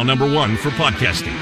now 0.00 0.14
number 0.14 0.32
one 0.32 0.56
for 0.56 0.70
podcasting. 0.70 1.34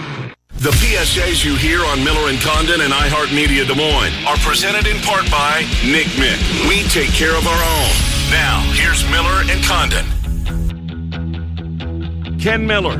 The 0.58 0.70
PSAs 0.70 1.44
you 1.44 1.54
hear 1.54 1.84
on 1.84 2.02
Miller 2.02 2.28
and 2.28 2.40
Condon 2.40 2.80
and 2.80 2.92
iHeartMedia 2.92 3.68
Des 3.68 3.74
Moines 3.74 4.12
are 4.26 4.36
presented 4.38 4.88
in 4.88 4.96
part 5.02 5.30
by 5.30 5.60
Nick 5.84 6.08
Mick. 6.18 6.38
We 6.68 6.82
take 6.88 7.10
care 7.10 7.36
of 7.36 7.46
our 7.46 7.62
own. 7.76 7.90
Now, 8.32 8.60
here's 8.74 9.04
Miller 9.10 9.44
and 9.46 9.62
Condon. 9.64 10.04
Ken 12.40 12.66
Miller, 12.66 12.98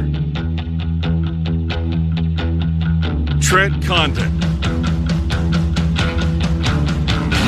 Trent 3.40 3.84
Condon, 3.84 4.38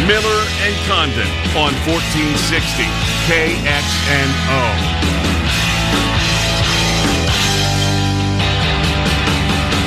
Miller 0.09 0.43
and 0.67 0.75
Condon 0.89 1.31
on 1.55 1.73
1460 1.87 2.85
KXNO. 3.31 5.01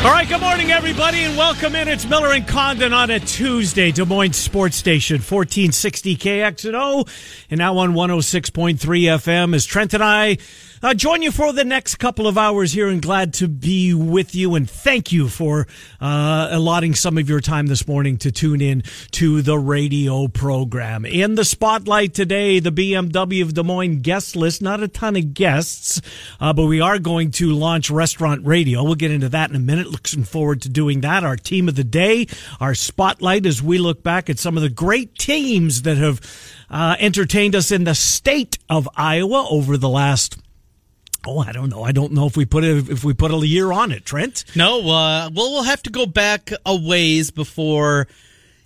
All 0.04 0.12
right, 0.12 0.28
good 0.28 0.42
morning, 0.42 0.70
everybody, 0.70 1.20
and 1.20 1.38
welcome 1.38 1.76
in. 1.76 1.88
It's 1.88 2.06
Miller 2.06 2.34
and 2.34 2.46
Condon 2.46 2.92
on 2.92 3.10
a 3.10 3.22
Tuesday, 3.22 3.90
Des 3.90 4.04
Moines 4.04 4.34
Sports 4.34 4.76
Station, 4.76 5.16
1460 5.16 6.18
KXNO, 6.18 7.08
and 7.50 7.58
now 7.58 7.78
on 7.78 7.94
106.3 7.94 8.76
FM. 8.76 9.56
As 9.56 9.66
Trent 9.66 9.94
and 9.94 10.04
I 10.04 10.40
uh, 10.84 10.94
join 10.94 11.22
you 11.22 11.32
for 11.32 11.54
the 11.54 11.64
next 11.64 11.96
couple 11.96 12.28
of 12.28 12.38
hours 12.38 12.74
here, 12.74 12.90
and 12.90 13.02
glad 13.02 13.34
to 13.36 13.48
be 13.48 13.94
with 13.94 14.36
you. 14.36 14.56
And 14.56 14.70
thank 14.70 15.14
you 15.14 15.30
for 15.30 15.66
uh, 16.02 16.50
allotting 16.52 16.94
some 16.94 17.18
of 17.18 17.30
your 17.30 17.40
time 17.40 17.68
this 17.68 17.88
morning 17.88 18.18
to 18.18 18.32
tune 18.34 18.60
in 18.60 18.84
to 19.12 19.42
the 19.42 19.58
radio 19.58 20.28
program. 20.28 21.06
In 21.06 21.36
the 21.36 21.46
spotlight 21.46 22.14
today, 22.14 22.60
the 22.60 22.72
BMW 22.72 23.42
of 23.42 23.54
Des 23.54 23.64
Moines 23.64 24.02
guest 24.02 24.36
list. 24.36 24.62
Not 24.62 24.84
a 24.84 24.90
ton 24.90 25.16
of 25.16 25.34
guests, 25.34 26.02
uh, 26.42 26.52
but 26.52 26.66
we 26.66 26.82
are 26.82 27.00
going 27.00 27.32
to 27.32 27.54
launch 27.54 27.90
restaurant 27.90 28.46
radio. 28.46 28.84
We'll 28.84 28.96
get 28.96 29.12
into 29.12 29.30
that 29.30 29.50
in 29.50 29.56
a 29.56 29.60
minute. 29.60 29.88
Looking 29.88 30.26
forward 30.26 30.62
to 30.64 30.70
doing 30.70 31.00
that. 31.02 31.24
Our 31.24 31.38
team 31.38 31.70
of 31.70 31.76
the 31.76 31.86
day, 31.86 32.28
our 32.60 32.76
spotlight 32.76 33.46
as 33.46 33.64
we 33.64 33.78
look 33.78 34.04
back 34.04 34.30
at 34.30 34.38
some 34.38 34.58
of 34.58 34.64
the 34.64 34.70
great 34.70 35.18
teams 35.18 35.84
that 35.84 35.96
have 35.96 36.20
uh, 36.70 36.98
entertained 37.00 37.56
us 37.56 37.72
in 37.72 37.86
the 37.86 37.96
state 37.96 38.58
of 38.70 38.90
Iowa 38.98 39.48
over 39.50 39.78
the 39.78 39.88
last 39.88 40.43
Oh, 41.26 41.40
I 41.40 41.52
don't 41.52 41.70
know. 41.70 41.84
I 41.84 41.92
don't 41.92 42.12
know 42.12 42.26
if 42.26 42.36
we 42.36 42.46
put 42.46 42.64
it 42.64 42.90
if 42.90 43.04
we 43.04 43.14
put 43.14 43.32
a 43.32 43.38
year 43.48 43.72
on 43.72 43.92
it, 43.92 44.06
Trent. 44.06 44.44
No, 44.56 44.80
uh, 44.82 45.30
well, 45.34 45.52
we'll 45.52 45.64
have 45.64 45.82
to 45.84 45.90
go 45.90 46.06
back 46.06 46.52
a 46.66 46.76
ways 46.76 47.32
before 47.32 48.08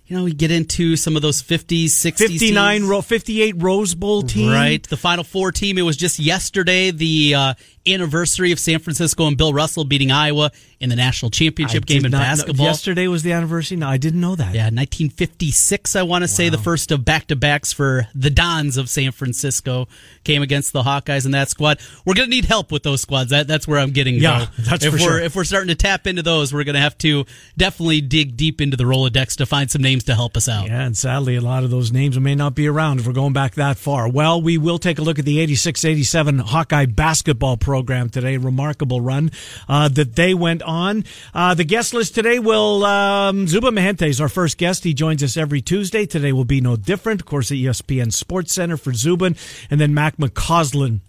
you 0.06 0.16
know 0.16 0.24
we 0.24 0.32
get 0.32 0.50
into 0.50 0.96
some 0.96 1.14
of 1.16 1.22
those 1.22 1.42
50s, 1.42 1.84
60s, 1.84 2.16
59, 2.18 2.84
ro- 2.86 3.02
58 3.02 3.54
Rose 3.58 3.94
Bowl 3.94 4.22
team. 4.22 4.50
Right, 4.50 4.82
the 4.82 4.96
Final 4.96 5.22
Four 5.22 5.52
team. 5.52 5.78
It 5.78 5.82
was 5.82 5.96
just 5.96 6.18
yesterday 6.18 6.90
the 6.90 7.34
uh, 7.34 7.54
anniversary 7.94 8.52
of 8.52 8.58
San 8.58 8.78
Francisco 8.78 9.26
and 9.26 9.36
Bill 9.36 9.52
Russell 9.52 9.84
beating 9.84 10.10
Iowa 10.10 10.50
in 10.80 10.90
the 10.90 10.96
national 10.96 11.30
championship 11.30 11.84
I 11.84 11.86
game 11.86 12.04
in 12.04 12.10
not 12.12 12.18
know- 12.18 12.24
basketball. 12.24 12.66
yesterday 12.66 13.08
was 13.08 13.22
the 13.22 13.32
anniversary. 13.32 13.76
No, 13.76 13.88
I 13.88 13.96
didn't 13.96 14.20
know 14.20 14.36
that. 14.36 14.54
Yeah, 14.54 14.70
1956, 14.70 15.96
I 15.96 16.02
want 16.02 16.22
to 16.22 16.28
say, 16.28 16.48
the 16.48 16.58
first 16.58 16.92
of 16.92 17.04
back 17.04 17.26
to 17.28 17.36
backs 17.36 17.72
for 17.72 18.06
the 18.14 18.30
Dons 18.30 18.76
of 18.76 18.88
San 18.88 19.10
Francisco 19.12 19.88
came 20.24 20.42
against 20.42 20.72
the 20.72 20.82
Hawkeyes 20.82 21.24
in 21.24 21.32
that 21.32 21.48
squad. 21.50 21.78
We're 22.04 22.14
going 22.14 22.28
to 22.28 22.34
need 22.34 22.44
help 22.44 22.70
with 22.70 22.82
those 22.82 23.00
squads. 23.00 23.30
That, 23.30 23.46
that's 23.48 23.66
where 23.66 23.78
I'm 23.78 23.90
getting. 23.90 24.16
Yeah, 24.16 24.46
though. 24.56 24.62
that's 24.62 24.84
if 24.84 24.92
for 24.92 24.96
we're 24.98 24.98
sure. 24.98 25.20
if 25.20 25.34
we're 25.36 25.44
starting 25.44 25.68
to 25.68 25.74
tap 25.74 26.06
into 26.06 26.22
those, 26.22 26.52
we're 26.52 26.64
going 26.64 26.74
to 26.74 26.80
have 26.80 26.96
to 26.98 27.24
definitely 27.56 28.00
dig 28.00 28.36
deep 28.36 28.60
into 28.60 28.76
the 28.76 28.84
Rolodex 28.84 29.36
to 29.36 29.46
find 29.46 29.70
some 29.70 29.82
names 29.82 30.04
to 30.04 30.14
help 30.14 30.36
us 30.36 30.48
out. 30.48 30.66
Yeah, 30.66 30.82
and 30.84 30.96
sadly, 30.96 31.36
a 31.36 31.40
lot 31.40 31.64
of 31.64 31.70
those 31.70 31.90
names 31.92 32.18
may 32.18 32.34
not 32.34 32.54
be 32.54 32.66
around 32.68 33.00
if 33.00 33.06
we're 33.06 33.12
going 33.12 33.32
back 33.32 33.54
that 33.54 33.76
far. 33.78 34.08
Well, 34.08 34.40
we 34.40 34.58
will 34.58 34.78
take 34.78 34.98
a 34.98 35.02
look 35.02 35.18
at 35.18 35.24
the 35.24 35.40
86 35.40 35.84
87 35.84 36.38
Hawkeye 36.38 36.86
basketball 36.86 37.56
program 37.56 37.77
today. 37.86 38.36
Remarkable 38.36 39.00
run 39.00 39.30
uh, 39.68 39.88
that 39.88 40.16
they 40.16 40.34
went 40.34 40.62
on. 40.62 41.04
Uh, 41.34 41.54
the 41.54 41.64
guest 41.64 41.94
list 41.94 42.14
today 42.14 42.38
will, 42.38 42.84
um, 42.84 43.46
Zubin 43.46 43.74
Mehenti 43.74 44.08
is 44.08 44.20
our 44.20 44.28
first 44.28 44.58
guest. 44.58 44.84
He 44.84 44.94
joins 44.94 45.22
us 45.22 45.36
every 45.36 45.60
Tuesday. 45.60 46.06
Today 46.06 46.32
will 46.32 46.44
be 46.44 46.60
no 46.60 46.76
different. 46.76 47.20
Of 47.20 47.26
course, 47.26 47.48
the 47.48 47.64
ESPN 47.64 48.12
Sports 48.12 48.52
Center 48.52 48.76
for 48.76 48.92
Zubin, 48.92 49.36
and 49.70 49.80
then 49.80 49.94
Mac 49.94 50.16
McCausland 50.16 51.00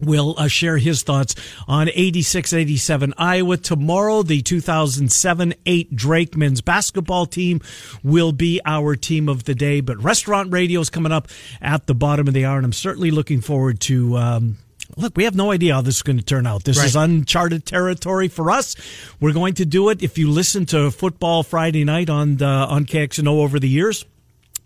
will 0.00 0.34
uh, 0.38 0.48
share 0.48 0.78
his 0.78 1.02
thoughts 1.02 1.34
on 1.66 1.88
86-87 1.88 3.12
Iowa. 3.18 3.56
Tomorrow, 3.56 4.22
the 4.22 4.42
2007-8 4.42 5.94
Drake 5.94 6.36
men's 6.36 6.60
basketball 6.60 7.26
team 7.26 7.60
will 8.02 8.32
be 8.32 8.60
our 8.64 8.96
team 8.96 9.28
of 9.28 9.44
the 9.44 9.54
day. 9.54 9.80
But 9.80 10.02
restaurant 10.02 10.52
radio 10.52 10.80
is 10.80 10.90
coming 10.90 11.12
up 11.12 11.28
at 11.60 11.86
the 11.86 11.94
bottom 11.94 12.28
of 12.28 12.34
the 12.34 12.44
hour, 12.44 12.56
and 12.56 12.64
I'm 12.64 12.72
certainly 12.72 13.10
looking 13.10 13.40
forward 13.40 13.80
to. 13.82 14.16
Um, 14.16 14.58
Look, 14.96 15.16
we 15.16 15.24
have 15.24 15.36
no 15.36 15.52
idea 15.52 15.74
how 15.74 15.80
this 15.80 15.96
is 15.96 16.02
going 16.02 16.18
to 16.18 16.24
turn 16.24 16.46
out. 16.46 16.64
This 16.64 16.82
is 16.82 16.96
uncharted 16.96 17.64
territory 17.66 18.28
for 18.28 18.50
us. 18.50 18.74
We're 19.20 19.32
going 19.32 19.54
to 19.54 19.64
do 19.64 19.90
it. 19.90 20.02
If 20.02 20.18
you 20.18 20.30
listen 20.30 20.66
to 20.66 20.90
Football 20.90 21.42
Friday 21.42 21.84
Night 21.84 22.10
on 22.10 22.36
the, 22.36 22.46
on 22.46 22.84
KXNO 22.86 23.28
over 23.28 23.60
the 23.60 23.68
years, 23.68 24.04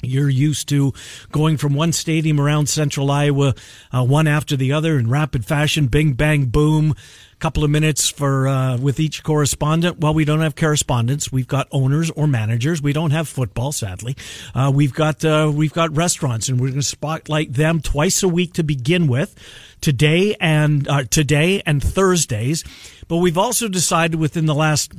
you're 0.02 0.28
used 0.28 0.68
to 0.70 0.92
going 1.30 1.56
from 1.56 1.74
one 1.74 1.92
stadium 1.92 2.40
around 2.40 2.68
central 2.68 3.10
Iowa, 3.10 3.54
uh, 3.92 4.04
one 4.04 4.26
after 4.26 4.56
the 4.56 4.72
other 4.72 4.98
in 4.98 5.08
rapid 5.08 5.44
fashion, 5.44 5.86
bing, 5.86 6.14
bang, 6.14 6.46
boom. 6.46 6.94
Couple 7.38 7.64
of 7.64 7.70
minutes 7.70 8.08
for 8.08 8.46
uh, 8.46 8.78
with 8.78 9.00
each 9.00 9.24
correspondent. 9.24 9.98
Well, 9.98 10.14
we 10.14 10.24
don't 10.24 10.42
have 10.42 10.54
correspondents. 10.54 11.32
We've 11.32 11.48
got 11.48 11.66
owners 11.72 12.08
or 12.12 12.28
managers. 12.28 12.80
We 12.80 12.92
don't 12.92 13.10
have 13.10 13.28
football, 13.28 13.72
sadly. 13.72 14.16
Uh, 14.54 14.70
we've 14.72 14.94
got 14.94 15.24
uh, 15.24 15.50
we've 15.52 15.72
got 15.72 15.96
restaurants, 15.96 16.48
and 16.48 16.60
we're 16.60 16.68
going 16.68 16.78
to 16.78 16.86
spotlight 16.86 17.52
them 17.52 17.80
twice 17.80 18.22
a 18.22 18.28
week 18.28 18.52
to 18.52 18.62
begin 18.62 19.08
with. 19.08 19.34
Today 19.82 20.34
and 20.40 20.88
uh, 20.88 21.04
today 21.04 21.62
and 21.66 21.82
Thursdays, 21.82 22.64
but 23.08 23.18
we've 23.18 23.36
also 23.36 23.68
decided 23.68 24.18
within 24.18 24.46
the 24.46 24.54
last 24.54 24.94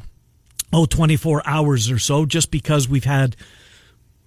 oh 0.71 0.85
24 0.85 1.41
hours 1.47 1.89
or 1.89 1.97
so, 1.97 2.27
just 2.27 2.51
because 2.51 2.87
we've 2.87 3.03
had 3.03 3.35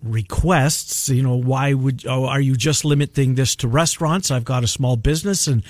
requests. 0.02 1.08
You 1.08 1.22
know, 1.22 1.36
why 1.36 1.72
would 1.74 2.06
oh, 2.06 2.26
are 2.26 2.40
you 2.40 2.56
just 2.56 2.84
limiting 2.84 3.34
this 3.34 3.56
to 3.56 3.68
restaurants? 3.68 4.30
I've 4.30 4.44
got 4.44 4.64
a 4.64 4.68
small 4.68 4.96
business, 4.96 5.46
and 5.46 5.62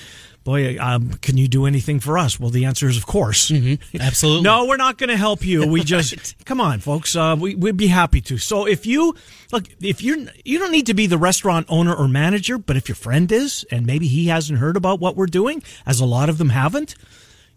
boy, 0.44 0.78
um, 0.78 1.10
can 1.14 1.36
you 1.36 1.48
do 1.48 1.66
anything 1.66 2.00
for 2.00 2.18
us? 2.18 2.38
Well, 2.38 2.50
the 2.50 2.64
answer 2.64 2.88
is 2.88 2.96
of 2.96 3.06
course. 3.06 3.50
Absolutely. 4.00 4.42
No, 4.42 4.66
we're 4.66 4.76
not 4.76 4.98
going 4.98 5.10
to 5.10 5.16
help 5.16 5.44
you. 5.44 5.66
We 5.66 5.82
just 5.84 6.44
come 6.44 6.60
on, 6.60 6.80
folks. 6.80 7.16
Uh, 7.16 7.36
we, 7.38 7.54
we'd 7.54 7.76
be 7.76 7.88
happy 7.88 8.20
to. 8.22 8.38
So 8.38 8.66
if 8.66 8.86
you 8.86 9.14
look, 9.52 9.64
if 9.80 10.02
you're 10.02 10.18
you 10.44 10.58
don't 10.58 10.72
need 10.72 10.86
to 10.86 10.94
be 10.94 11.06
the 11.06 11.18
restaurant 11.18 11.66
owner 11.68 11.94
or 11.94 12.08
manager, 12.08 12.58
but 12.58 12.76
if 12.76 12.88
your 12.88 12.96
friend 12.96 13.30
is, 13.30 13.64
and 13.70 13.86
maybe 13.86 14.06
he 14.06 14.26
hasn't 14.26 14.58
heard 14.58 14.76
about 14.76 15.00
what 15.00 15.16
we're 15.16 15.26
doing, 15.26 15.62
as 15.84 16.00
a 16.00 16.06
lot 16.06 16.28
of 16.28 16.38
them 16.38 16.50
haven't, 16.50 16.94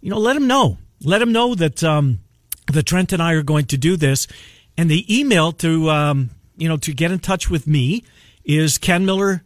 you 0.01 0.09
know, 0.09 0.17
let 0.17 0.35
him 0.35 0.47
know. 0.47 0.77
Let 1.01 1.21
him 1.21 1.31
know 1.31 1.55
that 1.55 1.83
um, 1.83 2.19
that 2.71 2.85
Trent 2.85 3.13
and 3.13 3.21
I 3.21 3.33
are 3.33 3.43
going 3.43 3.65
to 3.65 3.77
do 3.77 3.95
this. 3.95 4.27
And 4.77 4.89
the 4.89 5.19
email 5.19 5.51
to 5.53 5.89
um, 5.89 6.29
you 6.59 6.67
know 6.69 6.77
to 6.77 6.93
get 6.93 7.11
in 7.11 7.19
touch 7.19 7.49
with 7.49 7.65
me 7.67 8.03
is 8.43 8.77
Ken 8.77 9.05
Miller 9.05 9.43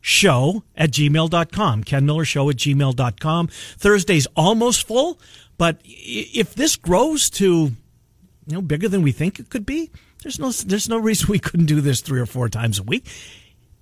show 0.00 0.64
at 0.76 0.90
gmail.com 0.90 1.84
ken 1.84 2.04
miller 2.04 2.24
show 2.24 2.50
at 2.50 2.56
gmail.com 2.56 3.46
thursday's 3.78 4.26
almost 4.34 4.84
full 4.84 5.16
but 5.58 5.78
if 5.84 6.54
this 6.56 6.74
grows 6.74 7.30
to 7.30 7.46
you 7.46 8.54
know 8.54 8.60
bigger 8.60 8.88
than 8.88 9.00
we 9.00 9.12
think 9.12 9.38
it 9.38 9.48
could 9.48 9.64
be 9.64 9.90
there's 10.24 10.40
no 10.40 10.50
there's 10.50 10.88
no 10.88 10.98
reason 10.98 11.28
we 11.30 11.38
couldn't 11.38 11.66
do 11.66 11.80
this 11.80 12.00
three 12.00 12.18
or 12.18 12.26
four 12.26 12.48
times 12.48 12.80
a 12.80 12.82
week 12.82 13.06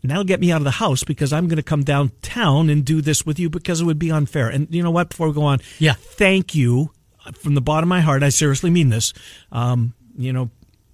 and 0.02 0.10
that'll 0.10 0.24
get 0.24 0.40
me 0.40 0.52
out 0.52 0.58
of 0.60 0.64
the 0.64 0.70
house 0.72 1.04
because 1.04 1.32
I'm 1.32 1.46
going 1.48 1.56
to 1.56 1.62
come 1.62 1.84
downtown 1.84 2.68
and 2.70 2.84
do 2.84 3.00
this 3.02 3.24
with 3.26 3.38
you 3.38 3.48
because 3.50 3.82
it 3.82 3.84
would 3.84 3.98
be 3.98 4.10
unfair. 4.10 4.48
And 4.48 4.66
you 4.74 4.82
know 4.82 4.90
what? 4.90 5.10
Before 5.10 5.28
we 5.28 5.34
go 5.34 5.42
on, 5.42 5.58
Yeah. 5.78 5.92
thank 5.92 6.54
you 6.54 6.90
from 7.34 7.54
the 7.54 7.60
bottom 7.60 7.84
of 7.84 7.90
my 7.90 8.00
heart. 8.00 8.22
I 8.22 8.30
seriously 8.30 8.70
mean 8.70 8.88
this. 8.88 9.12
Um, 9.52 9.92
you 10.16 10.32
know, 10.32 10.48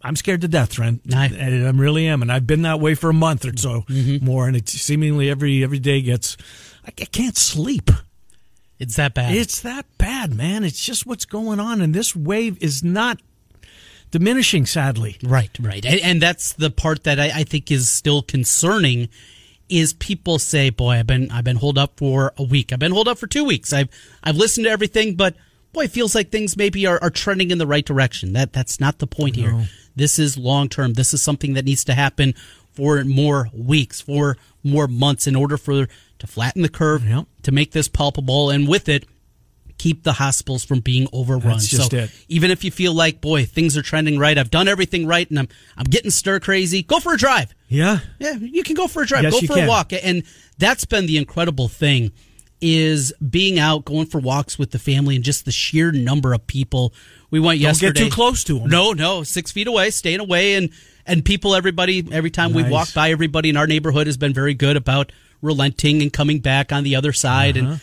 I'm 0.07 0.17
scared 0.17 0.41
to 0.43 0.49
death, 0.49 0.73
Trent. 0.73 1.03
I- 1.13 1.27
And 1.27 1.67
I 1.67 1.71
really 1.71 2.07
am, 2.07 2.23
and 2.23 2.31
I've 2.31 2.47
been 2.47 2.63
that 2.63 2.81
way 2.81 2.95
for 2.95 3.11
a 3.11 3.15
month 3.15 3.45
or 3.45 3.57
so 3.57 3.83
mm-hmm. 3.83 4.25
more. 4.25 4.47
And 4.47 4.57
it 4.57 4.69
seemingly 4.69 5.29
every 5.29 5.63
every 5.65 5.79
day 5.79 6.01
gets. 6.01 6.37
I 6.87 6.91
can't 6.93 7.37
sleep. 7.37 7.91
It's 8.79 8.97
that 8.97 9.15
bad. 9.15 9.35
It's 9.35 9.61
that 9.61 9.87
bad, 9.99 10.35
man. 10.35 10.63
It's 10.63 10.85
just 10.85 11.07
what's 11.07 11.25
going 11.25 11.59
on, 11.59 11.81
and 11.81 11.95
this 11.95 12.15
wave 12.15 12.63
is 12.63 12.85
not 12.85 13.21
diminishing. 14.11 14.67
Sadly, 14.67 15.17
Right, 15.23 15.51
right, 15.61 15.85
and, 15.85 16.01
and 16.01 16.23
that's 16.23 16.53
the 16.53 16.71
part 16.71 17.05
that 17.05 17.19
I, 17.19 17.31
I 17.41 17.45
think 17.45 17.71
is 17.71 17.89
still 17.89 18.23
concerning. 18.23 19.09
Is 19.69 19.95
people 19.95 20.39
say, 20.39 20.71
"Boy, 20.71 20.93
I've 20.93 21.09
been 21.09 21.29
I've 21.33 21.43
been 21.43 21.57
holed 21.57 21.77
up 21.77 21.95
for 21.97 22.33
a 22.37 22.45
week. 22.45 22.73
I've 22.73 22.79
been 22.79 22.93
holed 22.93 23.09
up 23.09 23.19
for 23.19 23.27
two 23.27 23.45
weeks. 23.45 23.73
I've 23.73 23.89
I've 24.23 24.37
listened 24.37 24.67
to 24.67 24.71
everything, 24.71 25.17
but 25.17 25.35
boy, 25.77 25.85
it 25.85 25.91
feels 25.93 26.15
like 26.15 26.31
things 26.31 26.57
maybe 26.57 26.87
are, 26.87 26.99
are 27.03 27.11
trending 27.11 27.51
in 27.51 27.59
the 27.59 27.67
right 27.67 27.85
direction. 27.85 28.33
That 28.33 28.53
that's 28.53 28.81
not 28.81 28.99
the 28.99 29.07
point 29.07 29.37
here. 29.37 29.69
This 29.95 30.19
is 30.19 30.37
long 30.37 30.69
term. 30.69 30.95
This 30.95 31.15
is 31.15 31.23
something 31.23 31.55
that 31.55 31.65
needs 31.65 31.85
to 31.85 31.95
happen 31.95 32.35
for 32.73 33.05
more 33.05 33.49
weeks, 33.55 34.01
for 34.01 34.37
more 34.65 34.87
months, 34.89 35.27
in 35.27 35.37
order 35.37 35.57
for 35.57 35.87
to 36.19 36.27
flatten 36.27 36.63
the 36.63 36.69
curve, 36.69 37.07
Yep. 37.07 37.27
to 37.43 37.53
make 37.53 37.73
this 37.73 37.89
palpable, 37.89 38.51
and 38.51 38.67
with 38.67 38.89
it, 38.89 39.07
keep 39.79 40.03
the 40.03 40.15
hospitals 40.15 40.65
from 40.65 40.81
being 40.81 41.07
overrun. 41.13 41.61
So 41.61 41.87
it. 41.95 42.11
even 42.29 42.51
if 42.51 42.65
you 42.65 42.71
feel 42.71 42.95
like, 42.95 43.21
boy, 43.21 43.45
things 43.45 43.77
are 43.77 43.83
trending 43.83 44.19
right, 44.19 44.37
I've 44.39 44.51
done 44.51 44.69
everything 44.69 45.07
right, 45.07 45.29
and 45.29 45.39
I'm 45.39 45.49
I'm 45.77 45.85
getting 45.85 46.11
stir 46.11 46.41
crazy, 46.41 46.83
go 46.83 47.01
for 47.01 47.13
a 47.15 47.19
drive. 47.19 47.55
yeah. 47.69 47.99
Yeah, 48.19 48.33
you 48.37 48.63
can 48.63 48.75
go 48.75 48.87
for 48.89 49.03
a 49.03 49.07
drive, 49.07 49.25
Yes, 49.25 49.33
go 49.35 49.41
for 49.47 49.55
can. 49.55 49.65
a 49.65 49.69
walk, 49.69 49.93
and 49.93 50.23
that's 50.59 50.87
been 50.87 51.07
the 51.07 51.19
incredible 51.19 51.69
thing 51.69 52.13
is 52.61 53.13
being 53.31 53.59
out, 53.59 53.85
going 53.85 54.07
for 54.07 54.19
walks 54.21 54.59
with 54.59 54.71
the 54.71 54.79
family, 54.79 55.17
and 55.17 55.25
just 55.25 55.45
the 55.45 55.53
sheer 55.53 55.93
number 55.93 56.33
of 56.33 56.47
people. 56.47 56.93
We 57.31 57.41
went 57.41 57.61
Don't 57.61 57.69
yesterday. 57.69 58.01
get 58.01 58.05
too 58.07 58.11
close 58.11 58.45
to 58.45 58.59
them. 58.59 58.69
No, 58.71 58.93
no, 58.93 59.23
six 59.23 59.53
feet 59.53 59.67
away, 59.67 59.91
staying 59.91 60.21
away, 60.21 60.55
and 60.55 60.71
and 61.09 61.25
people, 61.25 61.55
everybody, 61.55 62.05
every 62.11 62.31
time 62.31 62.53
we 62.53 62.65
walk 62.65 62.93
by, 62.93 63.11
everybody 63.11 63.49
in 63.51 63.57
our 63.57 63.67
neighborhood 63.69 64.07
has 64.09 64.17
been 64.17 64.35
very 64.35 64.55
good 64.55 64.77
about 64.77 65.13
relenting 65.43 66.03
and 66.03 66.13
coming 66.13 66.41
back 66.41 66.73
on 66.73 66.83
the 66.83 66.97
other 66.97 67.13
side 67.13 67.57
Uh-huh. 67.59 67.77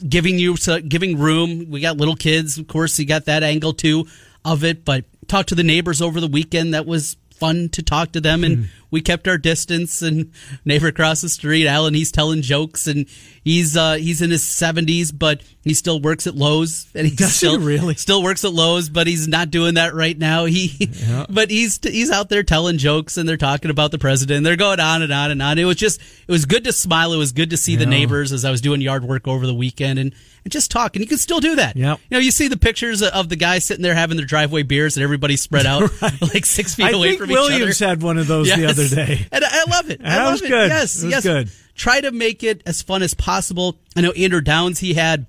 and 0.00 0.10
giving 0.10 0.38
you 0.38 0.54
giving 0.86 1.18
room. 1.18 1.70
We 1.70 1.80
got 1.80 1.96
little 1.96 2.14
kids, 2.16 2.58
of 2.58 2.68
course. 2.68 2.98
You 2.98 3.06
got 3.06 3.24
that 3.24 3.42
angle 3.42 3.72
too 3.72 4.06
of 4.44 4.62
it, 4.62 4.84
but 4.84 5.04
talked 5.26 5.48
to 5.48 5.54
the 5.54 5.64
neighbors 5.64 6.00
over 6.02 6.20
the 6.20 6.28
weekend. 6.28 6.74
That 6.74 6.86
was 6.86 7.16
fun 7.34 7.68
to 7.70 7.82
talk 7.82 8.12
to 8.12 8.20
them, 8.20 8.40
Hmm. 8.40 8.44
and 8.44 8.68
we 8.90 9.00
kept 9.00 9.28
our 9.28 9.38
distance. 9.38 10.02
And 10.02 10.32
neighbor 10.64 10.88
across 10.88 11.20
the 11.20 11.28
street, 11.28 11.66
Alan, 11.66 11.94
he's 11.94 12.12
telling 12.12 12.42
jokes, 12.42 12.86
and 12.86 13.06
he's 13.44 13.76
uh, 13.76 13.94
he's 13.94 14.22
in 14.22 14.30
his 14.30 14.42
seventies, 14.42 15.12
but 15.12 15.42
he 15.64 15.74
still 15.74 16.00
works 16.00 16.26
at 16.26 16.34
Lowe's, 16.34 16.86
and 16.94 17.06
he 17.06 17.14
Does 17.16 17.28
he 17.28 17.32
still 17.32 17.58
really? 17.60 17.94
still 17.94 18.22
works 18.22 18.44
at 18.44 18.52
Lowe's, 18.52 18.88
but 18.88 19.06
he's 19.06 19.28
not 19.28 19.50
doing 19.50 19.74
that 19.74 19.94
right 19.94 20.16
now. 20.16 20.44
He, 20.46 20.90
but 21.28 21.50
he's 21.50 21.78
he's 21.82 22.10
out 22.10 22.28
there 22.28 22.42
telling 22.42 22.78
jokes, 22.78 23.16
and 23.16 23.28
they're 23.28 23.36
talking 23.36 23.70
about 23.70 23.90
the 23.90 23.98
president. 23.98 24.44
They're 24.44 24.56
going 24.56 24.80
on 24.80 25.02
and 25.02 25.12
on 25.12 25.30
and 25.30 25.42
on. 25.42 25.58
It 25.58 25.64
was 25.64 25.76
just 25.76 26.00
it 26.00 26.32
was 26.32 26.44
good 26.44 26.64
to 26.64 26.72
smile. 26.72 27.12
It 27.12 27.18
was 27.18 27.32
good 27.32 27.50
to 27.50 27.56
see 27.56 27.76
the 27.76 27.86
neighbors 27.86 28.32
as 28.32 28.44
I 28.44 28.50
was 28.50 28.60
doing 28.60 28.80
yard 28.80 29.04
work 29.04 29.28
over 29.28 29.46
the 29.46 29.54
weekend, 29.54 29.98
and, 29.98 30.14
and 30.44 30.52
just 30.52 30.70
talk. 30.70 30.96
And 30.96 31.02
you 31.02 31.08
can 31.08 31.18
still 31.18 31.40
do 31.40 31.56
that. 31.56 31.76
Yep. 31.76 32.00
You 32.10 32.16
know, 32.16 32.20
you 32.20 32.30
see 32.30 32.48
the 32.48 32.56
pictures 32.56 33.02
of 33.02 33.28
the 33.28 33.36
guys 33.36 33.64
sitting 33.64 33.82
there 33.82 33.94
having 33.94 34.16
their 34.16 34.26
driveway 34.26 34.62
beers, 34.62 34.96
and 34.96 35.04
everybody 35.04 35.36
spread 35.36 35.66
out 35.66 35.90
like 36.22 36.46
six 36.46 36.74
feet 36.74 36.86
I 36.86 36.90
away 36.90 37.16
from 37.16 37.28
Williams 37.30 37.30
each 37.30 37.38
other. 37.38 37.58
Williams 37.58 37.78
had 37.78 38.02
one 38.02 38.18
of 38.18 38.26
those 38.26 38.48
the 38.48 38.58
Yes. 38.62 38.77
Other 38.78 38.94
day. 39.06 39.26
and 39.32 39.44
I, 39.44 39.64
love 39.64 39.90
it. 39.90 40.00
I 40.02 40.10
That 40.10 40.24
love 40.24 40.32
was 40.32 40.42
it. 40.42 40.48
good. 40.48 40.68
Yes, 40.70 41.04
yes. 41.04 41.22
good. 41.22 41.50
Try 41.74 42.00
to 42.00 42.10
make 42.10 42.42
it 42.42 42.62
as 42.66 42.82
fun 42.82 43.02
as 43.02 43.14
possible. 43.14 43.76
I 43.96 44.00
know 44.00 44.10
Andrew 44.12 44.40
Downs. 44.40 44.80
He 44.80 44.94
had 44.94 45.26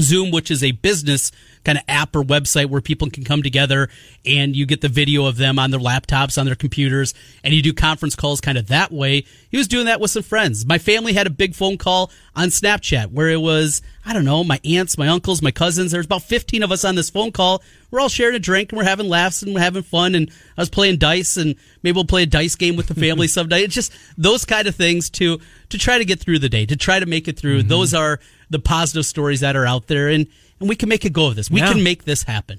Zoom, 0.00 0.30
which 0.30 0.50
is 0.50 0.62
a 0.62 0.72
business 0.72 1.32
kind 1.64 1.78
of 1.78 1.84
app 1.88 2.14
or 2.14 2.22
website 2.22 2.66
where 2.66 2.80
people 2.80 3.10
can 3.10 3.24
come 3.24 3.42
together 3.42 3.88
and 4.24 4.54
you 4.54 4.66
get 4.66 4.80
the 4.80 4.88
video 4.88 5.26
of 5.26 5.36
them 5.36 5.58
on 5.58 5.70
their 5.70 5.80
laptops, 5.80 6.38
on 6.38 6.46
their 6.46 6.54
computers, 6.54 7.14
and 7.42 7.54
you 7.54 7.62
do 7.62 7.72
conference 7.72 8.14
calls 8.14 8.40
kind 8.40 8.58
of 8.58 8.68
that 8.68 8.92
way. 8.92 9.24
He 9.50 9.56
was 9.56 9.68
doing 9.68 9.86
that 9.86 10.00
with 10.00 10.10
some 10.10 10.22
friends. 10.22 10.66
My 10.66 10.78
family 10.78 11.12
had 11.12 11.26
a 11.26 11.30
big 11.30 11.54
phone 11.54 11.78
call 11.78 12.10
on 12.36 12.48
Snapchat 12.48 13.10
where 13.12 13.28
it 13.28 13.40
was, 13.40 13.82
I 14.04 14.12
don't 14.12 14.24
know, 14.24 14.44
my 14.44 14.60
aunts, 14.64 14.98
my 14.98 15.08
uncles, 15.08 15.42
my 15.42 15.50
cousins. 15.50 15.92
There's 15.92 16.06
about 16.06 16.22
15 16.22 16.62
of 16.62 16.72
us 16.72 16.84
on 16.84 16.94
this 16.94 17.10
phone 17.10 17.32
call. 17.32 17.62
We're 17.90 18.00
all 18.00 18.08
sharing 18.08 18.36
a 18.36 18.38
drink 18.38 18.70
and 18.70 18.78
we're 18.78 18.84
having 18.84 19.08
laughs 19.08 19.42
and 19.42 19.54
we're 19.54 19.60
having 19.60 19.82
fun. 19.82 20.14
And 20.14 20.30
I 20.56 20.60
was 20.60 20.68
playing 20.68 20.98
dice 20.98 21.36
and 21.36 21.54
maybe 21.82 21.94
we'll 21.94 22.04
play 22.04 22.24
a 22.24 22.26
dice 22.26 22.54
game 22.54 22.76
with 22.76 22.86
the 22.86 22.94
family 22.94 23.28
someday. 23.28 23.62
It's 23.62 23.74
just 23.74 23.92
those 24.16 24.44
kind 24.44 24.68
of 24.68 24.76
things 24.76 25.10
to, 25.10 25.40
to 25.70 25.78
try 25.78 25.98
to 25.98 26.04
get 26.04 26.20
through 26.20 26.38
the 26.38 26.48
day, 26.48 26.66
to 26.66 26.76
try 26.76 27.00
to 27.00 27.06
make 27.06 27.28
it 27.28 27.38
through. 27.38 27.60
Mm-hmm. 27.60 27.68
Those 27.68 27.94
are 27.94 28.20
the 28.50 28.58
positive 28.58 29.06
stories 29.06 29.40
that 29.40 29.56
are 29.56 29.66
out 29.66 29.86
there 29.86 30.08
and, 30.08 30.26
and 30.60 30.68
we 30.68 30.76
can 30.76 30.88
make 30.88 31.04
a 31.04 31.10
go 31.10 31.26
of 31.28 31.36
this. 31.36 31.50
We 31.50 31.60
Yeah. 31.60 31.72
can 31.72 31.82
make 31.82 32.04
this 32.04 32.22
happen. 32.24 32.58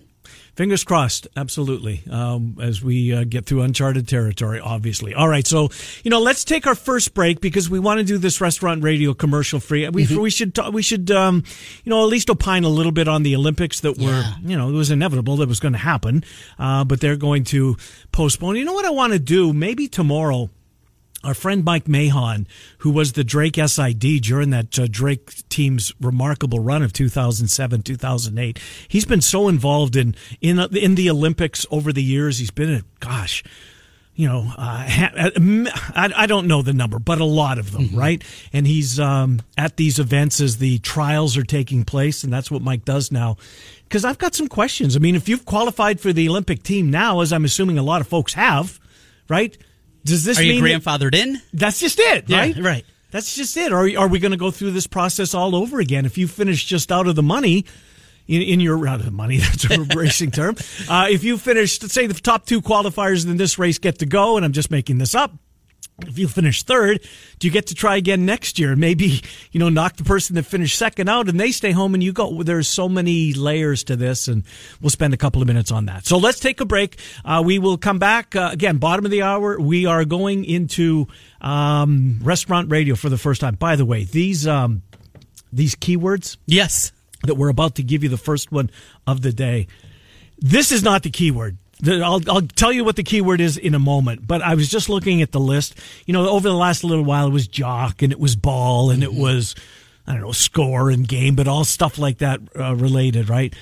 Fingers 0.55 0.83
crossed, 0.83 1.25
absolutely, 1.37 2.03
um, 2.11 2.57
as 2.61 2.83
we 2.83 3.13
uh, 3.13 3.23
get 3.23 3.45
through 3.45 3.61
uncharted 3.61 4.09
territory, 4.09 4.59
obviously. 4.59 5.13
All 5.15 5.27
right, 5.29 5.47
so, 5.47 5.69
you 6.03 6.11
know, 6.11 6.19
let's 6.19 6.43
take 6.43 6.67
our 6.67 6.75
first 6.75 7.13
break 7.13 7.39
because 7.39 7.69
we 7.69 7.79
want 7.79 7.99
to 7.99 8.03
do 8.03 8.17
this 8.17 8.41
restaurant 8.41 8.83
radio 8.83 9.13
commercial 9.13 9.61
free. 9.61 9.87
We, 9.87 10.03
Mm-hmm. 10.05 10.19
we 10.19 10.29
should, 10.29 10.57
we 10.73 10.81
should, 10.81 11.11
um, 11.11 11.43
you 11.85 11.89
know, 11.89 12.01
at 12.03 12.09
least 12.09 12.29
opine 12.29 12.65
a 12.65 12.69
little 12.69 12.91
bit 12.91 13.07
on 13.07 13.23
the 13.23 13.35
Olympics 13.37 13.79
that 13.81 13.97
were, 13.97 14.07
Yeah. 14.09 14.33
you 14.43 14.57
know, 14.57 14.67
it 14.67 14.73
was 14.73 14.91
inevitable 14.91 15.37
that 15.37 15.47
was 15.47 15.61
going 15.61 15.73
to 15.73 15.79
happen, 15.79 16.25
uh, 16.57 16.83
but 16.83 16.99
they're 16.99 17.15
going 17.15 17.45
to 17.45 17.77
postpone. 18.11 18.57
You 18.57 18.65
know 18.65 18.73
what 18.73 18.85
I 18.85 18.89
want 18.91 19.13
to 19.13 19.19
do? 19.19 19.53
Maybe 19.53 19.87
tomorrow 19.87 20.49
our 21.23 21.33
friend 21.33 21.65
Mike 21.65 21.87
Mahon, 21.87 22.47
who 22.79 22.91
was 22.91 23.13
the 23.13 23.23
Drake 23.23 23.55
SID 23.57 24.21
during 24.21 24.51
that 24.51 24.79
uh, 24.79 24.87
Drake 24.89 25.47
team's 25.49 25.93
remarkable 25.99 26.59
run 26.59 26.81
of 26.81 26.93
2007, 26.93 27.81
2008, 27.81 28.59
he's 28.87 29.05
been 29.05 29.21
so 29.21 29.47
involved 29.47 29.95
in 29.95 30.15
in 30.41 30.59
in 30.59 30.95
the 30.95 31.09
Olympics 31.09 31.65
over 31.69 31.91
the 31.91 32.03
years. 32.03 32.37
He's 32.37 32.51
been 32.51 32.73
a 32.73 32.83
gosh, 33.01 33.43
you 34.15 34.27
know, 34.27 34.51
uh, 34.57 34.85
I, 34.87 36.11
I 36.15 36.25
don't 36.25 36.47
know 36.47 36.61
the 36.61 36.73
number, 36.73 36.99
but 36.99 37.19
a 37.19 37.25
lot 37.25 37.57
of 37.57 37.71
them, 37.71 37.89
right? 37.93 38.23
And 38.51 38.65
he's 38.67 38.99
um, 38.99 39.41
at 39.57 39.77
these 39.77 39.99
events 39.99 40.39
as 40.41 40.57
the 40.57 40.79
trials 40.79 41.37
are 41.37 41.43
taking 41.43 41.85
place, 41.85 42.23
and 42.23 42.31
that's 42.31 42.51
what 42.51 42.61
Mike 42.61 42.85
does 42.85 43.11
now. 43.11 43.37
Because 43.83 44.05
I've 44.05 44.17
got 44.17 44.35
some 44.35 44.47
questions. 44.47 44.95
I 44.95 44.99
mean, 44.99 45.15
if 45.15 45.27
you've 45.27 45.45
qualified 45.45 45.99
for 45.99 46.13
the 46.13 46.29
Olympic 46.29 46.63
team 46.63 46.91
now, 46.91 47.21
as 47.21 47.33
I'm 47.33 47.45
assuming 47.45 47.77
a 47.77 47.83
lot 47.83 48.01
of 48.01 48.07
folks 48.07 48.33
have, 48.33 48.79
right? 49.29 49.57
Does 50.05 50.23
this 50.23 50.39
Are 50.39 50.43
you 50.43 50.61
mean 50.61 50.63
that- 50.63 50.83
grandfathered 50.83 51.15
in? 51.15 51.41
that's 51.53 51.79
just 51.79 51.99
it, 51.99 52.25
Yeah, 52.29 52.39
right? 52.39 52.57
right. 52.57 52.85
That's 53.11 53.35
just 53.35 53.57
it. 53.57 53.71
Are 53.73 53.89
are 53.97 54.07
we 54.07 54.19
going 54.19 54.31
to 54.31 54.37
go 54.37 54.51
through 54.51 54.71
this 54.71 54.85
process 54.87 55.33
all 55.33 55.55
over 55.55 55.79
again? 55.79 56.05
If 56.05 56.17
you 56.17 56.27
finish 56.27 56.63
just 56.65 56.91
out 56.91 57.07
of 57.07 57.15
the 57.15 57.23
money 57.23 57.65
in, 58.27 58.41
in 58.43 58.59
your 58.59 58.87
out 58.87 58.99
of 58.99 59.05
the 59.05 59.11
money, 59.11 59.37
that's 59.39 59.65
a 59.65 59.79
racing 59.95 60.31
term. 60.31 60.55
Uh, 60.87 61.07
if 61.09 61.23
you 61.23 61.37
finish, 61.37 61.81
let's 61.81 61.93
say 61.93 62.05
the 62.07 62.13
top 62.13 62.45
two 62.45 62.61
qualifiers 62.61 63.25
in 63.27 63.37
this 63.37 63.57
race 63.57 63.79
get 63.79 63.97
to 63.99 64.05
go, 64.05 64.35
and 64.37 64.45
I'm 64.45 64.53
just 64.53 64.69
making 64.71 64.99
this 64.99 65.15
up. 65.15 65.33
If 66.07 66.17
you 66.17 66.27
finish 66.27 66.63
third, 66.63 67.01
do 67.39 67.47
you 67.47 67.51
get 67.51 67.67
to 67.67 67.75
try 67.75 67.95
again 67.97 68.25
next 68.25 68.57
year? 68.59 68.75
Maybe 68.75 69.21
you 69.51 69.59
know 69.59 69.69
knock 69.69 69.95
the 69.97 70.03
person 70.03 70.35
that 70.35 70.43
finished 70.43 70.77
second 70.77 71.07
out, 71.09 71.29
and 71.29 71.39
they 71.39 71.51
stay 71.51 71.71
home, 71.71 71.93
and 71.93 72.03
you 72.03 72.11
go. 72.13 72.41
There's 72.43 72.67
so 72.67 72.89
many 72.89 73.33
layers 73.33 73.83
to 73.85 73.95
this, 73.95 74.27
and 74.27 74.43
we'll 74.81 74.89
spend 74.89 75.13
a 75.13 75.17
couple 75.17 75.41
of 75.41 75.47
minutes 75.47 75.71
on 75.71 75.85
that. 75.85 76.05
So 76.05 76.17
let's 76.17 76.39
take 76.39 76.61
a 76.61 76.65
break. 76.65 76.97
Uh, 77.23 77.43
we 77.45 77.59
will 77.59 77.77
come 77.77 77.99
back 77.99 78.35
uh, 78.35 78.49
again. 78.51 78.77
Bottom 78.77 79.05
of 79.05 79.11
the 79.11 79.21
hour, 79.21 79.59
we 79.59 79.85
are 79.85 80.05
going 80.05 80.45
into 80.45 81.07
um, 81.41 82.19
restaurant 82.23 82.71
radio 82.71 82.95
for 82.95 83.09
the 83.09 83.17
first 83.17 83.41
time. 83.41 83.55
By 83.55 83.75
the 83.75 83.85
way, 83.85 84.03
these 84.03 84.47
um, 84.47 84.81
these 85.53 85.75
keywords 85.75 86.37
Yes. 86.45 86.91
that 87.23 87.35
we're 87.35 87.49
about 87.49 87.75
to 87.75 87.83
give 87.83 88.03
you 88.03 88.09
the 88.09 88.17
first 88.17 88.51
one 88.51 88.69
of 89.05 89.21
the 89.21 89.31
day. 89.31 89.67
This 90.37 90.71
is 90.71 90.83
not 90.83 91.03
the 91.03 91.09
keyword. 91.09 91.57
The- 91.79 92.01
I'll, 92.03 92.21
I'll 92.29 92.41
tell 92.41 92.71
you 92.71 92.83
what 92.83 92.95
the 92.95 93.03
keyword 93.03 93.41
is 93.41 93.57
in 93.57 93.73
a 93.73 93.79
moment, 93.79 94.27
but 94.27 94.41
I 94.41 94.55
was 94.55 94.69
just 94.69 94.89
looking 94.89 95.21
at 95.21 95.31
the 95.31 95.39
list. 95.39 95.75
You 96.05 96.13
know, 96.13 96.27
over 96.29 96.47
the 96.47 96.55
last 96.55 96.83
little 96.83 97.05
while, 97.05 97.27
it 97.27 97.31
was 97.31 97.47
jock 97.47 98.01
and 98.01 98.11
it 98.11 98.19
was 98.19 98.35
ball 98.35 98.89
and 98.91 99.03
it 99.03 99.13
was, 99.13 99.55
I 100.05 100.13
don't 100.13 100.21
know, 100.21 100.31
score 100.31 100.89
and 100.89 101.07
game, 101.07 101.35
but 101.35 101.47
all 101.47 101.63
stuff 101.63 101.97
like 101.97 102.17
that 102.19 102.41
uh, 102.57 102.75
related, 102.75 103.29
right? 103.29 103.53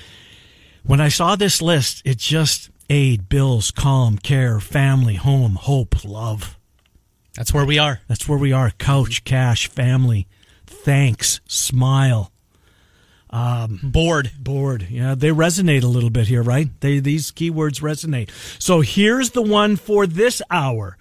When 0.83 1.01
I 1.01 1.09
saw 1.09 1.35
this 1.35 1.61
list, 1.61 2.01
it 2.05 2.17
just 2.17 2.69
aid, 2.89 3.29
bills, 3.29 3.71
calm, 3.71 4.17
care, 4.17 4.59
family, 4.59 5.15
home, 5.15 5.55
hope, 5.55 6.05
love. 6.05 6.57
That's 7.35 7.53
where 7.53 7.65
we 7.65 7.77
are. 7.77 7.99
That's 8.07 8.27
where 8.27 8.37
we 8.37 8.51
are. 8.51 8.71
Couch, 8.71 9.23
cash, 9.25 9.67
family, 9.67 10.27
thanks, 10.65 11.39
smile. 11.45 12.31
Bored. 13.31 14.31
bored. 14.39 14.87
Yeah, 14.89 15.15
they 15.15 15.29
resonate 15.29 15.83
a 15.83 15.87
little 15.87 16.09
bit 16.09 16.27
here, 16.27 16.43
right? 16.43 16.69
They 16.79 16.99
these 16.99 17.31
keywords 17.31 17.81
resonate. 17.81 18.29
So 18.61 18.81
here's 18.81 19.31
the 19.31 19.41
one 19.41 19.75
for 19.75 20.07
this 20.07 20.41
hour. 20.49 20.97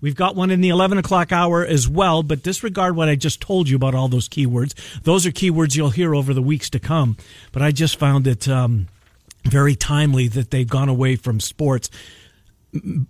We've 0.00 0.14
got 0.14 0.36
one 0.36 0.50
in 0.50 0.60
the 0.60 0.68
11 0.68 0.98
o'clock 0.98 1.32
hour 1.32 1.64
as 1.64 1.88
well, 1.88 2.22
but 2.22 2.42
disregard 2.42 2.96
what 2.96 3.08
I 3.08 3.16
just 3.16 3.40
told 3.40 3.68
you 3.68 3.76
about 3.76 3.94
all 3.94 4.08
those 4.08 4.28
keywords. 4.28 4.74
Those 5.02 5.26
are 5.26 5.30
keywords 5.30 5.74
you'll 5.74 5.90
hear 5.90 6.14
over 6.14 6.34
the 6.34 6.42
weeks 6.42 6.68
to 6.70 6.78
come. 6.78 7.16
But 7.50 7.62
I 7.62 7.72
just 7.72 7.98
found 7.98 8.26
it 8.26 8.46
um, 8.46 8.88
very 9.44 9.74
timely 9.74 10.28
that 10.28 10.50
they've 10.50 10.68
gone 10.68 10.88
away 10.88 11.16
from 11.16 11.40
sports. 11.40 11.88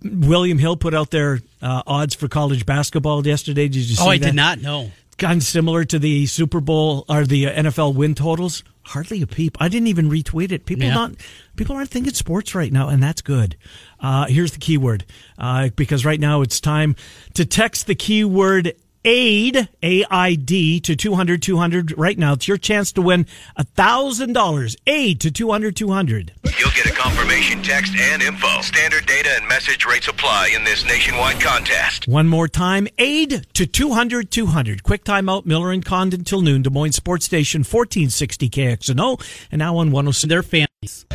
William 0.03 0.57
Hill 0.57 0.77
put 0.77 0.93
out 0.93 1.11
their 1.11 1.41
uh, 1.61 1.83
odds 1.85 2.15
for 2.15 2.29
college 2.29 2.65
basketball 2.65 3.25
yesterday. 3.27 3.67
Did 3.67 3.75
you 3.75 3.83
see 3.83 3.95
that? 3.95 4.01
Oh, 4.01 4.09
I 4.09 4.17
that? 4.17 4.25
did 4.27 4.35
not 4.35 4.61
know. 4.61 4.91
Kind 5.17 5.37
of 5.41 5.43
similar 5.43 5.83
to 5.85 5.99
the 5.99 6.25
Super 6.27 6.59
Bowl 6.59 7.05
or 7.09 7.25
the 7.25 7.47
uh, 7.47 7.63
NFL 7.63 7.95
win 7.95 8.15
totals. 8.15 8.63
Hardly 8.83 9.21
a 9.21 9.27
peep. 9.27 9.57
I 9.59 9.67
didn't 9.67 9.87
even 9.87 10.09
retweet 10.09 10.51
it. 10.53 10.65
People 10.65 10.85
Yeah. 10.85 10.93
not 10.93 11.11
people 11.57 11.75
aren't 11.75 11.89
thinking 11.89 12.13
sports 12.13 12.55
right 12.55 12.71
now, 12.71 12.87
and 12.87 13.03
that's 13.03 13.21
good. 13.21 13.57
Uh, 13.99 14.27
here's 14.27 14.51
the 14.53 14.59
keyword 14.59 15.05
uh, 15.37 15.69
because 15.75 16.05
right 16.05 16.19
now 16.19 16.41
it's 16.41 16.61
time 16.61 16.95
to 17.33 17.45
text 17.45 17.87
the 17.87 17.95
keyword 17.95 18.73
aid 19.09 19.69
a 19.81 20.03
i 20.11 20.35
d 20.35 20.81
to 20.81 20.93
200 20.93 21.41
200 21.41 21.97
right 21.97 22.17
now 22.17 22.33
it's 22.33 22.45
your 22.45 22.57
chance 22.57 22.91
to 22.91 23.01
win 23.01 23.25
a 23.55 23.63
thousand 23.63 24.33
dollars 24.33 24.75
aid 24.85 25.21
to 25.21 25.31
200 25.31 25.77
200 25.77 26.33
You'll 26.59 26.71
get 26.71 26.87
a 26.87 26.91
confirmation 26.91 27.61
text 27.61 27.93
and 27.95 28.23
info. 28.23 28.61
Standard 28.61 29.05
data 29.05 29.29
and 29.37 29.47
message 29.47 29.85
rates 29.85 30.07
apply 30.07 30.53
in 30.55 30.63
this 30.63 30.83
nationwide 30.85 31.39
contest. 31.39 32.07
One 32.07 32.27
more 32.27 32.47
time, 32.47 32.87
aid 32.97 33.45
to 33.53 33.67
200 33.67 34.31
200. 34.31 34.81
Quick 34.81 35.03
timeout, 35.03 35.45
Miller 35.45 35.71
and 35.71 35.85
Condon 35.85 36.23
till 36.23 36.41
noon. 36.41 36.63
Des 36.63 36.71
Moines 36.71 36.95
Sports 36.95 37.25
Station, 37.25 37.59
1460 37.59 38.49
KXNO, 38.49 39.21
and 39.51 39.59
now 39.59 39.77
on 39.77 39.91
106. 39.91 40.27
Their 40.27 40.41
families. 40.41 41.05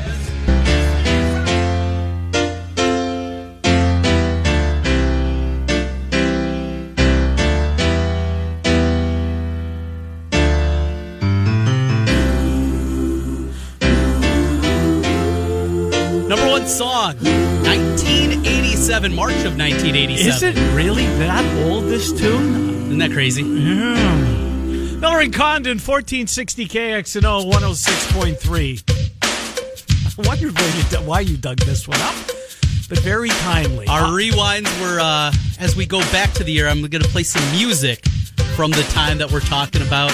Song, 17.03 17.17
1987, 17.65 19.15
March 19.15 19.33
of 19.45 19.59
1987. 19.59 20.29
Is 20.29 20.43
it 20.43 20.55
really 20.75 21.07
that 21.19 21.45
old, 21.65 21.85
this 21.85 22.13
tune? 22.13 22.85
Isn't 22.87 22.99
that 22.99 23.11
crazy? 23.11 23.43
Miller 23.43 25.21
and 25.21 25.35
Condon, 25.35 25.79
1460 25.79 26.69
KXNO 26.69 27.51
106.3. 27.51 28.83
I 29.25 30.29
wonder 30.29 30.51
where 30.53 30.77
you, 30.77 30.83
why 31.09 31.21
you 31.21 31.37
dug 31.37 31.59
this 31.59 31.89
one 31.89 32.01
up, 32.03 32.15
but 32.89 33.01
very 33.01 33.31
timely. 33.31 33.89
Our 33.89 34.03
rewinds 34.03 34.71
were 34.81 35.01
uh, 35.01 35.33
as 35.59 35.75
we 35.75 35.87
go 35.87 35.99
back 36.13 36.33
to 36.35 36.45
the 36.45 36.53
year. 36.53 36.69
I'm 36.69 36.83
going 36.83 37.03
to 37.03 37.09
play 37.09 37.25
some 37.25 37.43
music 37.51 38.07
from 38.55 38.71
the 38.71 38.85
time 38.91 39.19
that 39.19 39.33
we're 39.33 39.41
talking 39.41 39.83
about. 39.83 40.13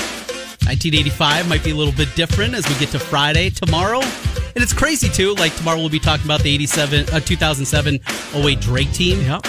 1985 0.68 1.48
might 1.48 1.64
be 1.64 1.70
a 1.70 1.74
little 1.74 1.94
bit 1.94 2.14
different 2.14 2.52
as 2.52 2.68
we 2.68 2.74
get 2.74 2.90
to 2.90 2.98
Friday 2.98 3.48
tomorrow. 3.48 4.00
And 4.02 4.62
it's 4.62 4.74
crazy 4.74 5.08
too. 5.08 5.34
Like 5.36 5.56
tomorrow 5.56 5.78
we'll 5.78 5.88
be 5.88 5.98
talking 5.98 6.26
about 6.26 6.42
the 6.42 6.54
87, 6.54 7.08
uh, 7.08 7.20
2007 7.20 7.98
08 8.34 8.60
Drake 8.60 8.92
team. 8.92 9.18
Yep. 9.22 9.46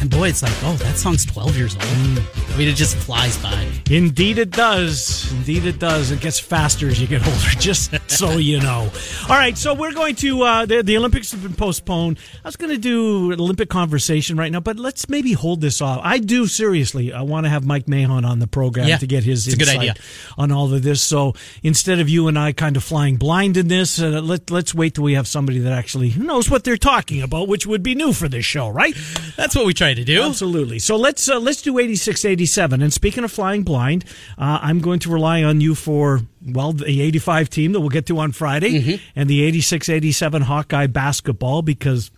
And 0.00 0.10
boy, 0.10 0.30
it's 0.30 0.42
like, 0.42 0.52
oh, 0.64 0.74
that 0.78 0.96
song's 0.96 1.24
12 1.24 1.56
years 1.56 1.76
old. 1.76 2.43
I 2.54 2.56
mean, 2.56 2.68
it 2.68 2.76
just 2.76 2.96
flies 2.96 3.36
by. 3.42 3.68
Indeed, 3.90 4.38
it 4.38 4.50
does. 4.50 5.32
Indeed, 5.32 5.64
it 5.66 5.80
does. 5.80 6.12
It 6.12 6.20
gets 6.20 6.38
faster 6.38 6.86
as 6.86 7.00
you 7.00 7.08
get 7.08 7.20
older, 7.26 7.48
just 7.58 7.92
so 8.08 8.38
you 8.38 8.60
know. 8.60 8.88
All 9.28 9.36
right, 9.36 9.58
so 9.58 9.74
we're 9.74 9.92
going 9.92 10.14
to, 10.16 10.42
uh, 10.44 10.64
the, 10.64 10.80
the 10.84 10.96
Olympics 10.96 11.32
have 11.32 11.42
been 11.42 11.54
postponed. 11.54 12.16
I 12.44 12.48
was 12.48 12.54
going 12.54 12.70
to 12.70 12.78
do 12.78 13.32
an 13.32 13.40
Olympic 13.40 13.68
conversation 13.70 14.36
right 14.36 14.52
now, 14.52 14.60
but 14.60 14.78
let's 14.78 15.08
maybe 15.08 15.32
hold 15.32 15.62
this 15.62 15.80
off. 15.82 15.98
I 16.04 16.18
do, 16.18 16.46
seriously, 16.46 17.12
I 17.12 17.22
want 17.22 17.44
to 17.44 17.50
have 17.50 17.66
Mike 17.66 17.88
Mahon 17.88 18.24
on 18.24 18.38
the 18.38 18.46
program 18.46 18.86
Yeah, 18.86 18.98
to 18.98 19.06
get 19.08 19.24
his 19.24 19.48
it's 19.48 19.56
a 19.56 19.58
good 19.58 19.66
insight 19.68 19.90
idea. 19.90 20.02
on 20.38 20.52
all 20.52 20.72
of 20.72 20.80
this. 20.84 21.02
So 21.02 21.34
instead 21.64 21.98
of 21.98 22.08
you 22.08 22.28
and 22.28 22.38
I 22.38 22.52
kind 22.52 22.76
of 22.76 22.84
flying 22.84 23.16
blind 23.16 23.56
in 23.56 23.66
this, 23.66 24.00
uh, 24.00 24.20
let, 24.22 24.52
let's 24.52 24.72
wait 24.72 24.94
till 24.94 25.04
we 25.04 25.14
have 25.14 25.26
somebody 25.26 25.58
that 25.58 25.72
actually 25.72 26.14
knows 26.14 26.48
what 26.48 26.62
they're 26.62 26.76
talking 26.76 27.20
about, 27.20 27.48
which 27.48 27.66
would 27.66 27.82
be 27.82 27.96
new 27.96 28.12
for 28.12 28.28
this 28.28 28.44
show, 28.44 28.68
right? 28.68 28.94
That's 29.36 29.56
what 29.56 29.66
we 29.66 29.74
try 29.74 29.92
to 29.92 30.04
do. 30.04 30.22
Absolutely. 30.22 30.78
So 30.78 30.94
let's 30.94 31.28
uh, 31.28 31.40
let's 31.40 31.60
do 31.60 31.80
86 31.80 32.24
87. 32.44 32.82
And 32.82 32.92
speaking 32.92 33.24
of 33.24 33.32
flying 33.32 33.62
blind, 33.62 34.04
uh, 34.38 34.58
I'm 34.62 34.80
going 34.80 34.98
to 35.00 35.10
rely 35.10 35.42
on 35.42 35.60
you 35.60 35.74
for 35.74 36.20
well 36.46 36.72
the 36.72 37.00
85 37.00 37.48
team 37.48 37.72
that 37.72 37.80
we'll 37.80 37.88
get 37.88 38.06
to 38.06 38.18
on 38.18 38.32
Friday 38.32 38.70
Mm-hmm. 38.80 39.04
and 39.16 39.30
the 39.30 39.42
86 39.44 39.88
87 39.88 40.42
Hawkeye 40.42 40.86
basketball 40.88 41.62
because 41.62 42.10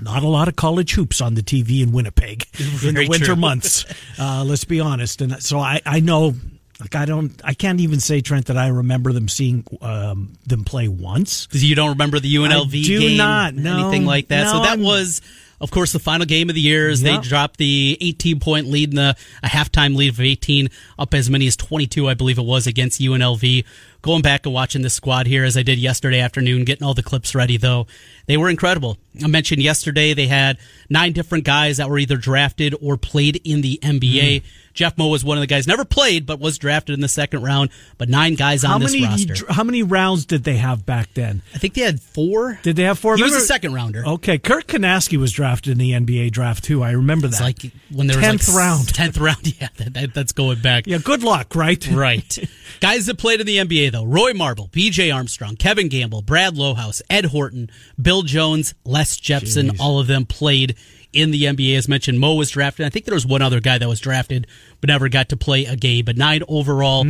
not 0.00 0.22
a 0.22 0.28
lot 0.28 0.48
of 0.48 0.56
college 0.56 0.94
hoops 0.94 1.20
on 1.20 1.34
the 1.34 1.42
TV 1.42 1.82
in 1.82 1.92
Winnipeg 1.92 2.44
in 2.84 2.94
the 2.94 3.06
winter 3.08 3.26
true. 3.26 3.36
months. 3.36 3.84
Uh, 4.18 4.44
let's 4.44 4.64
be 4.64 4.78
honest. 4.80 5.20
And 5.22 5.42
so 5.42 5.58
I, 5.58 5.80
I 5.86 5.98
know 6.00 6.34
like 6.80 6.94
I 6.94 7.04
don't 7.06 7.32
I 7.44 7.54
can't 7.54 7.80
even 7.80 7.98
say 8.00 8.20
Trent 8.20 8.46
that 8.46 8.56
I 8.58 8.68
remember 8.68 9.12
them 9.12 9.26
seeing 9.28 9.64
um, 9.80 10.34
them 10.46 10.64
play 10.64 10.86
once. 10.88 11.48
You 11.50 11.74
don't 11.74 11.90
remember 11.90 12.20
the 12.20 12.32
UNLV 12.34 12.66
I 12.66 12.82
do 12.86 12.98
game, 13.00 13.16
not, 13.16 13.54
no. 13.54 13.78
anything 13.88 14.04
like 14.06 14.28
that. 14.28 14.48
so 14.48 14.58
that 14.60 14.68
I'm- 14.70 14.82
was, 14.82 15.22
of 15.62 15.70
course, 15.70 15.92
the 15.92 16.00
final 16.00 16.26
game 16.26 16.48
of 16.48 16.54
the 16.54 16.60
year. 16.60 16.90
Yeah. 16.90 17.16
they 17.16 17.18
dropped 17.18 17.56
the 17.56 17.96
18 18.00 18.40
point 18.40 18.66
lead 18.66 18.90
and 18.90 18.98
the 18.98 19.16
a 19.42 19.48
halftime 19.48 19.96
lead 19.96 20.10
of 20.10 20.20
18 20.20 20.68
up 20.98 21.14
as 21.14 21.30
many 21.30 21.46
as 21.46 21.56
22, 21.56 22.08
I 22.08 22.14
believe 22.14 22.38
it 22.38 22.44
was 22.44 22.66
against 22.66 23.00
UNLV. 23.00 23.64
Going 24.02 24.22
back 24.22 24.46
and 24.46 24.52
watching 24.54 24.82
this 24.82 24.94
squad 24.94 25.26
here 25.28 25.44
as 25.44 25.56
I 25.56 25.62
did 25.62 25.78
yesterday 25.78 26.18
afternoon, 26.18 26.64
getting 26.64 26.84
all 26.84 26.92
the 26.94 27.04
clips 27.04 27.34
ready 27.36 27.56
though, 27.56 27.86
they 28.26 28.36
were 28.36 28.50
incredible. 28.50 28.98
I 29.22 29.28
mentioned 29.28 29.62
yesterday 29.62 30.12
they 30.12 30.26
had 30.26 30.58
nine 30.90 31.12
different 31.12 31.44
guys 31.44 31.76
that 31.76 31.88
were 31.88 31.98
either 31.98 32.16
drafted 32.16 32.74
or 32.80 32.96
played 32.96 33.40
in 33.44 33.60
the 33.60 33.78
NBA. 33.82 34.42
Hmm. 34.42 34.46
Jeff 34.74 34.96
Moe 34.96 35.08
was 35.08 35.22
one 35.22 35.36
of 35.36 35.42
the 35.42 35.46
guys 35.46 35.66
never 35.66 35.84
played 35.84 36.24
but 36.24 36.40
was 36.40 36.56
drafted 36.58 36.94
in 36.94 37.00
the 37.00 37.08
second 37.08 37.42
round. 37.42 37.70
But 37.98 38.08
nine 38.08 38.34
guys 38.34 38.62
How 38.62 38.74
on 38.74 38.80
this 38.80 38.92
many 38.92 39.04
roster. 39.04 39.52
how 39.52 39.64
many 39.64 39.82
rounds 39.82 40.24
did 40.24 40.44
they 40.44 40.56
have 40.56 40.86
back 40.86 41.12
then? 41.14 41.42
I 41.54 41.58
think 41.58 41.74
they 41.74 41.82
had 41.82 42.00
four. 42.00 42.58
Did 42.62 42.76
they 42.76 42.84
have 42.84 42.98
four? 42.98 43.16
He 43.16 43.22
was 43.22 43.34
a 43.34 43.40
second 43.40 43.74
rounder. 43.74 44.02
Okay, 44.04 44.38
Kirk 44.38 44.66
Kanaski 44.66 45.18
was 45.18 45.30
drafted 45.32 45.72
in 45.72 45.78
the 45.78 45.92
NBA 45.92 46.30
draft 46.32 46.64
too. 46.64 46.82
I 46.82 46.92
remember 46.92 47.28
that. 47.28 47.34
It's 47.34 47.64
like 47.64 47.72
when 47.92 48.06
there 48.06 48.16
was 48.16 48.24
tenth 48.24 48.48
like 48.48 48.56
round. 48.56 48.88
tenth 48.94 49.18
round. 49.18 49.38
Yeah, 49.62 49.68
that, 49.76 49.94
that, 49.94 50.14
that's 50.14 50.32
going 50.32 50.60
back. 50.60 50.86
Yeah, 50.86 50.98
good 50.98 51.22
luck, 51.22 51.54
right? 51.54 51.86
Right. 51.88 52.38
Guys 52.80 53.06
that 53.06 53.18
played 53.18 53.40
in 53.40 53.46
the 53.46 53.58
NBA 53.58 53.91
though: 53.92 54.04
Roy 54.04 54.32
Marble, 54.34 54.68
B.J. 54.72 55.10
Armstrong, 55.10 55.56
Kevin 55.56 55.88
Gamble, 55.88 56.22
Brad 56.22 56.54
Lohaus, 56.54 57.00
Ed 57.08 57.26
Horton, 57.26 57.70
Bill 58.00 58.22
Jones, 58.22 58.74
Les 58.84 59.16
Jepsen. 59.18 59.78
All 59.78 59.98
of 60.00 60.06
them 60.06 60.26
played 60.26 60.76
in 61.12 61.30
the 61.30 61.44
NBA. 61.44 61.76
As 61.76 61.88
mentioned, 61.88 62.18
Moe 62.18 62.34
was 62.34 62.50
drafted. 62.50 62.86
I 62.86 62.88
think 62.88 63.04
there 63.04 63.14
was 63.14 63.26
one 63.26 63.42
other 63.42 63.60
guy 63.60 63.78
that 63.78 63.88
was 63.88 64.00
drafted 64.00 64.46
but 64.80 64.88
never 64.88 65.08
got 65.08 65.28
to 65.28 65.36
play 65.36 65.64
a 65.66 65.76
game. 65.76 66.04
But 66.04 66.16
nine 66.16 66.42
overall. 66.48 67.06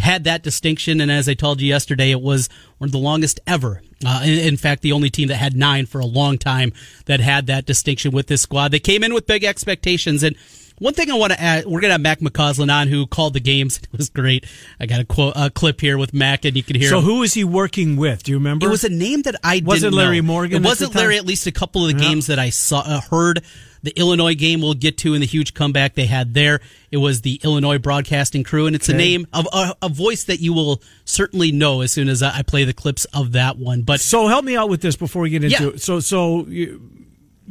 Had 0.00 0.22
that 0.22 0.44
distinction, 0.44 1.00
and 1.00 1.10
as 1.10 1.28
I 1.28 1.34
told 1.34 1.60
you 1.60 1.66
yesterday, 1.66 2.12
it 2.12 2.20
was 2.20 2.48
one 2.78 2.86
of 2.86 2.92
the 2.92 2.98
longest 2.98 3.40
ever. 3.44 3.82
Uh, 4.06 4.20
in, 4.22 4.38
in 4.38 4.56
fact, 4.56 4.82
the 4.82 4.92
only 4.92 5.10
team 5.10 5.26
that 5.26 5.34
had 5.34 5.56
nine 5.56 5.84
for 5.84 5.98
a 5.98 6.06
long 6.06 6.38
time 6.38 6.72
that 7.06 7.18
had 7.18 7.48
that 7.48 7.66
distinction 7.66 8.12
with 8.12 8.28
this 8.28 8.40
squad. 8.40 8.70
They 8.70 8.78
came 8.78 9.02
in 9.02 9.12
with 9.12 9.26
big 9.26 9.42
expectations, 9.42 10.22
and 10.22 10.36
one 10.80 10.92
thing 10.94 11.08
I 11.10 11.14
want 11.14 11.32
to 11.32 11.40
add, 11.40 11.64
we're 11.66 11.80
going 11.80 11.90
to 11.90 11.92
have 11.92 12.00
Mac 12.00 12.18
McCausland 12.18 12.72
on 12.72 12.88
who 12.88 13.06
called 13.06 13.34
the 13.34 13.40
games. 13.40 13.78
It 13.92 13.96
was 13.96 14.08
great. 14.10 14.44
I 14.80 14.86
got 14.86 14.98
a 15.00 15.04
quote, 15.04 15.34
a 15.36 15.50
clip 15.50 15.80
here 15.80 15.96
with 15.98 16.12
Mac, 16.12 16.44
and 16.44 16.56
you 16.56 16.62
can 16.64 16.74
hear 16.76 16.88
So 16.90 16.98
him. 16.98 17.04
who 17.04 17.22
is 17.22 17.34
he 17.34 17.44
working 17.44 17.96
with? 17.96 18.22
Do 18.24 18.32
you 18.32 18.38
remember? 18.38 18.66
It 18.66 18.70
was 18.70 18.82
a 18.84 18.88
name 18.88 19.22
that 19.22 19.36
I 19.44 19.62
Was 19.64 19.82
it 19.84 19.92
Larry 19.92 20.20
know. 20.20 20.26
Morgan 20.26 20.64
It 20.64 20.66
wasn't? 20.66 20.94
Larry. 20.96 21.16
At 21.16 21.26
least 21.26 21.46
a 21.46 21.52
couple 21.52 21.86
of 21.86 21.92
the 21.92 21.98
games 22.02 22.26
that 22.26 22.38
I 22.40 22.50
saw, 22.50 22.80
uh, 22.80 23.00
heard. 23.00 23.42
The 23.82 23.98
Illinois 23.98 24.34
game 24.34 24.60
we'll 24.60 24.74
get 24.74 24.98
to 24.98 25.14
in 25.14 25.20
the 25.22 25.26
huge 25.26 25.54
comeback 25.54 25.94
they 25.94 26.04
had 26.04 26.34
there. 26.34 26.60
It 26.90 26.98
was 26.98 27.22
the 27.22 27.40
Illinois 27.42 27.78
broadcasting 27.78 28.44
crew, 28.44 28.66
and 28.66 28.76
it's 28.76 28.90
a 28.90 28.94
name 28.94 29.26
of 29.32 29.48
a, 29.54 29.74
a 29.80 29.88
voice 29.88 30.24
that 30.24 30.38
you 30.40 30.52
will 30.52 30.82
certainly 31.06 31.50
know 31.50 31.80
as 31.80 31.90
soon 31.90 32.08
as 32.10 32.22
I 32.22 32.38
I 32.40 32.42
play 32.42 32.64
the 32.64 32.74
clips 32.74 33.06
of 33.06 33.32
that 33.32 33.56
one. 33.56 33.80
But 33.80 34.00
so 34.00 34.26
help 34.28 34.44
me 34.44 34.54
out 34.54 34.68
with 34.68 34.82
this 34.82 34.96
before 34.96 35.22
we 35.22 35.30
get 35.30 35.44
into 35.44 35.56
Yeah. 35.62 35.68
it. 35.70 35.80
So 35.80 35.98
so 36.00 36.44
you, 36.46 36.78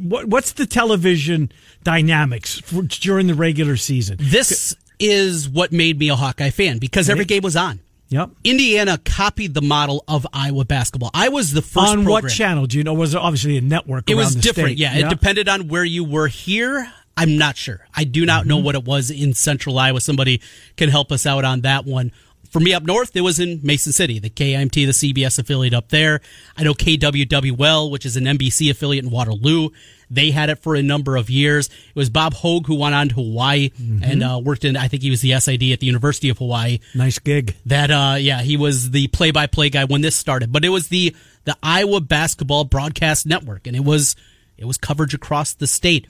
what 0.00 0.26
what's 0.26 0.52
the 0.52 0.66
television 0.66 1.52
dynamics 1.82 2.60
for, 2.60 2.82
during 2.82 3.26
the 3.26 3.34
regular 3.34 3.76
season? 3.76 4.16
this 4.20 4.76
is 4.98 5.48
what 5.48 5.72
made 5.72 5.98
me 5.98 6.08
a 6.10 6.16
Hawkeye 6.16 6.50
fan 6.50 6.78
because 6.78 7.08
every 7.08 7.24
game 7.24 7.42
was 7.42 7.56
on. 7.56 7.80
Yep. 8.10 8.30
Indiana 8.42 8.98
copied 8.98 9.54
the 9.54 9.62
model 9.62 10.02
of 10.08 10.26
Iowa 10.32 10.64
basketball. 10.64 11.10
I 11.14 11.28
was 11.28 11.52
the 11.52 11.62
first 11.62 11.92
On 11.92 12.04
what 12.04 12.28
channel? 12.28 12.66
Do 12.66 12.76
you 12.76 12.82
know? 12.84 12.92
Was 12.92 13.14
it 13.14 13.18
obviously 13.18 13.56
a 13.56 13.60
network? 13.60 14.10
It 14.10 14.16
was 14.16 14.34
different. 14.34 14.78
Yeah, 14.78 14.96
it 14.96 15.08
depended 15.08 15.48
on 15.48 15.68
where 15.68 15.84
you 15.84 16.02
were 16.04 16.26
here. 16.26 16.92
I'm 17.16 17.36
not 17.38 17.56
sure. 17.56 17.86
I 17.94 18.04
do 18.04 18.26
not 18.26 18.40
Mm-hmm. 18.42 18.48
know 18.48 18.56
what 18.58 18.74
it 18.74 18.84
was 18.84 19.10
in 19.10 19.34
central 19.34 19.78
Iowa. 19.78 20.00
Somebody 20.00 20.40
can 20.76 20.88
help 20.88 21.12
us 21.12 21.24
out 21.26 21.44
on 21.44 21.60
that 21.62 21.84
one. 21.86 22.12
For 22.50 22.58
me 22.60 22.74
up 22.74 22.82
north, 22.82 23.14
it 23.14 23.20
was 23.20 23.38
in 23.38 23.60
Mason 23.62 23.92
City, 23.92 24.18
the 24.18 24.28
KIMT, 24.28 24.72
the 24.74 24.86
CBS 25.14 25.38
affiliate 25.38 25.72
up 25.72 25.88
there. 25.88 26.20
I 26.56 26.64
know 26.64 26.74
KWWL, 26.74 27.90
which 27.90 28.04
is 28.04 28.16
an 28.16 28.24
NBC 28.24 28.70
affiliate 28.70 29.04
in 29.04 29.10
Waterloo. 29.10 29.70
They 30.10 30.32
had 30.32 30.50
it 30.50 30.58
for 30.60 30.74
a 30.74 30.82
number 30.82 31.16
of 31.16 31.30
years. 31.30 31.68
It 31.68 31.94
was 31.94 32.10
Bob 32.10 32.34
Hogue 32.34 32.66
who 32.66 32.74
went 32.74 32.94
on 32.96 33.08
to 33.10 33.14
Hawaii 33.14 33.70
Mm-hmm. 33.70 34.02
and 34.02 34.22
uh, 34.24 34.40
worked 34.42 34.64
in, 34.64 34.76
I 34.76 34.88
think 34.88 35.02
he 35.04 35.10
was 35.10 35.20
the 35.20 35.38
SID 35.38 35.62
at 35.72 35.78
the 35.80 35.86
University 35.86 36.28
of 36.28 36.38
Hawaii 36.38 36.80
Nice 36.94 37.18
gig. 37.20 37.54
that 37.66 37.90
uh 37.90 38.16
yeah 38.18 38.40
he 38.42 38.56
was 38.56 38.90
the 38.90 39.06
play-by-play 39.08 39.70
guy 39.70 39.84
when 39.84 40.00
this 40.00 40.16
started 40.16 40.50
but 40.52 40.64
it 40.64 40.68
was 40.70 40.88
the 40.88 41.14
the 41.44 41.56
Iowa 41.62 42.00
basketball 42.00 42.64
broadcast 42.64 43.26
network 43.26 43.66
and 43.66 43.76
it 43.76 43.84
was 43.84 44.16
it 44.58 44.64
was 44.64 44.76
coverage 44.76 45.14
across 45.14 45.54
the 45.54 45.66
state 45.66 46.06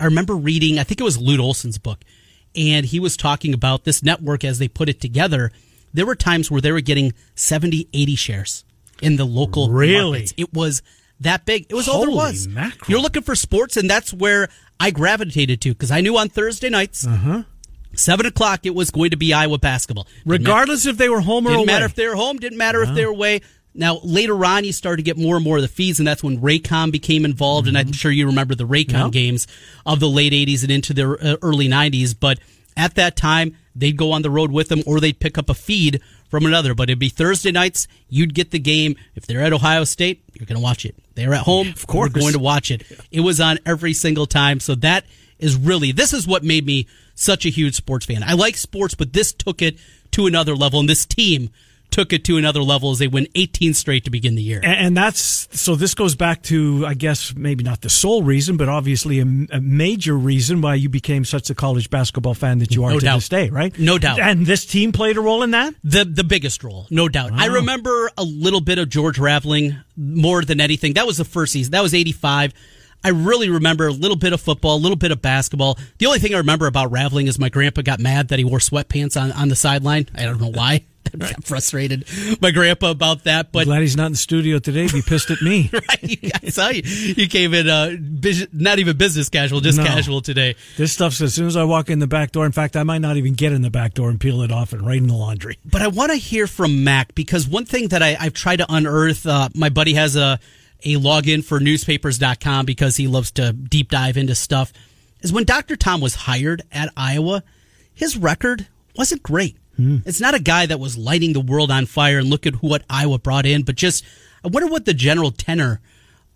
i 0.00 0.04
remember 0.04 0.34
reading 0.34 0.78
i 0.78 0.84
think 0.84 1.00
it 1.00 1.04
was 1.04 1.18
lute 1.18 1.40
olson's 1.40 1.78
book 1.78 2.00
and 2.56 2.86
he 2.86 2.98
was 3.00 3.16
talking 3.16 3.52
about 3.54 3.84
this 3.84 4.02
network 4.02 4.44
as 4.44 4.58
they 4.58 4.68
put 4.68 4.88
it 4.88 5.00
together 5.00 5.50
there 5.92 6.06
were 6.06 6.14
times 6.14 6.50
where 6.50 6.60
they 6.60 6.72
were 6.72 6.80
getting 6.80 7.12
70 7.34 7.88
80 7.92 8.14
shares 8.16 8.64
in 9.00 9.16
the 9.16 9.24
local 9.24 9.68
Really? 9.70 10.10
markets. 10.20 10.34
it 10.36 10.52
was 10.52 10.82
that 11.20 11.44
big 11.44 11.66
it 11.68 11.74
was 11.74 11.88
all 11.88 12.00
there 12.06 12.10
was 12.14 12.48
mackerel. 12.48 12.90
you're 12.90 13.00
looking 13.00 13.22
for 13.22 13.34
sports 13.34 13.76
and 13.76 13.88
that's 13.88 14.12
where 14.12 14.48
i 14.80 14.90
gravitated 14.90 15.60
to 15.60 15.68
because 15.70 15.90
i 15.90 16.00
knew 16.00 16.16
on 16.16 16.28
thursday 16.28 16.68
nights 16.68 17.06
Uh-huh. 17.06 17.42
Seven 17.94 18.24
o'clock, 18.24 18.64
it 18.64 18.74
was 18.74 18.90
going 18.90 19.10
to 19.10 19.18
be 19.18 19.34
Iowa 19.34 19.58
basketball. 19.58 20.04
Didn't 20.04 20.26
matter- 20.26 20.38
Regardless 20.44 20.86
if 20.86 20.96
they 20.96 21.10
were 21.10 21.20
home 21.20 21.44
or 21.46 21.50
didn't 21.50 21.58
away. 21.58 21.66
matter 21.66 21.84
if 21.84 21.94
they 21.94 22.08
were 22.08 22.16
home. 22.16 22.38
Didn't 22.38 22.56
matter 22.56 22.82
if 22.82 22.94
they 22.94 23.04
were 23.04 23.12
away. 23.12 23.42
Now 23.74 24.00
later 24.02 24.42
on, 24.46 24.64
you 24.64 24.72
started 24.72 24.96
to 24.96 25.02
get 25.02 25.18
more 25.18 25.36
and 25.36 25.44
more 25.44 25.56
of 25.56 25.62
the 25.62 25.68
fees, 25.68 25.98
and 26.00 26.08
that's 26.08 26.22
when 26.22 26.38
Raycom 26.40 26.90
became 26.90 27.26
involved. 27.26 27.68
And 27.68 27.76
I'm 27.76 27.92
sure 27.92 28.10
you 28.10 28.24
remember 28.24 28.54
the 28.54 28.66
Raycom 28.66 28.92
Yeah. 28.92 29.08
games 29.10 29.46
of 29.84 30.00
the 30.00 30.08
late 30.08 30.32
'80s 30.32 30.62
and 30.62 30.72
into 30.72 30.94
the 30.94 31.38
early 31.42 31.68
'90s. 31.68 32.14
But 32.18 32.38
at 32.78 32.94
that 32.94 33.14
time, 33.14 33.58
they'd 33.74 33.96
go 33.96 34.12
on 34.12 34.22
the 34.22 34.30
road 34.30 34.52
with 34.52 34.68
them, 34.68 34.82
or 34.86 35.00
they'd 35.00 35.18
pick 35.18 35.38
up 35.38 35.48
a 35.48 35.54
feed 35.54 36.00
from 36.28 36.46
another. 36.46 36.74
But 36.74 36.90
it'd 36.90 36.98
be 36.98 37.08
Thursday 37.08 37.52
nights. 37.52 37.88
You'd 38.08 38.34
get 38.34 38.50
the 38.50 38.58
game. 38.58 38.96
If 39.14 39.26
they're 39.26 39.40
at 39.40 39.52
Ohio 39.52 39.84
State, 39.84 40.22
you're 40.34 40.46
going 40.46 40.56
to 40.58 40.62
watch 40.62 40.84
it. 40.84 40.94
They're 41.14 41.34
at 41.34 41.42
home. 41.42 41.68
Of 41.68 41.86
course. 41.86 42.10
you're 42.14 42.20
going 42.20 42.32
to 42.34 42.38
watch 42.38 42.70
it. 42.70 42.82
It 43.10 43.20
was 43.20 43.40
on 43.40 43.58
every 43.66 43.92
single 43.92 44.26
time. 44.26 44.60
So 44.60 44.74
that 44.76 45.04
is 45.38 45.56
really 45.56 45.92
this 45.92 46.12
is 46.12 46.26
what 46.26 46.44
made 46.44 46.64
me 46.64 46.86
such 47.14 47.44
a 47.44 47.50
huge 47.50 47.74
sports 47.74 48.06
fan. 48.06 48.22
I 48.22 48.32
like 48.34 48.56
sports, 48.56 48.94
but 48.94 49.12
this 49.12 49.32
took 49.32 49.60
it 49.60 49.78
to 50.12 50.26
another 50.26 50.54
level, 50.54 50.80
and 50.80 50.88
this 50.88 51.06
team 51.06 51.50
took 51.92 52.12
it 52.12 52.24
to 52.24 52.36
another 52.36 52.62
level 52.62 52.90
as 52.90 52.98
they 52.98 53.06
win 53.06 53.28
18 53.34 53.74
straight 53.74 54.04
to 54.04 54.10
begin 54.10 54.34
the 54.34 54.42
year. 54.42 54.60
And, 54.62 54.86
and 54.86 54.96
that's 54.96 55.48
so. 55.52 55.74
This 55.76 55.94
goes 55.94 56.14
back 56.14 56.42
to, 56.44 56.84
I 56.86 56.94
guess, 56.94 57.34
maybe 57.34 57.62
not 57.62 57.82
the 57.82 57.90
sole 57.90 58.22
reason, 58.22 58.56
but 58.56 58.68
obviously 58.68 59.20
a, 59.20 59.22
a 59.52 59.60
major 59.60 60.16
reason 60.16 60.60
why 60.60 60.74
you 60.74 60.88
became 60.88 61.24
such 61.24 61.50
a 61.50 61.54
college 61.54 61.90
basketball 61.90 62.34
fan 62.34 62.58
that 62.58 62.74
you 62.74 62.84
are 62.84 62.90
No 62.90 62.98
to 62.98 63.04
doubt. 63.04 63.14
this 63.16 63.28
day, 63.28 63.50
right? 63.50 63.78
No 63.78 63.98
doubt. 63.98 64.18
And 64.18 64.46
this 64.46 64.64
team 64.66 64.92
played 64.92 65.16
a 65.16 65.20
role 65.20 65.42
in 65.42 65.52
that. 65.52 65.74
The 65.84 66.04
the 66.04 66.24
biggest 66.24 66.64
role, 66.64 66.86
no 66.90 67.08
doubt. 67.08 67.32
I 67.32 67.46
remember 67.46 68.10
a 68.16 68.24
little 68.24 68.60
bit 68.60 68.78
of 68.78 68.88
George 68.88 69.18
Raveling 69.18 69.76
more 69.96 70.42
than 70.44 70.60
anything. 70.60 70.94
That 70.94 71.06
was 71.06 71.18
the 71.18 71.24
first 71.24 71.52
season. 71.52 71.72
That 71.72 71.82
was 71.82 71.94
85. 71.94 72.52
I 73.04 73.08
really 73.08 73.50
remember 73.50 73.88
a 73.88 73.92
little 73.92 74.16
bit 74.16 74.32
of 74.32 74.40
football, 74.40 74.76
a 74.76 74.78
little 74.78 74.96
bit 74.96 75.10
of 75.10 75.20
basketball. 75.20 75.76
The 75.98 76.06
only 76.06 76.20
thing 76.20 76.34
I 76.34 76.38
remember 76.38 76.66
about 76.68 76.92
Raveling 76.92 77.26
is 77.26 77.38
my 77.38 77.48
grandpa 77.48 77.82
got 77.82 77.98
mad 77.98 78.28
that 78.28 78.38
he 78.38 78.44
wore 78.44 78.60
sweatpants 78.60 79.20
on, 79.20 79.32
on 79.32 79.48
the 79.48 79.56
sideline. 79.56 80.08
I 80.14 80.22
don't 80.22 80.40
know 80.40 80.50
why. 80.50 80.84
I 81.14 81.16
got 81.18 81.44
frustrated 81.44 82.06
my 82.40 82.50
grandpa 82.50 82.90
about 82.90 83.24
that, 83.24 83.52
but 83.52 83.64
Glad 83.64 83.82
he's 83.82 83.96
not 83.96 84.06
in 84.06 84.12
the 84.12 84.18
studio 84.18 84.58
today. 84.58 84.86
Be 84.88 85.02
pissed 85.02 85.30
at 85.30 85.42
me. 85.42 85.68
right, 85.72 86.30
I 86.42 86.48
saw 86.48 86.68
you. 86.68 86.82
You 86.82 87.28
came 87.28 87.52
in 87.54 87.68
uh, 87.68 87.96
bus- 88.00 88.46
not 88.52 88.78
even 88.78 88.96
business 88.96 89.28
casual, 89.28 89.60
just 89.60 89.78
No. 89.78 89.84
casual 89.84 90.20
today. 90.22 90.54
This 90.76 90.92
stuff's 90.92 91.20
as 91.20 91.34
soon 91.34 91.46
as 91.46 91.56
I 91.56 91.64
walk 91.64 91.90
in 91.90 91.98
the 91.98 92.06
back 92.06 92.32
door. 92.32 92.46
In 92.46 92.52
fact, 92.52 92.76
I 92.76 92.82
might 92.82 93.00
not 93.02 93.16
even 93.16 93.34
get 93.34 93.52
in 93.52 93.62
the 93.62 93.70
back 93.70 93.94
door 93.94 94.08
and 94.10 94.20
peel 94.20 94.42
it 94.42 94.50
off 94.52 94.72
and 94.72 94.86
right 94.86 94.96
in 94.96 95.06
the 95.08 95.14
laundry. 95.14 95.58
But 95.64 95.82
I 95.82 95.88
want 95.88 96.10
to 96.12 96.16
hear 96.16 96.46
from 96.46 96.84
Mac 96.84 97.14
because 97.14 97.46
one 97.46 97.64
thing 97.66 97.88
that 97.88 98.02
I, 98.02 98.16
I've 98.18 98.34
tried 98.34 98.56
to 98.56 98.66
unearth, 98.72 99.26
uh, 99.26 99.48
my 99.54 99.68
buddy 99.68 99.94
has 99.94 100.16
a, 100.16 100.38
a 100.84 100.96
login 100.96 101.44
for 101.44 101.60
newspapers.com 101.60 102.64
because 102.66 102.96
he 102.96 103.06
loves 103.06 103.30
to 103.32 103.52
deep 103.52 103.90
dive 103.90 104.16
into 104.16 104.34
stuff, 104.34 104.72
is 105.20 105.32
when 105.32 105.44
Dr. 105.44 105.76
Tom 105.76 106.00
was 106.00 106.14
hired 106.14 106.62
at 106.72 106.90
Iowa, 106.96 107.42
his 107.94 108.16
record 108.16 108.66
wasn't 108.96 109.22
great. 109.22 109.56
It's 110.06 110.20
not 110.20 110.34
a 110.34 110.40
guy 110.40 110.66
that 110.66 110.78
was 110.80 110.96
lighting 110.96 111.32
the 111.32 111.40
world 111.40 111.70
on 111.70 111.86
fire 111.86 112.18
and 112.18 112.28
look 112.28 112.46
at 112.46 112.56
what 112.62 112.82
Iowa 112.90 113.18
brought 113.18 113.46
in, 113.46 113.62
but 113.62 113.74
just, 113.76 114.04
I 114.44 114.48
wonder 114.48 114.68
what 114.68 114.84
the 114.84 114.94
general 114.94 115.30
tenor 115.30 115.80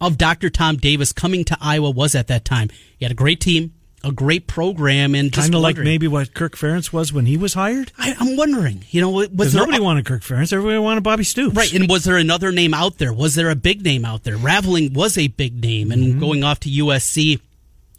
of 0.00 0.18
Dr. 0.18 0.50
Tom 0.50 0.76
Davis 0.76 1.12
coming 1.12 1.44
to 1.46 1.56
Iowa 1.60 1.90
was 1.90 2.14
at 2.14 2.26
that 2.28 2.44
time. 2.44 2.68
He 2.98 3.04
had 3.04 3.12
a 3.12 3.14
great 3.14 3.40
team, 3.40 3.72
a 4.04 4.12
great 4.12 4.46
program, 4.46 5.14
and 5.14 5.32
Kind 5.32 5.54
of 5.54 5.60
like 5.62 5.78
maybe 5.78 6.06
what 6.06 6.34
Kirk 6.34 6.54
Ferentz 6.56 6.92
was 6.92 7.12
when 7.12 7.26
he 7.26 7.36
was 7.36 7.54
hired. 7.54 7.92
I, 7.98 8.14
I'm 8.20 8.36
wondering, 8.36 8.84
you 8.90 9.00
know, 9.00 9.10
was 9.10 9.52
there 9.52 9.62
nobody 9.62 9.80
wanted 9.80 10.04
Kirk 10.04 10.22
Ferentz. 10.22 10.52
Everybody 10.52 10.78
wanted 10.78 11.02
Bobby 11.02 11.24
Stoops. 11.24 11.56
Right, 11.56 11.72
and 11.72 11.88
was 11.88 12.04
there 12.04 12.16
another 12.18 12.52
name 12.52 12.74
out 12.74 12.98
there? 12.98 13.12
Was 13.12 13.34
there 13.34 13.48
a 13.50 13.56
big 13.56 13.82
name 13.82 14.04
out 14.04 14.24
there? 14.24 14.36
Raveling 14.36 14.92
was 14.92 15.16
a 15.16 15.28
big 15.28 15.62
name, 15.62 15.90
and 15.90 16.02
Mm-hmm. 16.04 16.20
going 16.20 16.44
off 16.44 16.60
to 16.60 16.68
USC, 16.68 17.40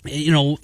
you 0.06 0.32
know, 0.32 0.58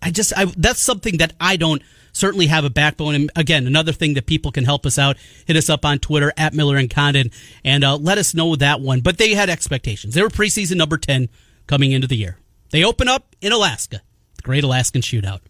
I 0.00 0.10
just 0.10 0.32
I, 0.36 0.46
that's 0.56 0.80
something 0.80 1.18
that 1.18 1.32
I 1.40 1.56
don't 1.56 1.82
certainly 2.12 2.46
have 2.46 2.64
a 2.64 2.70
backbone. 2.70 3.14
And 3.14 3.30
again, 3.36 3.66
another 3.66 3.92
thing 3.92 4.14
that 4.14 4.26
people 4.26 4.52
can 4.52 4.64
help 4.64 4.84
us 4.84 4.98
out, 4.98 5.16
hit 5.46 5.56
us 5.56 5.70
up 5.70 5.84
on 5.84 5.98
Twitter 5.98 6.32
at 6.36 6.54
Miller 6.54 6.76
and 6.76 6.90
Condon, 6.90 7.30
and 7.64 7.84
uh, 7.84 7.96
let 7.96 8.18
us 8.18 8.34
know 8.34 8.54
that 8.56 8.80
one. 8.80 9.00
But 9.00 9.18
they 9.18 9.34
had 9.34 9.48
expectations. 9.48 10.14
They 10.14 10.22
were 10.22 10.28
preseason 10.28 10.76
number 10.76 10.98
ten 10.98 11.28
coming 11.66 11.92
into 11.92 12.06
the 12.06 12.16
year. 12.16 12.38
They 12.70 12.84
open 12.84 13.08
up 13.08 13.34
in 13.40 13.52
Alaska, 13.52 14.02
the 14.36 14.42
Great 14.42 14.64
Alaskan 14.64 15.02
Shootout. 15.02 15.40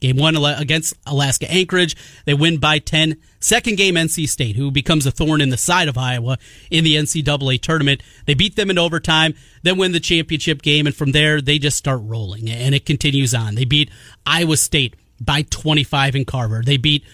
Game 0.00 0.16
one 0.16 0.36
against 0.36 0.94
Alaska 1.06 1.50
Anchorage. 1.50 1.96
They 2.24 2.34
win 2.34 2.58
by 2.58 2.78
10. 2.78 3.16
Second 3.38 3.76
game, 3.76 3.94
NC 3.94 4.28
State, 4.28 4.56
who 4.56 4.70
becomes 4.70 5.06
a 5.06 5.10
thorn 5.10 5.40
in 5.40 5.50
the 5.50 5.56
side 5.56 5.88
of 5.88 5.98
Iowa 5.98 6.38
in 6.70 6.84
the 6.84 6.96
NCAA 6.96 7.60
tournament. 7.60 8.02
They 8.26 8.34
beat 8.34 8.56
them 8.56 8.70
in 8.70 8.78
overtime, 8.78 9.34
then 9.62 9.78
win 9.78 9.92
the 9.92 10.00
championship 10.00 10.62
game, 10.62 10.86
and 10.86 10.94
from 10.94 11.12
there, 11.12 11.40
they 11.40 11.58
just 11.58 11.76
start 11.76 12.00
rolling, 12.02 12.50
and 12.50 12.74
it 12.74 12.86
continues 12.86 13.34
on. 13.34 13.54
They 13.54 13.64
beat 13.64 13.90
Iowa 14.26 14.56
State 14.56 14.96
by 15.20 15.42
25 15.42 16.16
in 16.16 16.24
Carver. 16.24 16.62
They 16.64 16.76
beat 16.76 17.04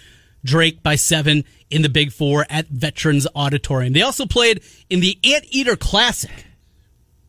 Drake 0.44 0.82
by 0.82 0.94
seven 0.94 1.44
in 1.70 1.82
the 1.82 1.88
Big 1.88 2.12
Four 2.12 2.46
at 2.48 2.68
Veterans 2.68 3.26
Auditorium. 3.34 3.92
They 3.92 4.02
also 4.02 4.26
played 4.26 4.62
in 4.88 5.00
the 5.00 5.18
Anteater 5.24 5.76
Classic. 5.76 6.46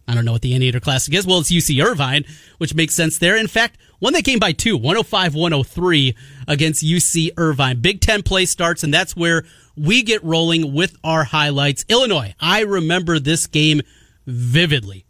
I 0.07 0.15
don't 0.15 0.25
know 0.25 0.31
what 0.31 0.41
the 0.41 0.53
Anteater 0.53 0.79
Classic 0.79 1.13
is. 1.13 1.27
Well, 1.27 1.39
it's 1.39 1.51
UC 1.51 1.83
Irvine, 1.83 2.23
which 2.59 2.73
makes 2.73 2.95
sense 2.95 3.17
there. 3.17 3.35
In 3.35 3.47
fact, 3.47 3.77
one 3.99 4.13
that 4.13 4.23
came 4.23 4.39
by 4.39 4.53
two, 4.53 4.77
105 4.77 5.35
103 5.35 6.15
against 6.47 6.83
UC 6.83 7.31
Irvine. 7.35 7.81
Big 7.81 7.99
Ten 7.99 8.23
play 8.23 8.45
starts, 8.45 8.83
and 8.83 8.93
that's 8.93 9.15
where 9.15 9.43
we 9.75 10.03
get 10.03 10.23
rolling 10.23 10.73
with 10.73 10.95
our 11.03 11.25
highlights. 11.25 11.83
Illinois, 11.89 12.33
I 12.39 12.61
remember 12.61 13.19
this 13.19 13.47
game 13.47 13.81
vividly. 14.25 15.05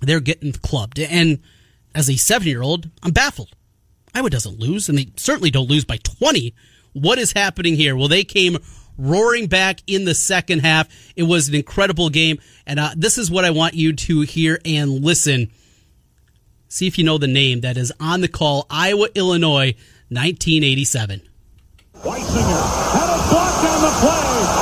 They're 0.00 0.20
getting 0.20 0.52
clubbed. 0.52 0.98
And 0.98 1.40
as 1.94 2.08
a 2.08 2.16
seven 2.16 2.48
year 2.48 2.62
old, 2.62 2.88
I'm 3.02 3.12
baffled. 3.12 3.54
Iowa 4.14 4.30
doesn't 4.30 4.58
lose, 4.58 4.88
and 4.88 4.98
they 4.98 5.08
certainly 5.16 5.50
don't 5.50 5.68
lose 5.70 5.84
by 5.84 5.98
20. 5.98 6.54
What 6.92 7.18
is 7.18 7.32
happening 7.32 7.76
here? 7.76 7.96
Well, 7.96 8.08
they 8.08 8.24
came 8.24 8.58
roaring 8.98 9.46
back 9.46 9.80
in 9.86 10.04
the 10.04 10.14
second 10.14 10.60
half. 10.60 10.88
It 11.16 11.24
was 11.24 11.48
an 11.48 11.54
incredible 11.54 12.10
game, 12.10 12.38
and 12.66 12.78
uh, 12.78 12.90
this 12.96 13.18
is 13.18 13.30
what 13.30 13.44
I 13.44 13.50
want 13.50 13.74
you 13.74 13.92
to 13.92 14.20
hear 14.22 14.60
and 14.64 15.04
listen. 15.04 15.50
See 16.68 16.86
if 16.86 16.96
you 16.98 17.04
know 17.04 17.18
the 17.18 17.26
name 17.26 17.60
that 17.60 17.76
is 17.76 17.92
on 18.00 18.20
the 18.20 18.28
call 18.28 18.66
Iowa, 18.70 19.08
Illinois, 19.14 19.74
1987. 20.08 21.22
Wysinger 21.96 22.22
had 22.92 23.08
a 23.08 23.28
block 23.30 23.64
on 23.64 23.82
the 23.82 23.90
play 24.00 24.61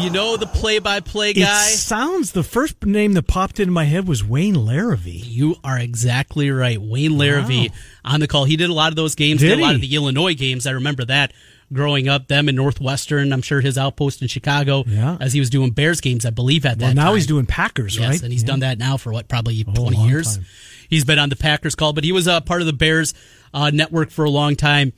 Do 0.00 0.06
you 0.06 0.12
know 0.12 0.38
the 0.38 0.46
play 0.46 0.78
by 0.78 1.00
play 1.00 1.32
It 1.32 1.40
guy? 1.40 1.66
sounds 1.68 2.32
the 2.32 2.42
first 2.42 2.86
name 2.86 3.12
that 3.12 3.26
popped 3.26 3.60
into 3.60 3.70
my 3.72 3.84
head 3.84 4.08
was 4.08 4.24
Wayne 4.24 4.54
Larrivee. 4.54 5.22
You 5.26 5.56
are 5.62 5.78
exactly 5.78 6.50
right. 6.50 6.80
Wayne 6.80 7.12
Larrivee 7.12 7.70
on 8.02 8.20
the 8.20 8.26
call. 8.26 8.44
He 8.46 8.56
did 8.56 8.70
a 8.70 8.72
lot 8.72 8.92
of 8.92 8.96
those 8.96 9.14
games, 9.14 9.40
did, 9.40 9.50
Did 9.50 9.58
a 9.58 9.62
lot 9.62 9.74
of 9.74 9.82
the 9.82 9.94
Illinois 9.94 10.32
games. 10.34 10.66
I 10.66 10.70
remember 10.70 11.04
that 11.04 11.34
growing 11.70 12.08
up, 12.08 12.28
them 12.28 12.48
in 12.48 12.54
Northwestern. 12.56 13.30
I'm 13.30 13.42
sure 13.42 13.60
his 13.60 13.76
outpost 13.76 14.22
in 14.22 14.28
Chicago 14.28 14.84
Yeah. 14.86 15.18
as 15.20 15.34
he 15.34 15.38
was 15.40 15.50
doing 15.50 15.70
Bears 15.72 16.00
games, 16.00 16.24
I 16.24 16.30
believe, 16.30 16.64
at 16.64 16.78
Well, 16.78 16.88
that 16.88 16.94
now 16.96 17.06
time. 17.08 17.14
he's 17.16 17.26
doing 17.26 17.44
Packers, 17.44 17.96
Yes, 17.98 18.08
right? 18.08 18.22
and 18.22 18.32
he's 18.32 18.40
Yeah. 18.42 18.46
done 18.46 18.60
that 18.60 18.78
now 18.78 18.96
for 18.96 19.12
what, 19.12 19.28
probably 19.28 19.62
20 19.64 19.96
long 19.98 20.08
years. 20.08 20.36
time. 20.36 20.46
He's 20.88 21.04
been 21.04 21.18
on 21.18 21.28
the 21.28 21.36
Packers 21.36 21.74
call, 21.74 21.92
but 21.92 22.04
he 22.04 22.12
was 22.12 22.26
a 22.26 22.40
part 22.40 22.62
of 22.62 22.66
the 22.66 22.72
Bears 22.72 23.12
uh, 23.52 23.68
network 23.70 24.10
for 24.10 24.24
a 24.24 24.30
long 24.30 24.56
time. 24.56 24.92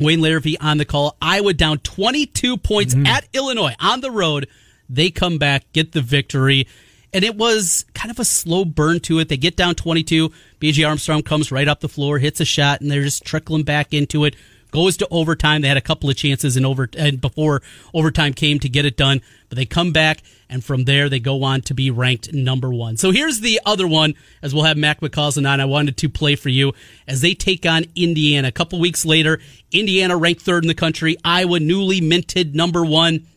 Wayne 0.00 0.20
Larrivee 0.20 0.56
on 0.60 0.78
the 0.78 0.84
call. 0.84 1.16
Iowa 1.22 1.52
down 1.54 1.78
22 1.78 2.56
points 2.56 2.94
Mm-hmm. 2.94 3.06
at 3.06 3.28
Illinois 3.32 3.74
on 3.80 4.00
the 4.00 4.10
road. 4.10 4.48
They 4.88 5.10
come 5.10 5.38
back, 5.38 5.64
get 5.72 5.92
the 5.92 6.02
victory. 6.02 6.66
And 7.12 7.24
it 7.24 7.36
was 7.36 7.84
kind 7.94 8.10
of 8.10 8.18
a 8.18 8.24
slow 8.24 8.64
burn 8.64 8.98
to 9.00 9.20
it. 9.20 9.28
They 9.28 9.36
get 9.36 9.56
down 9.56 9.76
22. 9.76 10.32
BJ 10.60 10.86
Armstrong 10.88 11.22
comes 11.22 11.52
right 11.52 11.68
up 11.68 11.78
the 11.80 11.88
floor, 11.88 12.18
hits 12.18 12.40
a 12.40 12.44
shot, 12.44 12.80
and 12.80 12.90
they're 12.90 13.04
just 13.04 13.24
trickling 13.24 13.62
back 13.62 13.94
into 13.94 14.24
it. 14.24 14.34
Goes 14.74 14.96
to 14.96 15.08
overtime. 15.08 15.62
They 15.62 15.68
had 15.68 15.76
a 15.76 15.80
couple 15.80 16.10
of 16.10 16.16
chances 16.16 16.56
in 16.56 16.64
over 16.64 16.88
and 16.98 17.20
before 17.20 17.62
overtime 17.94 18.34
came 18.34 18.58
to 18.58 18.68
get 18.68 18.84
it 18.84 18.96
done, 18.96 19.20
but 19.48 19.54
they 19.54 19.66
come 19.66 19.92
back, 19.92 20.20
and 20.50 20.64
from 20.64 20.82
there 20.82 21.08
they 21.08 21.20
go 21.20 21.44
on 21.44 21.60
to 21.60 21.74
be 21.74 21.92
ranked 21.92 22.32
number 22.32 22.74
one. 22.74 22.96
So 22.96 23.12
here's 23.12 23.38
the 23.38 23.60
other 23.64 23.86
one, 23.86 24.14
as 24.42 24.52
we'll 24.52 24.64
have 24.64 24.76
Mac 24.76 25.00
McCausland 25.00 25.48
on. 25.48 25.60
I 25.60 25.64
wanted 25.64 25.96
to 25.98 26.08
play 26.08 26.34
for 26.34 26.48
you 26.48 26.72
as 27.06 27.20
they 27.20 27.34
take 27.34 27.64
on 27.64 27.84
Indiana. 27.94 28.48
A 28.48 28.50
couple 28.50 28.80
weeks 28.80 29.04
later, 29.04 29.38
Indiana 29.70 30.16
ranked 30.16 30.42
third 30.42 30.64
in 30.64 30.68
the 30.68 30.74
country. 30.74 31.16
Iowa 31.24 31.60
newly 31.60 32.00
minted 32.00 32.56
number 32.56 32.84
one. 32.84 33.28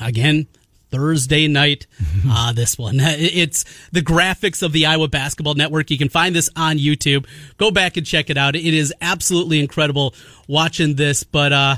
Again, 0.00 0.46
Thursday 0.90 1.48
night. 1.48 1.86
uh, 2.28 2.52
this 2.52 2.78
one. 2.78 2.98
It's 3.28 3.64
the 3.92 4.00
graphics 4.00 4.62
of 4.62 4.72
the 4.72 4.86
Iowa 4.86 5.08
Basketball 5.08 5.54
Network. 5.54 5.90
You 5.90 5.98
can 5.98 6.08
find 6.08 6.34
this 6.34 6.48
on 6.56 6.78
YouTube. 6.78 7.26
Go 7.56 7.70
back 7.70 7.96
and 7.96 8.06
check 8.06 8.30
it 8.30 8.36
out. 8.36 8.56
It 8.56 8.74
is 8.74 8.92
absolutely 9.00 9.60
incredible 9.60 10.14
watching 10.46 10.94
this, 10.94 11.24
but 11.24 11.52
uh, 11.52 11.76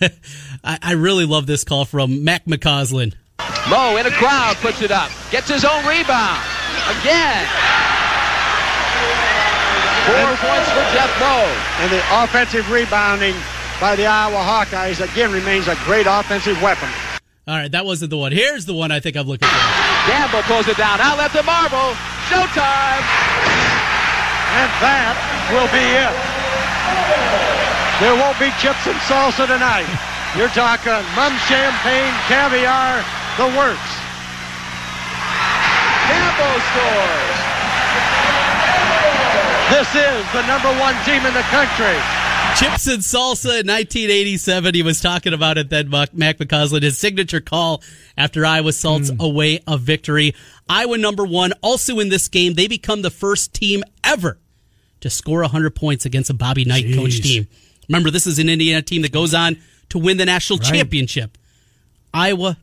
I, 0.64 0.78
I 0.82 0.92
really 0.92 1.24
love 1.24 1.46
this 1.46 1.64
call 1.64 1.84
from 1.84 2.24
Mac 2.24 2.44
McCausland. 2.46 3.14
Moe 3.68 3.96
in 3.96 4.06
a 4.06 4.10
crowd 4.10 4.56
puts 4.56 4.82
it 4.82 4.90
up. 4.90 5.10
Gets 5.30 5.48
his 5.48 5.64
own 5.64 5.84
rebound. 5.86 6.42
Again. 7.00 7.46
Four 10.06 10.36
points 10.36 10.68
for 10.70 10.84
Jeff 10.92 11.10
Moe. 11.20 11.48
And 11.80 11.92
the 11.92 12.02
offensive 12.22 12.70
rebounding 12.70 13.34
by 13.80 13.96
the 13.96 14.06
Iowa 14.06 14.36
Hawkeyes 14.36 15.00
again 15.00 15.32
remains 15.32 15.68
a 15.68 15.76
great 15.84 16.06
offensive 16.08 16.60
weapon. 16.62 16.88
All 17.50 17.58
right, 17.58 17.72
that 17.74 17.82
wasn't 17.82 18.14
the 18.14 18.16
one. 18.16 18.30
Here's 18.30 18.62
the 18.62 18.78
one 18.78 18.94
I 18.94 19.02
think 19.02 19.18
I'm 19.18 19.26
looking 19.26 19.50
for. 19.50 19.58
Gamble 20.06 20.46
pulls 20.46 20.70
it 20.70 20.78
down. 20.78 21.02
Outlet 21.02 21.34
to 21.34 21.42
Marble. 21.42 21.98
Showtime. 22.30 23.02
And 24.54 24.70
that 24.78 25.18
will 25.50 25.66
be 25.74 25.82
it. 25.82 26.14
There 27.98 28.14
won't 28.14 28.38
be 28.38 28.54
chips 28.62 28.86
and 28.86 28.94
salsa 29.10 29.50
tonight. 29.50 29.90
You're 30.38 30.54
talking 30.54 30.94
Mumm 31.18 31.34
champagne, 31.50 32.14
caviar, 32.30 33.02
the 33.34 33.50
works. 33.58 33.90
Gamble 36.06 36.58
scores. 36.70 37.38
This 39.74 39.90
is 39.90 40.22
the 40.38 40.46
number 40.46 40.70
one 40.78 40.94
team 41.02 41.26
in 41.26 41.34
the 41.34 41.42
country. 41.50 41.98
Chips 42.56 42.86
and 42.88 43.02
Salsa 43.02 43.60
in 43.60 43.66
1987. 43.66 44.74
He 44.74 44.82
was 44.82 45.00
talking 45.00 45.32
about 45.32 45.56
it 45.56 45.70
then, 45.70 45.88
Mac 45.88 46.12
Mac 46.12 46.38
McCausland. 46.38 46.82
His 46.82 46.98
signature 46.98 47.40
call 47.40 47.82
after 48.16 48.44
Iowa 48.44 48.72
salts 48.72 49.10
hmm. 49.10 49.20
away 49.20 49.60
a 49.66 49.78
victory. 49.78 50.34
Iowa 50.68 50.98
number 50.98 51.24
one. 51.24 51.52
Also 51.62 51.98
in 52.00 52.08
this 52.08 52.28
game, 52.28 52.54
they 52.54 52.68
become 52.68 53.02
the 53.02 53.10
first 53.10 53.54
team 53.54 53.82
ever 54.04 54.38
to 55.00 55.10
score 55.10 55.40
100 55.40 55.74
points 55.74 56.04
against 56.04 56.30
a 56.30 56.34
Bobby 56.34 56.64
Knight 56.64 56.84
Jeez. 56.84 56.94
coach 56.96 57.20
team. 57.22 57.48
Remember, 57.88 58.10
this 58.10 58.26
is 58.26 58.38
an 58.38 58.48
Indiana 58.48 58.82
team 58.82 59.02
that 59.02 59.12
goes 59.12 59.34
on 59.34 59.56
to 59.90 59.98
win 59.98 60.16
the 60.16 60.26
national 60.26 60.58
Right. 60.58 60.68
championship. 60.72 61.38
Iowa 62.12 62.58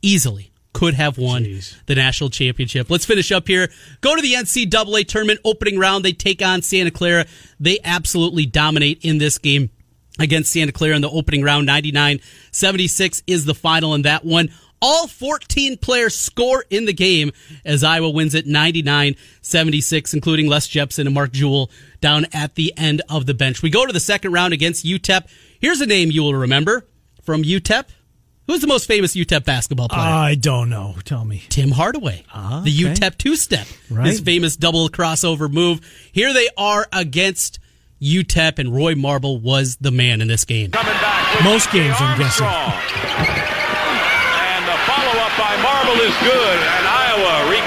easily 0.00 0.51
could 0.72 0.94
have 0.94 1.18
won 1.18 1.44
Jeez. 1.44 1.76
the 1.86 1.94
national 1.94 2.30
championship. 2.30 2.90
Let's 2.90 3.04
finish 3.04 3.30
up 3.30 3.46
here. 3.46 3.68
Go 4.00 4.16
to 4.16 4.22
the 4.22 4.34
NCAA 4.34 5.06
tournament 5.06 5.40
opening 5.44 5.78
round. 5.78 6.04
They 6.04 6.12
take 6.12 6.42
on 6.42 6.62
Santa 6.62 6.90
Clara. 6.90 7.26
They 7.60 7.78
absolutely 7.84 8.46
dominate 8.46 9.04
in 9.04 9.18
this 9.18 9.38
game. 9.38 9.70
against 10.18 10.52
Santa 10.52 10.72
Clara 10.72 10.94
in 10.94 11.02
the 11.02 11.08
opening 11.10 11.42
round. 11.42 11.64
99 11.66 12.20
76 12.50 13.22
is 13.26 13.44
the 13.46 13.54
final 13.54 13.94
in 13.94 14.02
that 14.02 14.24
one. 14.24 14.50
All 14.84 15.06
14 15.06 15.76
players 15.78 16.14
score 16.14 16.64
in 16.68 16.86
the 16.86 16.92
game 16.92 17.30
as 17.64 17.84
Iowa 17.84 18.10
wins 18.10 18.34
it 18.34 18.46
99 18.46 19.14
76, 19.40 20.12
including 20.12 20.48
Les 20.48 20.66
Jepsen 20.68 21.06
and 21.06 21.14
Mark 21.14 21.30
Jewell 21.32 21.70
down 22.00 22.26
at 22.32 22.56
the 22.56 22.74
end 22.76 23.00
of 23.08 23.26
the 23.26 23.32
bench. 23.34 23.62
We 23.62 23.70
go 23.70 23.86
to 23.86 23.92
the 23.92 24.00
second 24.00 24.32
round 24.32 24.52
against 24.52 24.84
UTEP. 24.84 25.26
Here's 25.60 25.80
a 25.80 25.86
name 25.86 26.10
you 26.10 26.24
will 26.24 26.34
remember 26.34 26.84
from 27.22 27.44
UTEP. 27.44 27.84
Who's 28.48 28.60
the 28.60 28.66
most 28.66 28.86
famous 28.86 29.14
UTEP 29.14 29.44
basketball 29.44 29.88
player? 29.88 30.00
I 30.02 30.34
don't 30.34 30.68
know. 30.68 30.96
Tell 31.04 31.24
me. 31.24 31.44
Tim 31.48 31.70
Hardaway, 31.70 32.24
Ah, 32.34 32.60
the. 32.64 32.70
UTEP 32.72 33.16
two 33.16 33.36
step, 33.36 33.66
Right. 33.88 34.06
his 34.08 34.18
famous 34.20 34.56
double 34.56 34.88
crossover 34.88 35.50
move. 35.50 35.80
Here 36.12 36.32
they 36.34 36.48
are 36.58 36.86
against 36.92 37.60
UTEP, 38.00 38.58
and 38.58 38.74
Roy 38.74 38.96
Marble 38.96 39.38
was 39.38 39.76
the 39.76 39.92
man 39.92 40.20
in 40.20 40.26
this 40.28 40.44
game. 40.44 40.72
Coming 40.72 40.92
back 40.94 41.44
Most 41.44 41.70
games, 41.70 41.94
I'm 41.98 42.18
guessing. 42.18 42.44
And 42.44 42.52
the 44.66 44.76
follow-up 44.90 45.32
by 45.38 45.56
Marble 45.62 46.00
is 46.02 46.14
good, 46.20 46.58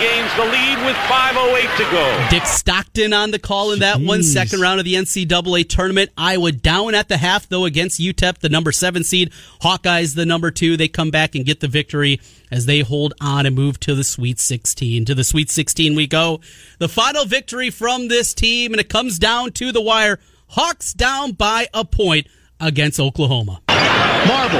and 0.06 0.16
Iowa 0.16 0.26
regains 0.26 0.36
the 0.36 0.46
lead 0.46 0.86
with 0.86 0.96
5.08 0.96 1.78
to 1.78 1.84
go. 1.92 2.28
Dick 2.30 2.46
Stockton 2.46 3.14
on 3.14 3.32
the 3.32 3.40
call 3.40 3.72
in 3.72 3.80
that 3.80 4.00
one 4.00 4.20
Jeez. 4.22 4.34
second 4.34 4.62
round 4.62 4.80
of 4.80 4.86
the 4.86 4.94
NCAA 4.96 5.68
tournament. 5.68 6.12
Iowa 6.18 6.52
down 6.52 6.96
at 6.96 7.08
the 7.08 7.18
half 7.18 7.48
though 7.50 7.66
against 7.66 8.00
UTEP, 8.00 8.40
the 8.40 8.50
number 8.50 8.72
seven 8.72 9.04
seed. 9.04 9.32
Hawkeyes 9.62 10.16
the 10.16 10.26
number 10.26 10.52
two. 10.52 10.78
They 10.78 10.88
come 10.88 11.12
back 11.12 11.36
and 11.36 11.46
get 11.46 11.60
the 11.60 11.68
victory 11.68 12.20
as 12.52 12.66
they 12.66 12.80
hold 12.82 13.14
on 13.20 13.46
and 13.46 13.56
move 13.56 13.80
to 13.82 13.96
the 13.96 14.04
Sweet 14.04 14.40
16. 14.40 15.06
To 15.06 15.16
the 15.16 15.24
Sweet 15.24 15.50
16 15.50 15.96
we 15.96 16.08
go. 16.08 16.42
The 16.80 16.90
final 16.90 17.26
victory 17.26 17.70
from 17.70 18.08
this 18.08 18.34
team, 18.34 18.74
and 18.74 18.80
it 18.80 18.90
comes 18.90 19.20
down 19.20 19.52
to 19.54 19.72
the 19.72 19.82
wire. 19.82 20.20
Hawks 20.48 20.94
down 20.94 21.32
by 21.34 21.68
a 21.74 21.84
point 21.84 22.28
against 22.60 23.00
Oklahoma. 23.00 23.62
Marble. 23.68 24.60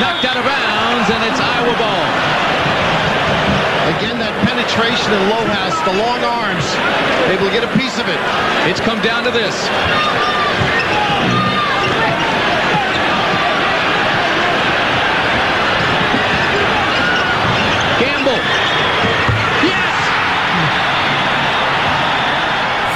Knocked 0.00 0.24
out 0.24 0.36
of 0.36 0.44
bounds, 0.44 1.10
and 1.10 1.24
it's 1.30 1.40
Iowa 1.40 1.78
ball. 1.78 2.33
Penetration 4.64 5.12
of 5.12 5.20
Lohaus, 5.28 5.84
the 5.84 5.92
long 5.92 6.24
arms, 6.24 6.64
able 7.28 7.44
to 7.46 7.52
get 7.52 7.62
a 7.62 7.78
piece 7.78 7.98
of 7.98 8.08
it. 8.08 8.18
It's 8.70 8.80
come 8.80 8.98
down 9.02 9.22
to 9.24 9.30
this. 9.30 9.54
Gamble. 18.00 18.40
Yes! 19.62 19.92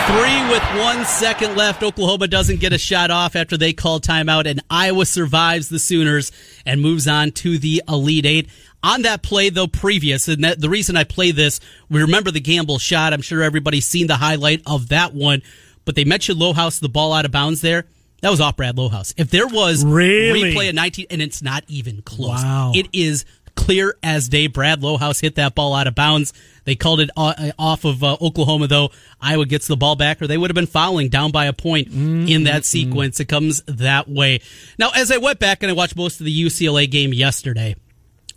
Three 0.08 0.50
with 0.50 0.64
one 0.82 1.04
second 1.04 1.54
left. 1.54 1.82
Oklahoma 1.82 2.28
doesn't 2.28 2.60
get 2.60 2.72
a 2.72 2.78
shot 2.78 3.10
off 3.10 3.36
after 3.36 3.58
they 3.58 3.74
call 3.74 4.00
timeout, 4.00 4.46
and 4.46 4.62
Iowa 4.70 5.04
survives 5.04 5.68
the 5.68 5.78
Sooners 5.78 6.32
and 6.64 6.80
moves 6.80 7.06
on 7.06 7.30
to 7.32 7.58
the 7.58 7.82
Elite 7.86 8.24
Eight. 8.24 8.48
On 8.82 9.02
that 9.02 9.22
play, 9.22 9.50
though, 9.50 9.66
previous, 9.66 10.28
and 10.28 10.44
that, 10.44 10.60
the 10.60 10.68
reason 10.70 10.96
I 10.96 11.02
play 11.04 11.32
this, 11.32 11.58
we 11.90 12.00
remember 12.00 12.30
the 12.30 12.40
gamble 12.40 12.78
shot. 12.78 13.12
I'm 13.12 13.22
sure 13.22 13.42
everybody's 13.42 13.86
seen 13.86 14.06
the 14.06 14.16
highlight 14.16 14.62
of 14.66 14.88
that 14.90 15.12
one, 15.14 15.42
but 15.84 15.96
they 15.96 16.04
mentioned 16.04 16.40
Lohaus, 16.40 16.78
the 16.80 16.88
ball 16.88 17.12
out 17.12 17.24
of 17.24 17.32
bounds 17.32 17.60
there. 17.60 17.86
That 18.20 18.30
was 18.30 18.40
off 18.40 18.56
Brad 18.56 18.76
Lohaus. 18.76 19.14
If 19.16 19.30
there 19.30 19.46
was 19.48 19.84
Really? 19.84 20.52
replay 20.54 20.68
at 20.68 20.74
19, 20.76 21.06
and 21.10 21.20
it's 21.22 21.42
not 21.42 21.64
even 21.68 22.02
close. 22.02 22.42
Wow. 22.42 22.72
It 22.74 22.86
is 22.92 23.24
clear 23.56 23.96
as 24.02 24.28
day. 24.28 24.46
Brad 24.46 24.80
Lohaus 24.80 25.20
hit 25.20 25.34
that 25.36 25.54
ball 25.56 25.74
out 25.74 25.86
of 25.88 25.94
bounds. 25.96 26.32
They 26.64 26.76
called 26.76 27.00
it 27.00 27.10
uh, 27.16 27.50
off 27.58 27.84
of 27.84 28.04
uh, 28.04 28.16
Oklahoma, 28.20 28.68
though. 28.68 28.90
Iowa 29.20 29.46
gets 29.46 29.66
the 29.66 29.76
ball 29.76 29.96
back, 29.96 30.22
or 30.22 30.26
they 30.28 30.36
would 30.38 30.50
have 30.50 30.54
been 30.54 30.66
fouling 30.66 31.08
down 31.08 31.32
by 31.32 31.46
a 31.46 31.52
point 31.52 31.88
in 31.88 32.44
that 32.44 32.64
sequence. 32.64 33.18
It 33.18 33.24
comes 33.26 33.62
that 33.66 34.08
way. 34.08 34.40
Now, 34.78 34.90
as 34.94 35.10
I 35.10 35.16
went 35.16 35.38
back 35.40 35.62
and 35.64 35.70
I 35.70 35.74
watched 35.74 35.96
most 35.96 36.20
of 36.20 36.26
the 36.26 36.44
UCLA 36.44 36.88
game 36.90 37.12
yesterday, 37.12 37.74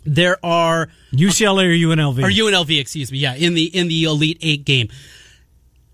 there 0.04 0.38
are 0.44 0.88
UCLA 1.12 1.64
or 1.66 1.94
UNLV? 1.94 2.22
or 2.22 2.30
UNLV, 2.30 2.80
excuse 2.80 3.12
me, 3.12 3.18
yeah, 3.18 3.34
in 3.34 3.54
the 3.54 3.64
in 3.64 3.88
the 3.88 4.04
Elite 4.04 4.38
Eight 4.40 4.64
game. 4.64 4.88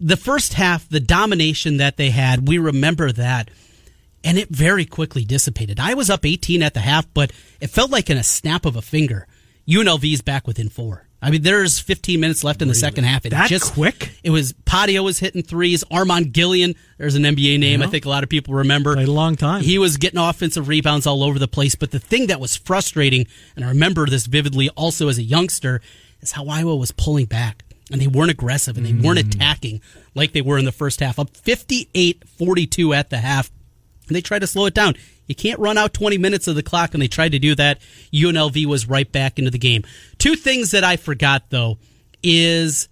The 0.00 0.16
first 0.16 0.54
half, 0.54 0.88
the 0.88 1.00
domination 1.00 1.78
that 1.78 1.96
they 1.96 2.10
had, 2.10 2.46
we 2.46 2.58
remember 2.58 3.10
that, 3.12 3.50
and 4.22 4.38
it 4.38 4.48
very 4.48 4.84
quickly 4.84 5.24
dissipated. 5.24 5.80
I 5.80 5.94
was 5.94 6.08
up 6.08 6.24
18 6.24 6.62
at 6.62 6.74
the 6.74 6.80
half, 6.80 7.12
but 7.12 7.32
it 7.60 7.70
felt 7.70 7.90
like 7.90 8.08
in 8.08 8.16
a 8.16 8.22
snap 8.22 8.64
of 8.64 8.76
a 8.76 8.82
finger, 8.82 9.26
UNLV's 9.66 10.22
back 10.22 10.46
within 10.46 10.68
four. 10.68 11.07
I 11.20 11.30
mean, 11.30 11.42
there's 11.42 11.80
15 11.80 12.20
minutes 12.20 12.44
left 12.44 12.62
in 12.62 12.68
the 12.68 12.74
second 12.74 13.04
half. 13.04 13.26
It 13.26 13.30
That 13.30 13.48
just 13.48 13.72
quick? 13.74 14.12
It 14.22 14.30
was 14.30 14.52
Paddio 14.52 15.02
was 15.02 15.18
hitting 15.18 15.42
threes. 15.42 15.82
Armon 15.84 16.32
Gilliam, 16.32 16.74
there's 16.96 17.16
an 17.16 17.24
NBA 17.24 17.58
name. 17.58 17.82
I 17.82 17.88
think 17.88 18.04
a 18.04 18.08
lot 18.08 18.22
of 18.22 18.28
people 18.28 18.54
remember. 18.54 18.94
Played 18.94 19.08
a 19.08 19.12
long 19.12 19.34
time. 19.34 19.62
He 19.62 19.78
was 19.78 19.96
getting 19.96 20.20
offensive 20.20 20.68
rebounds 20.68 21.06
all 21.06 21.24
over 21.24 21.38
the 21.38 21.48
place. 21.48 21.74
But 21.74 21.90
the 21.90 21.98
thing 21.98 22.28
that 22.28 22.38
was 22.38 22.56
frustrating, 22.56 23.26
and 23.56 23.64
I 23.64 23.68
remember 23.68 24.06
this 24.06 24.26
vividly 24.26 24.68
also 24.70 25.08
as 25.08 25.18
a 25.18 25.22
youngster, 25.22 25.80
is 26.20 26.32
how 26.32 26.46
Iowa 26.46 26.76
was 26.76 26.92
pulling 26.92 27.26
back. 27.26 27.64
And 27.90 28.00
they 28.00 28.06
weren't 28.06 28.30
aggressive 28.30 28.76
and 28.76 28.84
they 28.84 28.92
weren't 28.92 29.20
hmm. 29.20 29.28
attacking 29.30 29.80
like 30.14 30.32
they 30.32 30.42
were 30.42 30.58
in 30.58 30.66
the 30.66 30.72
first 30.72 31.00
half. 31.00 31.18
Up 31.18 31.36
58 31.36 32.22
42 32.28 32.94
at 32.94 33.10
the 33.10 33.18
half. 33.18 33.50
And 34.08 34.16
they 34.16 34.20
tried 34.20 34.40
to 34.40 34.46
slow 34.46 34.66
it 34.66 34.74
down. 34.74 34.94
You 35.26 35.34
can't 35.34 35.60
run 35.60 35.76
out 35.78 35.92
20 35.92 36.18
minutes 36.18 36.48
of 36.48 36.56
the 36.56 36.62
clock, 36.62 36.94
and 36.94 37.02
they 37.02 37.08
tried 37.08 37.32
to 37.32 37.38
do 37.38 37.54
that. 37.54 37.80
UNLV 38.12 38.64
was 38.66 38.88
right 38.88 39.10
back 39.10 39.38
into 39.38 39.50
the 39.50 39.58
game. 39.58 39.84
Two 40.18 40.34
things 40.34 40.70
that 40.72 40.84
I 40.84 40.96
forgot, 40.96 41.50
though, 41.50 41.78
is 42.22 42.88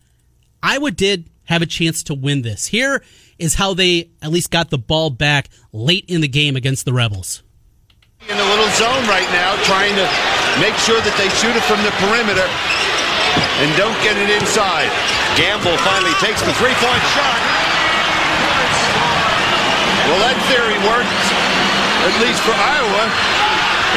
Iowa 0.62 0.90
did 0.90 1.24
have 1.44 1.62
a 1.62 1.66
chance 1.66 2.02
to 2.05 2.14
win 2.14 2.42
this. 2.42 2.66
Here 2.66 3.02
is 3.38 3.55
how 3.55 3.74
they 3.74 4.11
at 4.20 4.31
least 4.31 4.50
got 4.50 4.70
the 4.70 4.79
ball 4.79 5.11
back 5.11 5.48
late 5.72 6.05
in 6.09 6.20
the 6.20 6.29
game 6.29 6.57
against 6.57 6.85
the 6.85 6.92
Rebels. 6.92 7.42
In 8.29 8.37
a 8.37 8.48
little 8.48 8.68
zone 8.74 9.07
right 9.07 9.29
now, 9.33 9.57
trying 9.64 9.94
to 9.94 10.07
make 10.61 10.74
sure 10.83 11.00
that 11.00 11.14
they 11.16 11.29
shoot 11.40 11.55
it 11.55 11.62
from 11.64 11.81
the 11.85 11.92
perimeter 12.00 12.48
and 13.62 13.68
don't 13.76 13.96
get 14.02 14.16
it 14.16 14.29
inside. 14.40 14.88
Gamble 15.37 15.76
finally 15.85 16.16
takes 16.20 16.42
the 16.42 16.52
three-point 16.57 17.05
shot. 17.12 17.75
Well, 20.06 20.22
that 20.22 20.38
theory 20.46 20.78
worked, 20.86 21.18
at 22.06 22.14
least 22.22 22.38
for 22.46 22.54
Iowa. 22.54 23.10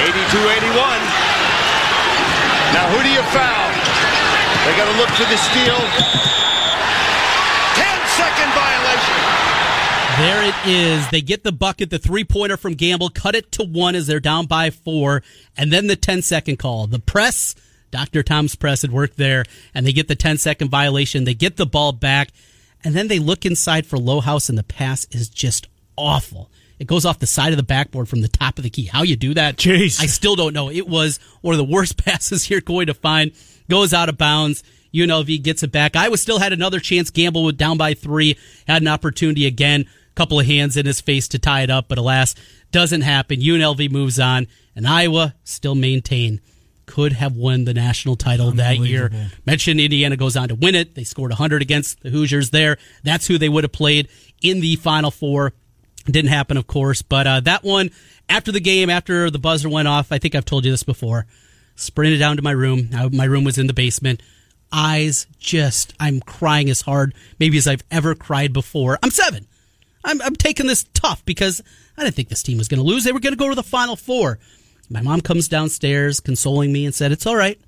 82-81. 0.10 0.74
Now, 2.74 2.90
who 2.90 3.04
do 3.04 3.10
you 3.14 3.22
foul? 3.30 3.70
They 4.66 4.74
got 4.78 4.90
to 4.90 4.98
look 4.98 5.10
for 5.14 5.30
the 5.30 5.38
steal. 5.38 5.78
10-second 7.78 8.50
violation. 8.58 9.20
There 10.18 10.44
it 10.44 10.56
is. 10.68 11.10
They 11.12 11.22
get 11.22 11.44
the 11.44 11.52
bucket, 11.52 11.90
the 11.90 12.00
three 12.00 12.24
pointer 12.24 12.58
from 12.58 12.74
Gamble, 12.74 13.10
cut 13.10 13.36
it 13.36 13.52
to 13.54 13.64
one 13.64 13.96
as 13.96 14.08
they're 14.08 14.20
down 14.20 14.48
by 14.48 14.70
four, 14.70 15.24
and 15.56 15.72
then 15.72 15.88
the 15.88 15.96
10 15.96 16.22
second 16.24 16.58
call. 16.60 16.88
The 16.88 17.00
press, 17.00 17.56
Dr. 17.92 18.24
Tom's 18.24 18.56
press 18.56 18.82
had 18.82 18.92
worked 18.92 19.18
there, 19.18 19.46
and 19.74 19.86
they 19.86 19.94
get 19.94 20.08
the 20.08 20.16
10 20.16 20.38
second 20.38 20.70
violation. 20.70 21.24
They 21.24 21.36
get 21.36 21.56
the 21.58 21.66
ball 21.66 21.92
back, 21.92 22.32
and 22.84 22.96
then 22.96 23.08
they 23.08 23.20
look 23.20 23.46
inside 23.46 23.86
for 23.86 23.98
Lohaus, 23.98 24.50
and 24.50 24.58
the 24.58 24.64
pass 24.64 25.06
is 25.12 25.30
just 25.30 25.68
awful. 26.00 26.50
It 26.80 26.88
goes 26.88 27.06
off 27.06 27.20
the 27.20 27.28
side 27.28 27.52
of 27.52 27.58
the 27.58 27.64
backboard 27.64 28.08
from 28.08 28.22
the 28.22 28.30
top 28.30 28.58
of 28.58 28.64
the 28.64 28.70
key. 28.70 28.86
How 28.86 29.04
you 29.04 29.18
do 29.18 29.34
that? 29.34 29.58
Jeez. 29.58 30.02
I 30.02 30.06
still 30.06 30.36
don't 30.36 30.54
know. 30.54 30.70
It 30.70 30.88
was 30.88 31.20
one 31.42 31.54
of 31.54 31.58
the 31.58 31.72
worst 31.72 31.98
passes 32.06 32.50
you're 32.50 32.62
going 32.62 32.88
to 32.88 32.94
find. 32.94 33.34
Goes 33.70 33.94
out 33.94 34.10
of 34.10 34.18
bounds. 34.18 34.64
UNLV 34.94 35.44
gets 35.44 35.62
it 35.62 35.72
back. 35.72 35.96
Iowa 35.96 36.18
still 36.18 36.40
had 36.40 36.54
another 36.54 36.80
chance. 36.80 37.12
Gamble 37.12 37.44
was 37.44 37.56
down 37.56 37.78
by 37.78 37.94
three. 37.94 38.38
Had 38.68 38.82
an 38.82 38.88
opportunity 38.88 39.46
again. 39.46 39.86
Couple 40.16 40.40
of 40.40 40.48
hands 40.48 40.76
in 40.76 40.86
his 40.86 41.00
face 41.00 41.28
to 41.30 41.40
tie 41.40 41.62
it 41.62 41.70
up, 41.70 41.88
but 41.88 41.98
alas, 41.98 42.36
doesn't 42.72 43.02
happen. 43.02 43.40
UNLV 43.40 43.90
moves 43.92 44.20
on, 44.20 44.48
and 44.76 44.86
Iowa 44.86 45.36
still 45.44 45.76
maintain 45.76 46.42
could 46.86 47.14
have 47.14 47.36
won 47.36 47.66
the 47.66 47.74
national 47.74 48.16
title 48.16 48.52
that 48.54 48.80
year. 48.80 49.12
Mentioned 49.46 49.80
Indiana 49.80 50.18
goes 50.18 50.36
on 50.36 50.48
to 50.50 50.56
win 50.56 50.74
it. 50.74 50.96
They 50.96 51.04
scored 51.04 51.30
100 51.30 51.62
against 51.62 52.02
the 52.02 52.10
Hoosiers 52.10 52.50
there. 52.50 52.78
That's 53.04 53.28
who 53.28 53.38
they 53.38 53.48
would 53.48 53.64
have 53.64 53.72
played 53.72 54.10
in 54.42 54.60
the 54.60 54.76
Final 54.78 55.12
Four. 55.12 55.54
Didn't 56.12 56.30
happen, 56.30 56.58
of 56.58 56.68
course, 56.68 57.02
but 57.02 57.28
uh, 57.28 57.40
that 57.42 57.64
one 57.64 57.92
after 58.28 58.52
the 58.52 58.60
game, 58.60 58.90
after 58.90 59.30
the 59.30 59.40
buzzer 59.40 59.70
went 59.70 59.88
off, 59.88 60.12
I 60.12 60.20
think 60.20 60.36
I've 60.36 60.46
told 60.46 60.66
you 60.66 60.72
this 60.72 60.84
before. 60.84 61.26
Sprinted 61.76 62.20
down 62.20 62.36
to 62.36 62.42
my 62.42 62.52
room. 62.52 62.90
Now, 62.92 63.10
my 63.10 63.26
room 63.26 63.44
was 63.44 63.58
in 63.58 63.68
the 63.68 63.74
basement. 63.74 64.22
Eyes 64.72 65.26
just, 65.40 65.94
I'm 66.00 66.20
crying 66.20 66.70
as 66.70 66.82
hard, 66.82 67.16
maybe 67.40 67.58
as 67.58 67.68
I've 67.68 67.84
ever 67.90 68.14
cried 68.14 68.54
before. 68.54 69.00
I'm 69.02 69.10
seven. 69.10 69.48
I'm, 70.04 70.22
I'm 70.22 70.36
taking 70.36 70.68
this 70.68 70.86
tough 70.94 71.26
because 71.26 71.62
I 71.98 72.04
didn't 72.04 72.16
think 72.16 72.30
this 72.30 72.44
team 72.44 72.58
was 72.58 72.68
going 72.68 72.80
to 72.80 72.86
lose. 72.86 73.04
They 73.04 73.12
were 73.12 73.20
going 73.20 73.34
to 73.34 73.40
go 73.40 73.50
to 73.50 73.56
the 73.56 73.64
Final 73.64 73.96
Four. 73.96 74.40
My 74.90 75.02
mom 75.02 75.22
comes 75.22 75.48
downstairs 75.48 76.20
consoling 76.20 76.72
me 76.72 76.86
and 76.86 76.94
said, 76.94 77.12
It's 77.12 77.26
all 77.26 77.36
right. 77.36 77.60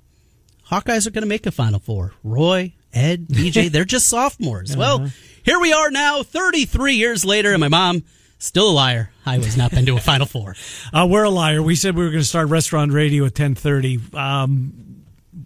Hawkeyes 0.70 1.06
are 1.06 1.10
going 1.10 1.22
to 1.22 1.28
make 1.28 1.46
a 1.46 1.50
Final 1.50 1.80
Four. 1.80 2.12
Roy, 2.22 2.72
Ed, 2.92 3.28
BJ, 3.28 3.70
they're 3.70 3.84
just 3.84 4.06
sophomores. 4.06 4.76
Well, 4.82 5.10
here 5.44 5.58
we 5.60 5.72
are 5.72 5.90
now, 5.90 6.22
33 6.22 6.94
years 6.94 7.24
later, 7.24 7.52
and 7.52 7.60
my 7.60 7.68
mom, 7.68 8.04
still 8.42 8.70
a 8.70 8.72
liar. 8.72 9.10
I 9.24 9.38
was 9.38 9.56
not 9.56 9.70
been 9.70 9.86
to 9.86 9.96
a 9.96 10.00
Final 10.00 10.26
Four. 10.26 10.56
Uh, 10.92 11.06
we're 11.08 11.24
a 11.24 11.30
liar. 11.30 11.62
We 11.62 11.74
said 11.74 11.96
we 11.96 12.04
were 12.04 12.10
going 12.10 12.20
to 12.20 12.28
start 12.28 12.48
restaurant 12.48 12.92
radio 12.92 13.24
at 13.24 13.34
ten 13.34 13.54
thirty. 13.54 13.98
Um, 14.12 14.91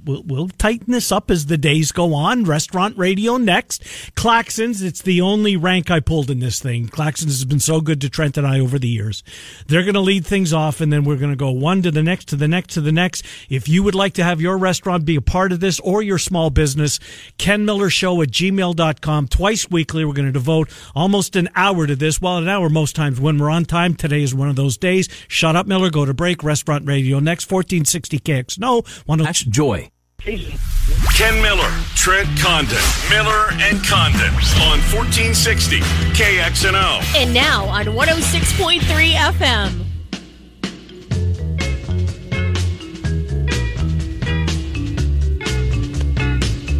we'll, 0.06 0.22
we'll 0.24 0.48
tighten 0.48 0.92
this 0.92 1.10
up 1.12 1.30
as 1.30 1.46
the 1.46 1.58
days 1.58 1.92
go 1.92 2.14
on. 2.14 2.44
Restaurant 2.44 2.96
radio 2.96 3.36
next. 3.36 3.82
Claxons, 4.14 4.82
it's 4.82 5.02
the 5.02 5.20
only 5.20 5.56
rank 5.56 5.90
I 5.90 6.00
pulled 6.00 6.30
in 6.30 6.38
this 6.40 6.60
thing. 6.60 6.88
Claxons 6.88 7.24
has 7.26 7.44
been 7.44 7.60
so 7.60 7.80
good 7.80 8.00
to 8.00 8.08
Trent 8.08 8.36
and 8.36 8.46
I 8.46 8.60
over 8.60 8.78
the 8.78 8.88
years. 8.88 9.22
They're 9.66 9.82
going 9.82 9.94
to 9.94 10.00
lead 10.00 10.26
things 10.26 10.52
off, 10.52 10.80
and 10.80 10.92
then 10.92 11.04
we're 11.04 11.16
going 11.16 11.30
to 11.32 11.36
go 11.36 11.50
one 11.50 11.82
to 11.82 11.90
the 11.90 12.02
next, 12.02 12.28
to 12.28 12.36
the 12.36 12.48
next, 12.48 12.74
to 12.74 12.80
the 12.80 12.92
next. 12.92 13.24
If 13.50 13.68
you 13.68 13.82
would 13.82 13.94
like 13.94 14.14
to 14.14 14.24
have 14.24 14.40
your 14.40 14.56
restaurant 14.56 15.04
be 15.04 15.16
a 15.16 15.20
part 15.20 15.52
of 15.52 15.60
this 15.60 15.80
or 15.80 16.02
your 16.02 16.18
small 16.18 16.50
business, 16.50 16.98
Ken 17.38 17.64
Miller 17.64 17.90
Show 17.90 18.22
at 18.22 18.28
gmail.com. 18.30 19.28
Twice 19.28 19.68
weekly, 19.70 20.04
we're 20.04 20.12
going 20.14 20.26
to 20.26 20.32
devote 20.32 20.70
almost 20.94 21.36
an 21.36 21.48
hour 21.54 21.86
to 21.86 21.96
this. 21.96 22.20
Well, 22.20 22.38
an 22.38 22.48
hour 22.48 22.68
most 22.68 22.96
times 22.96 23.20
when 23.20 23.38
we're 23.38 23.50
on 23.50 23.64
time. 23.64 23.94
Today 23.94 24.22
is 24.22 24.34
one 24.34 24.48
of 24.48 24.56
those 24.56 24.76
days. 24.76 25.08
Shut 25.28 25.56
up, 25.56 25.66
Miller. 25.66 25.90
Go 25.90 26.04
to 26.04 26.14
break. 26.14 26.42
Restaurant 26.44 26.86
radio 26.86 27.18
next. 27.18 27.50
1460 27.50 28.18
KX. 28.20 28.58
No, 28.58 28.82
one. 29.06 29.20
Oh- 29.20 29.24
That's 29.24 29.44
joy. 29.44 29.90
Ken 30.26 31.40
Miller, 31.40 31.70
Trent 31.94 32.28
Condon, 32.40 32.76
Miller 33.08 33.46
and 33.60 33.80
Condon 33.84 34.34
on 34.58 34.80
1460 34.90 35.78
KXNO. 35.78 37.14
And 37.14 37.32
now 37.32 37.66
on 37.66 37.84
106.3 37.84 39.12
FM. 39.12 39.82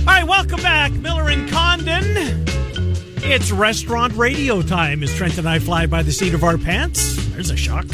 All 0.00 0.06
right, 0.06 0.26
welcome 0.26 0.60
back, 0.60 0.90
Miller 0.94 1.28
and 1.28 1.48
Condon. 1.48 2.44
It's 3.28 3.52
restaurant 3.52 4.12
radio 4.14 4.60
time 4.60 5.04
as 5.04 5.14
Trent 5.14 5.38
and 5.38 5.48
I 5.48 5.60
fly 5.60 5.86
by 5.86 6.02
the 6.02 6.10
seat 6.10 6.34
of 6.34 6.42
our 6.42 6.58
pants. 6.58 7.14
There's 7.28 7.52
a 7.52 7.56
shock. 7.56 7.86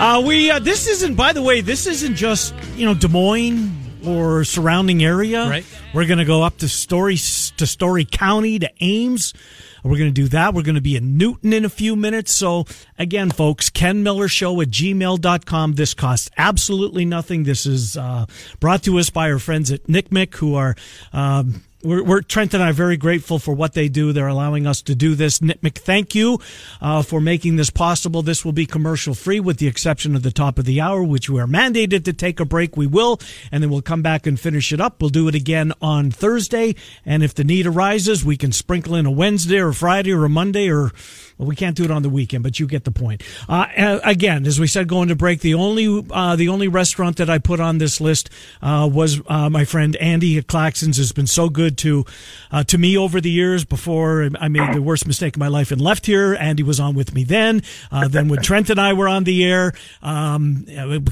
Uh, 0.00 0.22
we 0.26 0.50
uh, 0.50 0.58
this 0.58 0.88
isn't, 0.88 1.14
by 1.14 1.32
the 1.32 1.42
way, 1.42 1.60
this 1.60 1.86
isn't 1.86 2.16
just 2.16 2.52
you 2.74 2.84
know 2.84 2.94
Des 2.94 3.06
Moines 3.06 3.77
or 4.06 4.44
surrounding 4.44 5.02
area. 5.02 5.48
Right. 5.48 5.64
We're 5.94 6.06
going 6.06 6.18
to 6.18 6.24
go 6.24 6.42
up 6.42 6.58
to 6.58 6.68
Story 6.68 7.16
to 7.16 7.66
Story 7.66 8.04
County 8.04 8.58
to 8.58 8.70
Ames. 8.80 9.34
We're 9.82 9.98
going 9.98 10.12
to 10.12 10.22
do 10.22 10.28
that. 10.28 10.54
We're 10.54 10.62
going 10.62 10.74
to 10.74 10.80
be 10.80 10.96
in 10.96 11.16
Newton 11.16 11.52
in 11.52 11.64
a 11.64 11.68
few 11.68 11.96
minutes. 11.96 12.32
So 12.32 12.66
again, 12.98 13.30
folks, 13.30 13.70
Ken 13.70 14.02
Miller 14.02 14.28
Show 14.28 14.60
at 14.60 14.68
gmail.com. 14.68 15.74
This 15.74 15.94
costs 15.94 16.28
absolutely 16.36 17.04
nothing. 17.04 17.44
This 17.44 17.64
is 17.64 17.96
uh, 17.96 18.26
brought 18.60 18.82
to 18.84 18.98
us 18.98 19.10
by 19.10 19.30
our 19.30 19.38
friends 19.38 19.70
at 19.70 19.88
Nick 19.88 20.10
Mick 20.10 20.34
who 20.34 20.54
are 20.54 20.74
um, 21.12 21.62
we're, 21.82 22.02
we're 22.02 22.22
Trent 22.22 22.54
and 22.54 22.62
I 22.62 22.70
are 22.70 22.72
very 22.72 22.96
grateful 22.96 23.38
for 23.38 23.54
what 23.54 23.74
they 23.74 23.88
do. 23.88 24.12
They're 24.12 24.26
allowing 24.26 24.66
us 24.66 24.82
to 24.82 24.94
do 24.94 25.14
this. 25.14 25.38
Nitmic, 25.38 25.78
thank 25.78 26.14
you 26.14 26.40
uh, 26.80 27.02
for 27.02 27.20
making 27.20 27.56
this 27.56 27.70
possible. 27.70 28.22
This 28.22 28.44
will 28.44 28.52
be 28.52 28.66
commercial 28.66 29.14
free, 29.14 29.38
with 29.38 29.58
the 29.58 29.68
exception 29.68 30.16
of 30.16 30.22
the 30.22 30.32
top 30.32 30.58
of 30.58 30.64
the 30.64 30.80
hour, 30.80 31.02
which 31.02 31.30
we 31.30 31.40
are 31.40 31.46
mandated 31.46 32.04
to 32.04 32.12
take 32.12 32.40
a 32.40 32.44
break. 32.44 32.76
We 32.76 32.86
will, 32.86 33.20
and 33.52 33.62
then 33.62 33.70
we'll 33.70 33.82
come 33.82 34.02
back 34.02 34.26
and 34.26 34.38
finish 34.38 34.72
it 34.72 34.80
up. 34.80 35.00
We'll 35.00 35.10
do 35.10 35.28
it 35.28 35.34
again 35.34 35.72
on 35.80 36.10
Thursday, 36.10 36.74
and 37.06 37.22
if 37.22 37.34
the 37.34 37.44
need 37.44 37.66
arises, 37.66 38.24
we 38.24 38.36
can 38.36 38.52
sprinkle 38.52 38.94
in 38.94 39.06
a 39.06 39.10
Wednesday 39.10 39.58
or 39.58 39.68
a 39.68 39.74
Friday 39.74 40.12
or 40.12 40.24
a 40.24 40.30
Monday 40.30 40.68
or. 40.68 40.90
Well, 41.38 41.46
we 41.46 41.54
can't 41.54 41.76
do 41.76 41.84
it 41.84 41.92
on 41.92 42.02
the 42.02 42.08
weekend, 42.08 42.42
but 42.42 42.58
you 42.58 42.66
get 42.66 42.82
the 42.82 42.90
point. 42.90 43.22
Uh, 43.48 44.00
again, 44.02 44.44
as 44.44 44.58
we 44.58 44.66
said, 44.66 44.88
going 44.88 45.06
to 45.06 45.14
break, 45.14 45.40
the 45.40 45.54
only 45.54 46.04
uh, 46.10 46.34
the 46.34 46.48
only 46.48 46.66
restaurant 46.66 47.18
that 47.18 47.30
I 47.30 47.38
put 47.38 47.60
on 47.60 47.78
this 47.78 48.00
list 48.00 48.28
uh, 48.60 48.90
was 48.92 49.20
uh, 49.28 49.48
my 49.48 49.64
friend 49.64 49.94
Andy 49.96 50.36
at 50.36 50.48
Claxons. 50.48 50.96
Has 50.96 51.12
been 51.12 51.28
so 51.28 51.48
good 51.48 51.67
to 51.70 52.04
uh, 52.50 52.64
to 52.64 52.78
me 52.78 52.96
over 52.96 53.20
the 53.20 53.30
years. 53.30 53.64
Before 53.64 54.28
I 54.40 54.48
made 54.48 54.74
the 54.74 54.82
worst 54.82 55.06
mistake 55.06 55.36
of 55.36 55.40
my 55.40 55.48
life 55.48 55.70
and 55.70 55.80
left 55.80 56.06
here, 56.06 56.34
Andy 56.34 56.62
was 56.62 56.80
on 56.80 56.94
with 56.94 57.14
me 57.14 57.24
then. 57.24 57.62
Uh, 57.92 58.08
then 58.08 58.28
when 58.28 58.42
Trent 58.42 58.70
and 58.70 58.80
I 58.80 58.94
were 58.94 59.08
on 59.08 59.24
the 59.24 59.44
air, 59.44 59.72
um, 60.02 60.64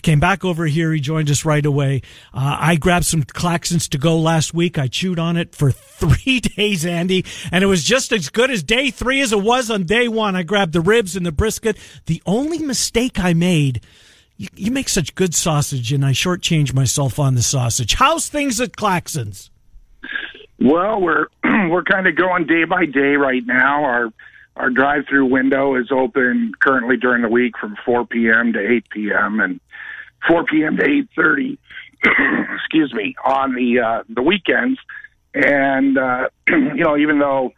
came 0.03 0.21
back 0.21 0.45
over 0.45 0.66
here. 0.66 0.92
He 0.92 1.01
joined 1.01 1.31
us 1.31 1.45
right 1.45 1.64
away. 1.64 2.03
I 2.33 2.77
grabbed 2.77 3.07
some 3.07 3.23
Claxons 3.23 3.88
to 3.90 3.99
go 3.99 4.19
last 4.19 4.55
week. 4.55 4.79
I 4.79 4.88
chewed 4.88 5.19
on 5.19 5.37
it 5.37 5.55
for 5.55 5.71
three 5.97 6.40
days, 6.40 6.85
Andy, 6.85 7.25
and 7.51 7.62
it 7.62 7.66
was 7.66 7.85
just 7.85 8.12
as 8.12 8.29
good 8.29 8.51
as 8.51 8.62
day 8.62 8.90
three 8.90 9.21
as 9.21 9.33
it 9.33 9.40
was 9.40 9.71
on 9.71 9.85
day 9.85 10.09
one. 10.09 10.37
I 10.37 10.42
grabbed 10.42 10.73
the 10.73 10.81
ribs 10.81 11.16
and 11.16 11.25
the 11.25 11.33
brisket. 11.33 11.77
The 12.07 12.23
only 12.27 12.59
mistake 12.59 13.19
I 13.19 13.35
made, 13.35 13.81
you, 14.37 14.49
you 14.57 14.71
make 14.71 14.88
such 14.88 15.14
good 15.14 15.35
sausage, 15.35 15.92
and 15.92 16.05
I 16.05 16.12
shortchanged 16.12 16.75
myself 16.75 17.19
on 17.19 17.35
the 17.35 17.42
sausage. 17.42 17.95
How's 17.95 18.29
things 18.29 18.61
at 18.61 18.73
Claxons? 18.73 19.51
Well, 20.59 21.01
we're 21.01 21.27
we're 21.71 21.85
kind 21.85 22.07
of 22.07 22.16
going 22.16 22.47
day 22.47 22.64
by 22.64 22.87
day 22.87 23.16
right 23.16 23.45
now. 23.45 23.85
Our 23.85 24.12
our 24.57 24.71
drive-through 24.71 25.27
window 25.27 25.75
is 25.77 25.88
open 25.90 26.53
currently 26.61 26.97
during 26.97 27.21
the 27.21 27.29
week 27.29 27.59
from 27.59 27.77
4 27.85 28.07
p.m. 28.07 28.55
to 28.55 28.59
8 28.59 28.88
p.m. 28.88 29.40
and 29.40 29.61
4 30.27 30.45
p.m. 30.45 30.77
to 30.79 30.83
8:30. 30.83 31.59
excuse 32.55 32.92
me 32.95 33.14
on 33.25 33.55
the 33.55 33.81
uh, 33.81 34.03
the 34.09 34.23
weekends, 34.23 34.79
and 35.35 35.99
uh, 35.99 36.29
you 36.49 36.85
know 36.85 36.97
even 36.97 37.19
though 37.19 37.53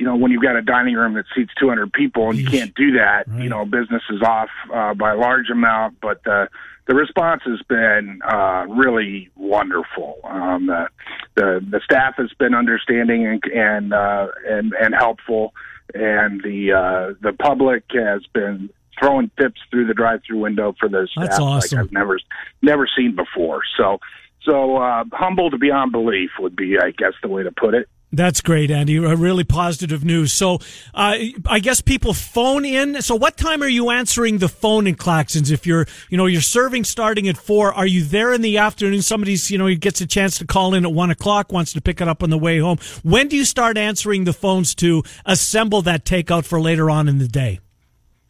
you 0.00 0.06
know, 0.06 0.16
when 0.16 0.32
you've 0.32 0.42
got 0.42 0.56
a 0.56 0.62
dining 0.62 0.94
room 0.94 1.12
that 1.12 1.26
seats 1.36 1.52
200 1.60 1.92
people 1.92 2.30
and 2.30 2.38
you 2.38 2.46
can't 2.46 2.74
do 2.74 2.92
that, 2.92 3.28
right. 3.28 3.42
you 3.42 3.50
know, 3.50 3.66
business 3.66 4.02
is 4.08 4.22
off 4.22 4.48
uh, 4.72 4.94
by 4.94 5.12
a 5.12 5.16
large 5.16 5.50
amount. 5.50 6.00
But 6.00 6.26
uh, 6.26 6.46
the 6.90 6.96
response 6.96 7.40
has 7.44 7.62
been 7.68 8.20
uh, 8.28 8.64
really 8.68 9.30
wonderful. 9.36 10.18
Um, 10.24 10.66
the, 10.66 10.88
the 11.36 11.64
the 11.70 11.80
staff 11.84 12.14
has 12.16 12.32
been 12.36 12.52
understanding 12.52 13.28
and 13.28 13.44
and 13.44 13.94
uh, 13.94 14.26
and, 14.44 14.72
and 14.72 14.92
helpful, 14.92 15.54
and 15.94 16.42
the 16.42 16.72
uh, 16.72 17.14
the 17.22 17.32
public 17.32 17.84
has 17.90 18.26
been 18.34 18.70
throwing 18.98 19.30
tips 19.38 19.60
through 19.70 19.86
the 19.86 19.94
drive-through 19.94 20.40
window 20.40 20.74
for 20.80 20.88
the 20.88 21.06
staff 21.12 21.26
That's 21.26 21.38
awesome. 21.38 21.78
like 21.78 21.86
I've 21.86 21.92
never 21.92 22.18
never 22.60 22.88
seen 22.96 23.14
before. 23.14 23.60
So 23.76 24.00
so 24.42 24.78
uh, 24.78 25.04
humble 25.12 25.56
beyond 25.56 25.92
belief 25.92 26.30
would 26.40 26.56
be, 26.56 26.76
I 26.76 26.90
guess, 26.90 27.12
the 27.22 27.28
way 27.28 27.44
to 27.44 27.52
put 27.52 27.74
it. 27.74 27.88
That's 28.12 28.40
great, 28.40 28.72
Andy. 28.72 28.98
Really 28.98 29.44
positive 29.44 30.04
news. 30.04 30.32
So, 30.32 30.58
uh, 30.94 31.16
I 31.46 31.60
guess 31.60 31.80
people 31.80 32.12
phone 32.12 32.64
in. 32.64 33.02
So, 33.02 33.14
what 33.14 33.36
time 33.36 33.62
are 33.62 33.68
you 33.68 33.90
answering 33.90 34.38
the 34.38 34.48
phone 34.48 34.88
in 34.88 34.96
Claxons? 34.96 35.52
If 35.52 35.64
you're, 35.64 35.86
you 36.08 36.16
know, 36.16 36.26
you're 36.26 36.40
serving 36.40 36.84
starting 36.84 37.28
at 37.28 37.36
four, 37.36 37.72
are 37.72 37.86
you 37.86 38.02
there 38.02 38.32
in 38.32 38.40
the 38.40 38.58
afternoon? 38.58 39.02
Somebody's, 39.02 39.48
you 39.48 39.58
know, 39.58 39.72
gets 39.76 40.00
a 40.00 40.06
chance 40.06 40.38
to 40.38 40.46
call 40.46 40.74
in 40.74 40.84
at 40.84 40.92
one 40.92 41.10
o'clock, 41.10 41.52
wants 41.52 41.72
to 41.74 41.80
pick 41.80 42.00
it 42.00 42.08
up 42.08 42.24
on 42.24 42.30
the 42.30 42.38
way 42.38 42.58
home. 42.58 42.78
When 43.04 43.28
do 43.28 43.36
you 43.36 43.44
start 43.44 43.78
answering 43.78 44.24
the 44.24 44.32
phones 44.32 44.74
to 44.76 45.04
assemble 45.24 45.80
that 45.82 46.04
takeout 46.04 46.44
for 46.44 46.60
later 46.60 46.90
on 46.90 47.06
in 47.06 47.18
the 47.18 47.28
day? 47.28 47.60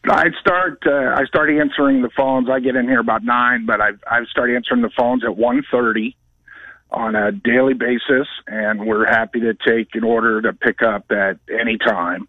I 0.05 0.25
start. 0.39 0.83
Uh, 0.85 1.15
I 1.15 1.25
start 1.25 1.49
answering 1.49 2.03
the 2.03 2.09
phones. 2.15 2.49
I 2.49 2.59
get 2.59 2.75
in 2.75 2.87
here 2.87 2.99
about 2.99 3.23
nine, 3.23 3.65
but 3.65 3.81
I 3.81 3.91
I 4.07 4.25
start 4.25 4.51
answering 4.51 4.81
the 4.81 4.91
phones 4.95 5.23
at 5.23 5.35
one 5.35 5.63
thirty 5.71 6.15
on 6.91 7.15
a 7.15 7.31
daily 7.31 7.73
basis, 7.73 8.27
and 8.47 8.85
we're 8.85 9.05
happy 9.05 9.39
to 9.39 9.53
take 9.53 9.95
an 9.95 10.03
order 10.03 10.41
to 10.41 10.53
pick 10.53 10.81
up 10.81 11.11
at 11.11 11.37
any 11.49 11.77
time, 11.77 12.27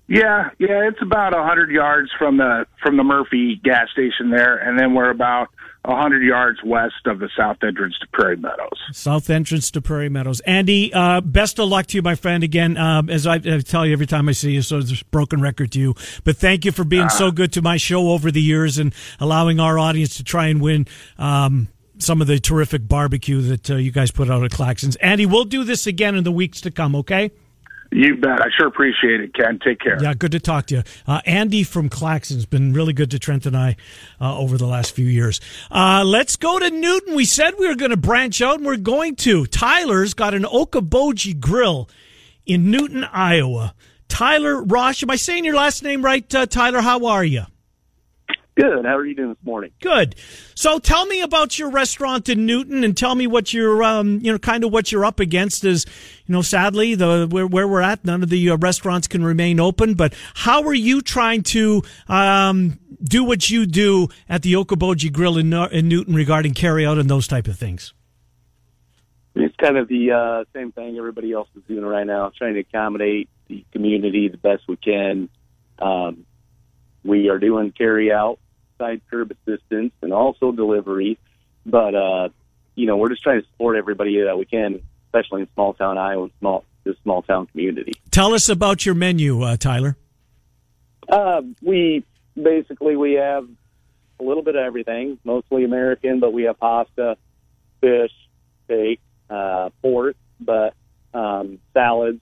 Yeah, 0.07 0.51
yeah, 0.59 0.87
it's 0.89 1.01
about 1.01 1.33
100 1.33 1.71
yards 1.71 2.11
from 2.19 2.37
the 2.37 2.67
from 2.83 2.99
the 2.99 3.05
Murphy 3.05 3.59
gas 3.65 3.89
station 3.91 4.29
there, 4.29 4.57
and 4.57 4.79
then 4.79 4.93
we're 4.93 5.09
about 5.09 5.49
100 5.85 6.23
yards 6.23 6.59
west 6.65 7.07
of 7.07 7.19
the 7.19 7.29
south 7.37 7.59
entrance 7.63 7.99
to 8.01 8.07
Prairie 8.09 8.37
Meadows. 8.37 8.79
South 8.93 9.29
entrance 9.29 9.71
to 9.73 9.83
Prairie 9.83 10.09
Meadows. 10.09 10.41
Andy, 10.41 10.93
uh, 10.95 11.21
best 11.21 11.59
of 11.59 11.69
luck 11.69 11.87
to 11.87 11.97
you, 11.97 12.03
my 12.03 12.15
friend. 12.15 12.43
Again, 12.43 12.77
uh, 12.77 13.03
as 13.09 13.27
I, 13.27 13.35
I, 13.35 13.61
tell 13.61 13.87
you 13.87 13.93
every 13.93 14.07
time 14.07 14.29
I 14.29 14.33
see 14.33 14.53
you, 14.53 14.63
so 14.63 14.79
it's 14.79 15.01
a 15.01 15.05
broken 15.07 15.43
record 15.43 15.73
to 15.73 15.81
you. 15.81 15.95
But 16.25 16.37
thank 16.37 16.65
you 16.65 16.73
for 16.73 16.85
being 16.85 17.05
uh, 17.05 17.11
so 17.11 17.31
good 17.31 17.53
to 17.55 17.63
my 17.63 17.77
show 17.77 18.11
over 18.11 18.31
the 18.31 18.41
years 18.41 18.79
and 18.79 18.95
allowing 19.21 19.61
our 19.61 19.79
audience 19.79 20.17
to 20.17 20.25
try 20.25 20.47
and 20.47 20.61
win. 20.61 20.87
Um, 21.19 21.69
some 21.99 22.21
of 22.21 22.27
the 22.27 22.41
terrific 22.41 22.89
barbecue 22.89 23.41
that 23.43 23.71
uh, 23.71 23.77
you 23.77 23.93
guys 23.93 24.11
put 24.11 24.31
out 24.31 24.43
at 24.43 24.51
Claxons. 24.51 24.97
Andy, 25.01 25.27
we'll 25.27 25.45
do 25.45 25.65
this 25.65 25.87
again 25.87 26.17
in 26.17 26.25
the 26.25 26.33
weeks 26.33 26.61
to 26.63 26.71
come, 26.71 26.97
okay? 26.97 27.31
You 27.95 28.17
bet. 28.17 28.41
I 28.41 28.47
sure 28.59 28.67
appreciate 28.67 29.21
it, 29.21 29.35
Ken. 29.35 29.61
Take 29.65 29.79
care. 29.79 30.03
Yeah, 30.03 30.15
good 30.15 30.33
to 30.33 30.41
talk 30.41 30.67
to 30.67 30.75
you. 30.75 30.83
Uh, 31.07 31.21
Andy 31.27 31.63
from 31.63 31.89
Claxon's 31.89 32.45
been 32.45 32.73
really 32.73 32.93
good 32.93 33.13
to 33.13 33.21
Trent 33.21 33.47
and 33.47 33.57
I 33.57 33.77
uh, 34.21 34.37
over 34.37 34.59
the 34.59 34.67
last 34.67 34.97
few 34.97 35.07
years. 35.07 35.41
Uh, 35.71 36.03
let's 36.05 36.35
go 36.35 36.59
to 36.59 36.71
Newton. 36.71 37.15
We 37.15 37.25
said 37.25 37.55
we 37.57 37.69
were 37.69 37.77
going 37.77 37.93
to 37.93 37.97
branch 37.97 38.43
out, 38.43 38.57
and 38.57 38.67
we're 38.67 38.79
going 38.79 39.15
to. 39.17 39.47
Tyler's 39.47 40.13
got 40.13 40.35
an 40.35 40.43
Okoboji 40.43 41.39
grill 41.39 41.89
in 42.45 42.69
Newton, 42.69 43.05
Iowa. 43.05 43.77
Tyler 44.09 44.65
Rosh, 44.65 45.05
am 45.05 45.11
I 45.11 45.17
saying 45.17 45.45
your 45.45 45.55
last 45.55 45.85
name 45.85 46.05
right, 46.05 46.35
uh, 46.35 46.47
Tyler? 46.47 46.81
How 46.81 47.07
are 47.07 47.25
you? 47.25 47.45
Good. 48.57 48.85
How 48.85 48.97
are 48.97 49.05
you 49.05 49.17
doing 49.17 49.31
this 49.31 49.45
morning? 49.45 49.73
Good. 49.81 50.15
So 50.55 50.79
tell 50.79 51.07
me 51.07 51.23
about 51.23 51.59
your 51.59 51.71
restaurant 51.71 52.29
in 52.29 52.47
Newton 52.47 52.85
and 52.85 52.97
tell 52.97 53.17
me 53.17 53.27
what 53.27 53.53
you're, 53.53 53.83
um, 53.83 54.21
you 54.23 54.31
know, 54.31 54.39
kind 54.39 54.63
of 54.63 54.73
what 54.73 54.93
you're 54.93 55.05
up 55.05 55.19
against 55.19 55.65
is, 55.65 55.85
you 56.27 56.33
know, 56.33 56.43
sadly, 56.43 56.95
the, 56.95 57.27
where, 57.29 57.49
where 57.49 57.67
we're 57.67 57.81
at, 57.81 58.05
none 58.05 58.23
of 58.23 58.29
the 58.29 58.51
uh, 58.51 58.57
restaurants 58.57 59.09
can 59.09 59.25
remain 59.25 59.59
open, 59.59 59.95
but 59.95 60.15
how 60.35 60.63
are 60.63 60.75
you 60.75 61.03
trying 61.03 61.43
to, 61.43 61.83
um, 62.07 62.79
do 63.03 63.25
what 63.25 63.51
you 63.51 63.67
do 63.67 64.09
at 64.29 64.43
the 64.43 64.53
Okoboji 64.55 65.13
Grill 65.13 65.37
in, 65.37 65.53
in 65.53 65.89
Newton 65.89 66.15
regarding 66.15 66.55
carryout 66.55 66.99
and 66.99 67.11
those 67.11 67.27
type 67.27 67.49
of 67.49 67.59
things? 67.59 67.93
It's 69.35 69.55
kind 69.57 69.77
of 69.77 69.89
the 69.89 70.13
uh, 70.13 70.45
same 70.57 70.71
thing 70.71 70.97
everybody 70.97 71.33
else 71.33 71.49
is 71.57 71.65
doing 71.65 71.85
right 71.85 72.07
now, 72.07 72.31
trying 72.39 72.55
to 72.55 72.61
accommodate 72.61 73.29
the 73.49 73.65
community 73.73 74.29
the 74.29 74.39
best 74.39 74.63
we 74.69 74.77
can. 74.77 75.29
Um, 75.81 76.25
we 77.03 77.29
are 77.29 77.39
doing 77.39 77.73
carry 77.73 78.13
out 78.13 78.39
side 78.79 79.03
curb 79.11 79.33
assistance 79.33 79.93
and 80.03 80.13
also 80.13 80.53
delivery. 80.53 81.19
But 81.67 81.95
uh, 81.95 82.29
you 82.75 82.87
know, 82.87 82.97
we're 82.97 83.11
just 83.11 83.23
trying 83.23 83.41
to 83.41 83.47
support 83.49 83.77
everybody 83.77 84.21
that 84.23 84.39
we 84.39 84.45
can, 84.45 84.81
especially 85.07 85.43
in 85.43 85.49
small 85.55 85.75
town 85.75 85.99
Iowa, 85.99 86.29
small 86.41 86.65
this 86.85 86.97
small 87.03 87.23
town 87.23 87.47
community. 87.47 87.95
Tell 88.11 88.35
us 88.35 88.49
about 88.49 88.85
your 88.85 88.95
menu, 88.95 89.43
uh, 89.43 89.57
Tyler. 89.57 89.97
Uh, 91.09 91.43
we 91.63 92.05
basically 92.41 92.97
we 92.97 93.15
have 93.15 93.49
a 94.21 94.23
little 94.23 94.43
bit 94.43 94.57
of 94.57 94.63
everything, 94.63 95.19
mostly 95.25 95.65
American, 95.65 96.21
but 96.21 96.33
we 96.33 96.45
have 96.45 96.59
pasta, 96.59 97.17
fish, 97.81 98.13
steak, 98.65 99.01
uh, 99.31 99.71
pork, 99.83 100.17
but 100.41 100.75
um, 101.13 101.59
salads. 101.73 102.21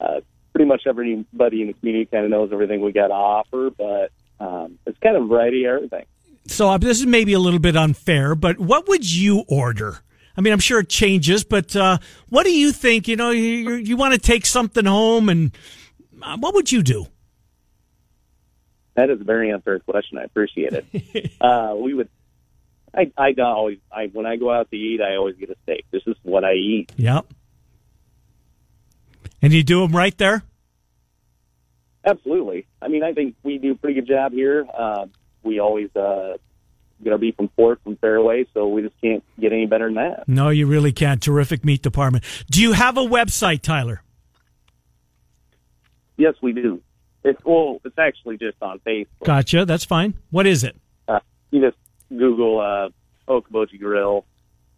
Uh, 0.00 0.20
pretty 0.52 0.68
much 0.68 0.86
everybody 0.86 1.60
in 1.60 1.66
the 1.68 1.72
community 1.74 2.06
kind 2.06 2.24
of 2.24 2.30
knows 2.30 2.50
everything 2.50 2.80
we 2.80 2.90
got 2.90 3.08
to 3.08 3.14
offer, 3.14 3.70
but 3.76 4.10
um, 4.40 4.78
it's 4.86 4.98
kind 4.98 5.16
of 5.16 5.24
a 5.24 5.26
variety 5.26 5.64
of 5.64 5.76
everything. 5.76 6.04
So 6.46 6.68
uh, 6.70 6.78
this 6.78 7.00
is 7.00 7.06
maybe 7.06 7.32
a 7.32 7.40
little 7.40 7.58
bit 7.58 7.76
unfair, 7.76 8.34
but 8.34 8.58
what 8.58 8.88
would 8.88 9.10
you 9.10 9.44
order? 9.48 9.98
I 10.36 10.40
mean, 10.42 10.52
I'm 10.52 10.58
sure 10.58 10.80
it 10.80 10.88
changes, 10.88 11.44
but 11.44 11.74
uh, 11.74 11.98
what 12.28 12.44
do 12.44 12.52
you 12.52 12.72
think? 12.72 13.08
You 13.08 13.16
know, 13.16 13.30
you, 13.30 13.74
you 13.74 13.96
want 13.96 14.12
to 14.14 14.20
take 14.20 14.44
something 14.44 14.84
home, 14.84 15.28
and 15.28 15.56
uh, 16.22 16.36
what 16.38 16.54
would 16.54 16.70
you 16.70 16.82
do? 16.82 17.06
That 18.94 19.10
is 19.10 19.20
a 19.20 19.24
very 19.24 19.50
unfair 19.50 19.78
question. 19.80 20.18
I 20.18 20.24
appreciate 20.24 20.72
it. 20.72 21.32
uh, 21.40 21.74
we 21.76 21.94
would. 21.94 22.08
I 22.94 23.12
I 23.16 23.34
always 23.42 23.78
I 23.92 24.06
when 24.06 24.24
I 24.24 24.36
go 24.36 24.50
out 24.50 24.70
to 24.70 24.76
eat, 24.76 25.00
I 25.02 25.16
always 25.16 25.36
get 25.36 25.50
a 25.50 25.56
steak. 25.64 25.84
This 25.90 26.02
is 26.06 26.16
what 26.22 26.44
I 26.44 26.54
eat. 26.54 26.92
Yep. 26.96 27.26
And 29.42 29.52
you 29.52 29.62
do 29.62 29.80
them 29.82 29.94
right 29.94 30.16
there. 30.16 30.44
Absolutely. 32.06 32.66
I 32.80 32.88
mean, 32.88 33.02
I 33.02 33.12
think 33.12 33.34
we 33.42 33.58
do 33.58 33.72
a 33.72 33.74
pretty 33.74 34.00
good 34.00 34.06
job 34.06 34.32
here. 34.32 34.64
Uh, 34.72 35.06
we 35.42 35.58
always 35.58 35.94
uh, 35.96 36.36
get 37.02 37.12
our 37.12 37.18
beef 37.18 37.34
and 37.38 37.54
pork 37.56 37.82
from 37.82 37.96
Fairway, 37.96 38.46
so 38.54 38.68
we 38.68 38.82
just 38.82 38.94
can't 39.00 39.24
get 39.40 39.52
any 39.52 39.66
better 39.66 39.86
than 39.86 39.96
that. 39.96 40.28
No, 40.28 40.50
you 40.50 40.66
really 40.66 40.92
can't. 40.92 41.20
Terrific 41.20 41.64
meat 41.64 41.82
department. 41.82 42.24
Do 42.48 42.62
you 42.62 42.72
have 42.72 42.96
a 42.96 43.02
website, 43.02 43.62
Tyler? 43.62 44.02
Yes, 46.16 46.34
we 46.40 46.52
do. 46.52 46.80
It's 47.24 47.44
well, 47.44 47.80
it's 47.84 47.98
actually 47.98 48.38
just 48.38 48.56
on 48.62 48.78
Facebook. 48.86 49.24
Gotcha. 49.24 49.64
That's 49.64 49.84
fine. 49.84 50.14
What 50.30 50.46
is 50.46 50.62
it? 50.62 50.76
Uh, 51.08 51.18
you 51.50 51.60
just 51.60 51.76
Google 52.08 52.60
uh, 52.60 52.88
Okoboji 53.28 53.80
Grill, 53.80 54.24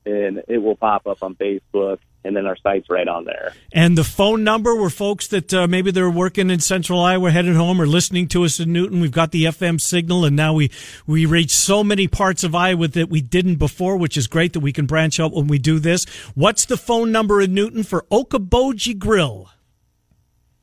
and 0.07 0.43
it 0.49 0.59
will 0.59 0.77
pop 0.77 1.07
up 1.07 1.23
on 1.23 1.35
Facebook 1.35 1.99
and 2.25 2.37
then 2.37 2.47
our 2.47 2.57
site's 2.57 2.91
right 2.91 3.07
on 3.07 3.25
there. 3.25 3.55
And 3.73 3.97
the 3.97 4.05
phone 4.05 4.45
number 4.45 4.75
where 4.75 4.91
folks 4.91 5.29
that 5.29 5.55
uh, 5.55 5.67
maybe 5.67 5.91
they're 5.91 6.11
working 6.11 6.51
in 6.51 6.61
Central 6.61 7.01
Iowa, 7.01 7.31
headed 7.31 7.57
home, 7.57 7.81
or 7.81 7.87
listening 7.87 8.29
to 8.29 8.45
us 8.45 8.61
in 8.61 8.73
Newton. 8.73 9.01
We've 9.01 9.13
got 9.13 9.31
the 9.31 9.45
FM 9.45 9.81
signal, 9.81 10.25
and 10.25 10.37
now 10.37 10.53
we 10.53 10.71
we 11.07 11.27
reach 11.27 11.55
so 11.55 11.85
many 11.85 12.09
parts 12.09 12.45
of 12.45 12.55
Iowa 12.55 12.89
that 12.89 13.09
we 13.09 13.21
didn't 13.21 13.57
before, 13.57 13.97
which 13.97 14.17
is 14.17 14.27
great 14.27 14.53
that 14.53 14.61
we 14.61 14.73
can 14.73 14.87
branch 14.87 15.21
out 15.21 15.33
when 15.33 15.47
we 15.47 15.59
do 15.59 15.79
this. 15.79 16.05
What's 16.35 16.65
the 16.65 16.77
phone 16.77 17.13
number 17.13 17.41
in 17.41 17.55
Newton 17.55 17.83
for 17.83 18.05
Okoboji 18.11 18.99
Grill? 18.99 19.51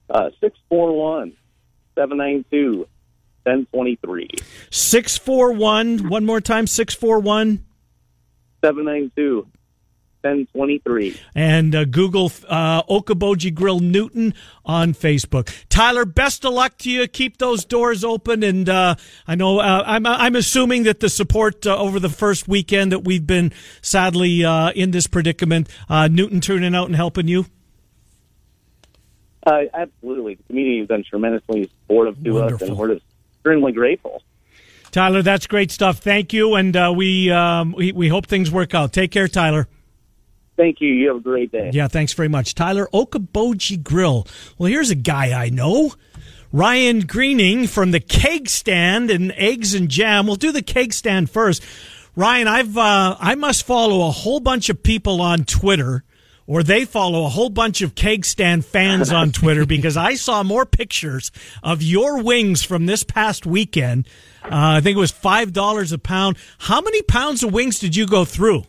Uh, 0.09 0.29
six 0.39 0.57
four 0.69 0.91
one 0.93 1.33
seven 1.95 2.17
nine 2.17 2.45
two. 2.51 2.87
1023. 3.45 4.27
641. 4.71 6.09
One 6.09 6.25
more 6.25 6.41
time. 6.41 6.65
641. 6.65 7.63
792. 8.63 9.47
1023. 10.25 11.19
And 11.35 11.75
uh, 11.75 11.85
Google 11.85 12.31
uh, 12.47 12.83
Okoboji 12.83 13.53
Grill 13.53 13.79
Newton 13.79 14.33
on 14.65 14.93
Facebook. 14.93 15.53
Tyler, 15.69 16.05
best 16.05 16.43
of 16.45 16.53
luck 16.53 16.77
to 16.79 16.89
you. 16.89 17.07
Keep 17.07 17.37
those 17.37 17.63
doors 17.65 18.03
open. 18.03 18.43
And 18.43 18.67
uh, 18.67 18.95
I 19.27 19.35
know 19.35 19.59
uh, 19.59 19.83
I'm, 19.85 20.05
I'm 20.05 20.35
assuming 20.35 20.83
that 20.83 20.99
the 20.99 21.09
support 21.09 21.67
uh, 21.67 21.77
over 21.77 21.99
the 21.99 22.09
first 22.09 22.47
weekend 22.47 22.91
that 22.91 23.03
we've 23.03 23.25
been 23.25 23.53
sadly 23.81 24.43
uh, 24.43 24.71
in 24.71 24.91
this 24.91 25.07
predicament, 25.07 25.69
uh, 25.89 26.07
Newton 26.07 26.41
turning 26.41 26.75
out 26.75 26.87
and 26.87 26.95
helping 26.95 27.27
you. 27.27 27.45
Uh, 29.45 29.61
absolutely. 29.73 30.35
The 30.35 30.43
community 30.43 30.79
has 30.79 30.87
been 30.87 31.03
tremendously 31.03 31.69
supportive 31.81 32.23
to 32.23 32.31
Wonderful. 32.31 32.65
us, 32.65 32.69
and 32.69 32.77
we're 32.79 32.93
just 32.95 33.05
extremely 33.35 33.73
grateful. 33.73 34.23
Tyler, 34.89 35.21
that's 35.21 35.45
great 35.45 35.71
stuff. 35.71 35.99
Thank 35.99 36.33
you, 36.33 36.55
and 36.55 36.75
uh, 36.75 36.91
we, 36.95 37.29
um, 37.29 37.73
we 37.73 37.91
we 37.91 38.07
hope 38.07 38.27
things 38.27 38.49
work 38.49 38.73
out. 38.73 38.93
Take 38.93 39.11
care, 39.11 39.27
Tyler. 39.27 39.67
Thank 40.57 40.79
you. 40.79 40.87
You 40.89 41.09
have 41.09 41.17
a 41.17 41.21
great 41.21 41.51
day. 41.51 41.71
Yeah, 41.73 41.87
thanks 41.87 42.13
very 42.13 42.29
much. 42.29 42.55
Tyler 42.55 42.87
Okoboji 42.93 43.83
Grill. 43.83 44.25
Well, 44.57 44.69
here's 44.69 44.89
a 44.89 44.95
guy 44.95 45.31
I 45.39 45.49
know. 45.49 45.93
Ryan 46.51 47.01
Greening 47.01 47.67
from 47.67 47.91
the 47.91 47.99
Keg 47.99 48.47
Stand 48.47 49.11
and 49.11 49.33
Eggs 49.33 49.73
and 49.73 49.89
Jam. 49.89 50.25
We'll 50.27 50.37
do 50.37 50.53
the 50.53 50.61
Keg 50.61 50.93
Stand 50.93 51.29
first. 51.29 51.61
Ryan, 52.15 52.47
I've 52.47 52.77
uh, 52.77 53.17
I 53.19 53.35
must 53.35 53.65
follow 53.65 54.07
a 54.07 54.11
whole 54.11 54.39
bunch 54.39 54.69
of 54.69 54.81
people 54.81 55.19
on 55.21 55.43
Twitter, 55.43 56.05
or 56.47 56.63
they 56.63 56.85
follow 56.85 57.25
a 57.25 57.29
whole 57.29 57.49
bunch 57.49 57.81
of 57.81 57.93
Keg 57.95 58.23
Stand 58.23 58.63
fans 58.63 59.11
on 59.11 59.31
Twitter 59.33 59.65
because 59.65 59.97
I 59.97 60.15
saw 60.15 60.41
more 60.43 60.65
pictures 60.65 61.29
of 61.61 61.81
your 61.81 62.23
wings 62.23 62.63
from 62.63 62.85
this 62.85 63.03
past 63.03 63.45
weekend. 63.45 64.07
Uh, 64.43 64.77
I 64.77 64.79
think 64.81 64.95
it 64.95 64.99
was 64.99 65.11
five 65.11 65.51
dollars 65.51 65.91
a 65.91 65.97
pound. 65.97 66.37
How 66.59 66.79
many 66.79 67.01
pounds 67.01 67.43
of 67.43 67.51
wings 67.51 67.79
did 67.79 67.97
you 67.97 68.07
go 68.07 68.23
through? 68.23 68.63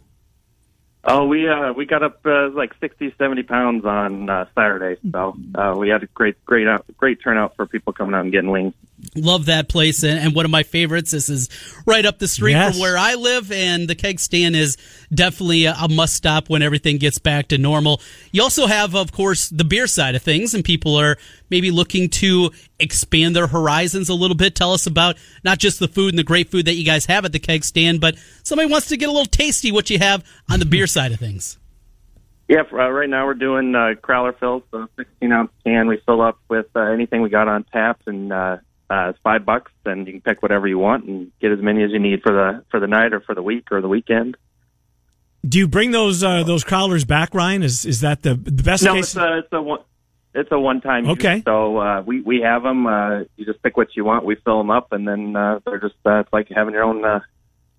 Oh, 1.08 1.26
we 1.26 1.48
uh, 1.48 1.72
we 1.72 1.86
got 1.86 2.02
up 2.02 2.18
uh, 2.26 2.50
like 2.50 2.74
60, 2.80 3.14
70 3.16 3.44
pounds 3.44 3.84
on 3.84 4.28
uh, 4.28 4.46
Saturday, 4.56 5.00
so 5.12 5.36
uh, 5.54 5.74
we 5.78 5.88
had 5.88 6.02
a 6.02 6.06
great, 6.06 6.44
great, 6.44 6.66
out, 6.66 6.84
great 6.96 7.22
turnout 7.22 7.54
for 7.54 7.64
people 7.64 7.92
coming 7.92 8.14
out 8.14 8.22
and 8.22 8.32
getting 8.32 8.50
wings. 8.50 8.74
Love 9.14 9.46
that 9.46 9.68
place, 9.68 10.02
and, 10.02 10.18
and 10.18 10.34
one 10.34 10.46
of 10.46 10.50
my 10.50 10.62
favorites. 10.62 11.10
This 11.10 11.28
is 11.28 11.50
right 11.86 12.04
up 12.06 12.18
the 12.18 12.26
street 12.28 12.52
Yes. 12.52 12.72
from 12.74 12.80
where 12.80 12.96
I 12.96 13.14
live, 13.14 13.52
and 13.52 13.88
the 13.88 13.94
keg 13.94 14.18
stand 14.18 14.56
is 14.56 14.78
definitely 15.12 15.66
a, 15.66 15.74
a 15.74 15.88
must 15.88 16.14
stop 16.14 16.48
when 16.48 16.62
everything 16.62 16.96
gets 16.96 17.18
back 17.18 17.48
to 17.48 17.58
normal. 17.58 18.00
You 18.32 18.42
also 18.42 18.66
have, 18.66 18.94
of 18.96 19.12
course, 19.12 19.50
the 19.50 19.64
beer 19.64 19.86
side 19.86 20.14
of 20.14 20.22
things, 20.22 20.54
and 20.54 20.64
people 20.64 20.96
are 20.96 21.18
maybe 21.50 21.70
looking 21.70 22.08
to 22.08 22.50
expand 22.78 23.36
their 23.36 23.46
horizons 23.48 24.08
a 24.08 24.14
little 24.14 24.36
bit. 24.36 24.54
Tell 24.54 24.72
us 24.72 24.86
about 24.86 25.16
not 25.44 25.58
just 25.58 25.78
the 25.78 25.88
food 25.88 26.10
and 26.10 26.18
the 26.18 26.24
great 26.24 26.50
food 26.50 26.64
that 26.64 26.74
you 26.74 26.84
guys 26.84 27.04
have 27.06 27.26
at 27.26 27.32
the 27.32 27.38
keg 27.38 27.64
stand, 27.64 28.00
but 28.00 28.16
somebody 28.44 28.70
wants 28.70 28.88
to 28.88 28.96
get 28.96 29.08
a 29.10 29.12
little 29.12 29.26
tasty 29.26 29.70
what 29.70 29.90
you 29.90 29.98
have 29.98 30.24
on 30.50 30.58
the 30.58 30.66
beer 30.66 30.86
side 30.86 31.12
of 31.12 31.18
things. 31.20 31.58
Yeah, 32.48 32.62
for, 32.62 32.80
uh, 32.80 32.88
right 32.88 33.10
now 33.10 33.26
we're 33.26 33.34
doing 33.34 33.74
uh, 33.74 33.94
crowler 34.00 34.38
fills, 34.38 34.62
so 34.70 34.86
16 34.96 35.32
ounce 35.32 35.50
can. 35.64 35.86
We 35.86 36.00
fill 36.06 36.22
up 36.22 36.38
with 36.48 36.66
uh, 36.74 36.80
anything 36.80 37.20
we 37.20 37.28
got 37.28 37.48
on 37.48 37.64
tap, 37.64 38.00
and 38.06 38.32
uh, 38.88 39.10
it's 39.10 39.18
five 39.22 39.44
bucks, 39.44 39.72
and 39.84 40.06
you 40.06 40.14
can 40.14 40.22
pick 40.22 40.42
whatever 40.42 40.66
you 40.66 40.78
want 40.78 41.04
and 41.04 41.32
get 41.40 41.52
as 41.52 41.60
many 41.60 41.82
as 41.82 41.90
you 41.90 41.98
need 41.98 42.22
for 42.22 42.32
the 42.32 42.64
for 42.70 42.80
the 42.80 42.86
night 42.86 43.12
or 43.12 43.20
for 43.20 43.34
the 43.34 43.42
week 43.42 43.68
or 43.70 43.80
the 43.80 43.88
weekend. 43.88 44.36
Do 45.46 45.58
you 45.58 45.68
bring 45.68 45.90
those 45.90 46.22
uh, 46.22 46.42
those 46.42 46.64
crowlers 46.64 47.06
back, 47.06 47.34
Ryan? 47.34 47.62
Is 47.62 47.84
is 47.84 48.00
that 48.00 48.22
the 48.22 48.34
the 48.34 48.62
best 48.62 48.84
no, 48.84 48.94
case? 48.94 49.04
it's 49.04 49.16
a 49.16 49.38
it's 49.38 49.52
a 49.52 49.62
one 49.62 49.80
it's 50.34 50.52
a 50.52 50.58
one 50.58 50.80
time. 50.80 51.08
Okay. 51.08 51.42
So 51.44 51.78
uh, 51.78 52.02
we 52.02 52.20
we 52.20 52.40
have 52.42 52.62
them. 52.62 52.86
Uh, 52.86 53.20
you 53.36 53.44
just 53.44 53.62
pick 53.62 53.76
what 53.76 53.96
you 53.96 54.04
want. 54.04 54.24
We 54.24 54.36
fill 54.36 54.58
them 54.58 54.70
up, 54.70 54.92
and 54.92 55.06
then 55.06 55.34
uh, 55.34 55.60
they're 55.64 55.80
just 55.80 55.94
uh, 56.04 56.20
it's 56.20 56.32
like 56.32 56.48
having 56.54 56.74
your 56.74 56.84
own 56.84 57.04
uh, 57.04 57.20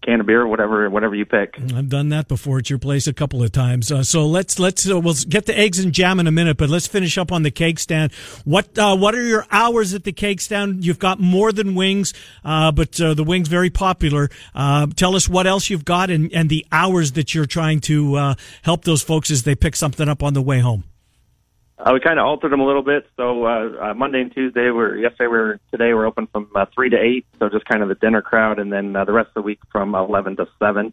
can 0.08 0.22
of 0.22 0.26
beer, 0.26 0.48
whatever 0.48 0.90
whatever 0.90 1.16
you 1.16 1.26
pick. 1.26 1.60
I've 1.76 1.90
done 1.90 2.10
that 2.10 2.28
before 2.28 2.60
at 2.60 2.70
your 2.70 2.80
place 2.80 3.08
a 3.08 3.14
couple 3.14 3.44
of 3.44 3.52
times. 3.52 3.92
Uh, 3.92 4.04
so 4.04 4.26
let's 4.26 4.58
let's 4.58 4.90
uh, 4.90 5.00
we'll 5.00 5.16
get 5.28 5.46
the 5.46 5.58
eggs 5.58 5.80
and 5.80 5.94
jam 5.94 6.20
in 6.20 6.28
a 6.28 6.32
minute, 6.32 6.58
but 6.58 6.70
let's 6.70 6.88
finish 6.88 7.18
up 7.18 7.32
on 7.32 7.44
the 7.44 7.52
Keg 7.52 7.80
Stand. 7.80 8.14
What 8.46 8.78
uh, 8.78 8.96
what 8.96 9.16
are 9.16 9.24
your 9.24 9.46
hours 9.52 9.94
at 9.94 10.06
the 10.06 10.14
Keg 10.14 10.40
Stand? 10.40 10.86
You've 10.86 11.00
got 11.00 11.20
more 11.20 11.52
than 11.52 11.76
wings, 11.76 12.14
uh, 12.46 12.72
but 12.72 13.00
uh, 13.02 13.14
the 13.14 13.24
wings 13.24 13.50
very 13.50 13.70
popular. 13.70 14.30
Uh, 14.56 14.88
tell 14.96 15.16
us 15.16 15.28
what 15.28 15.46
else 15.46 15.70
you've 15.70 15.86
got 15.86 16.10
and 16.10 16.32
and 16.34 16.50
the 16.50 16.66
hours 16.72 17.14
that 17.14 17.36
you're 17.36 17.46
trying 17.46 17.82
to 17.82 18.16
uh, 18.16 18.36
help 18.62 18.86
those 18.86 19.02
folks 19.02 19.30
as 19.30 19.44
they 19.44 19.56
pick 19.56 19.76
something 19.76 20.08
up 20.08 20.24
on 20.24 20.34
the 20.34 20.42
way 20.42 20.60
home. 20.60 20.86
Uh, 21.80 21.92
we 21.94 22.00
kind 22.00 22.18
of 22.20 22.26
altered 22.26 22.52
them 22.52 22.60
a 22.60 22.66
little 22.66 22.82
bit. 22.82 23.08
So 23.18 23.46
uh, 23.46 23.70
uh, 23.90 23.94
Monday 23.94 24.22
and 24.22 24.34
Tuesday, 24.34 24.72
we're 24.72 24.98
yesterday 24.98 25.28
we 25.28 25.38
are 25.38 25.60
today 25.72 25.94
we're 25.94 26.08
open 26.08 26.26
from 26.28 26.50
uh, 26.56 26.66
three 26.74 26.90
to 26.90 26.98
eight. 27.00 27.26
So 27.38 27.50
just 27.50 27.66
kind 27.66 27.84
of 27.84 27.90
the 27.90 27.96
dinner 27.96 28.22
crowd, 28.22 28.58
and 28.58 28.74
then 28.74 28.96
uh, 28.96 29.06
the 29.06 29.14
rest 29.14 29.28
of 29.30 29.34
the 29.36 29.42
week 29.44 29.60
from 29.72 29.94
eleven 29.94 30.36
to 30.38 30.48
seven. 30.58 30.92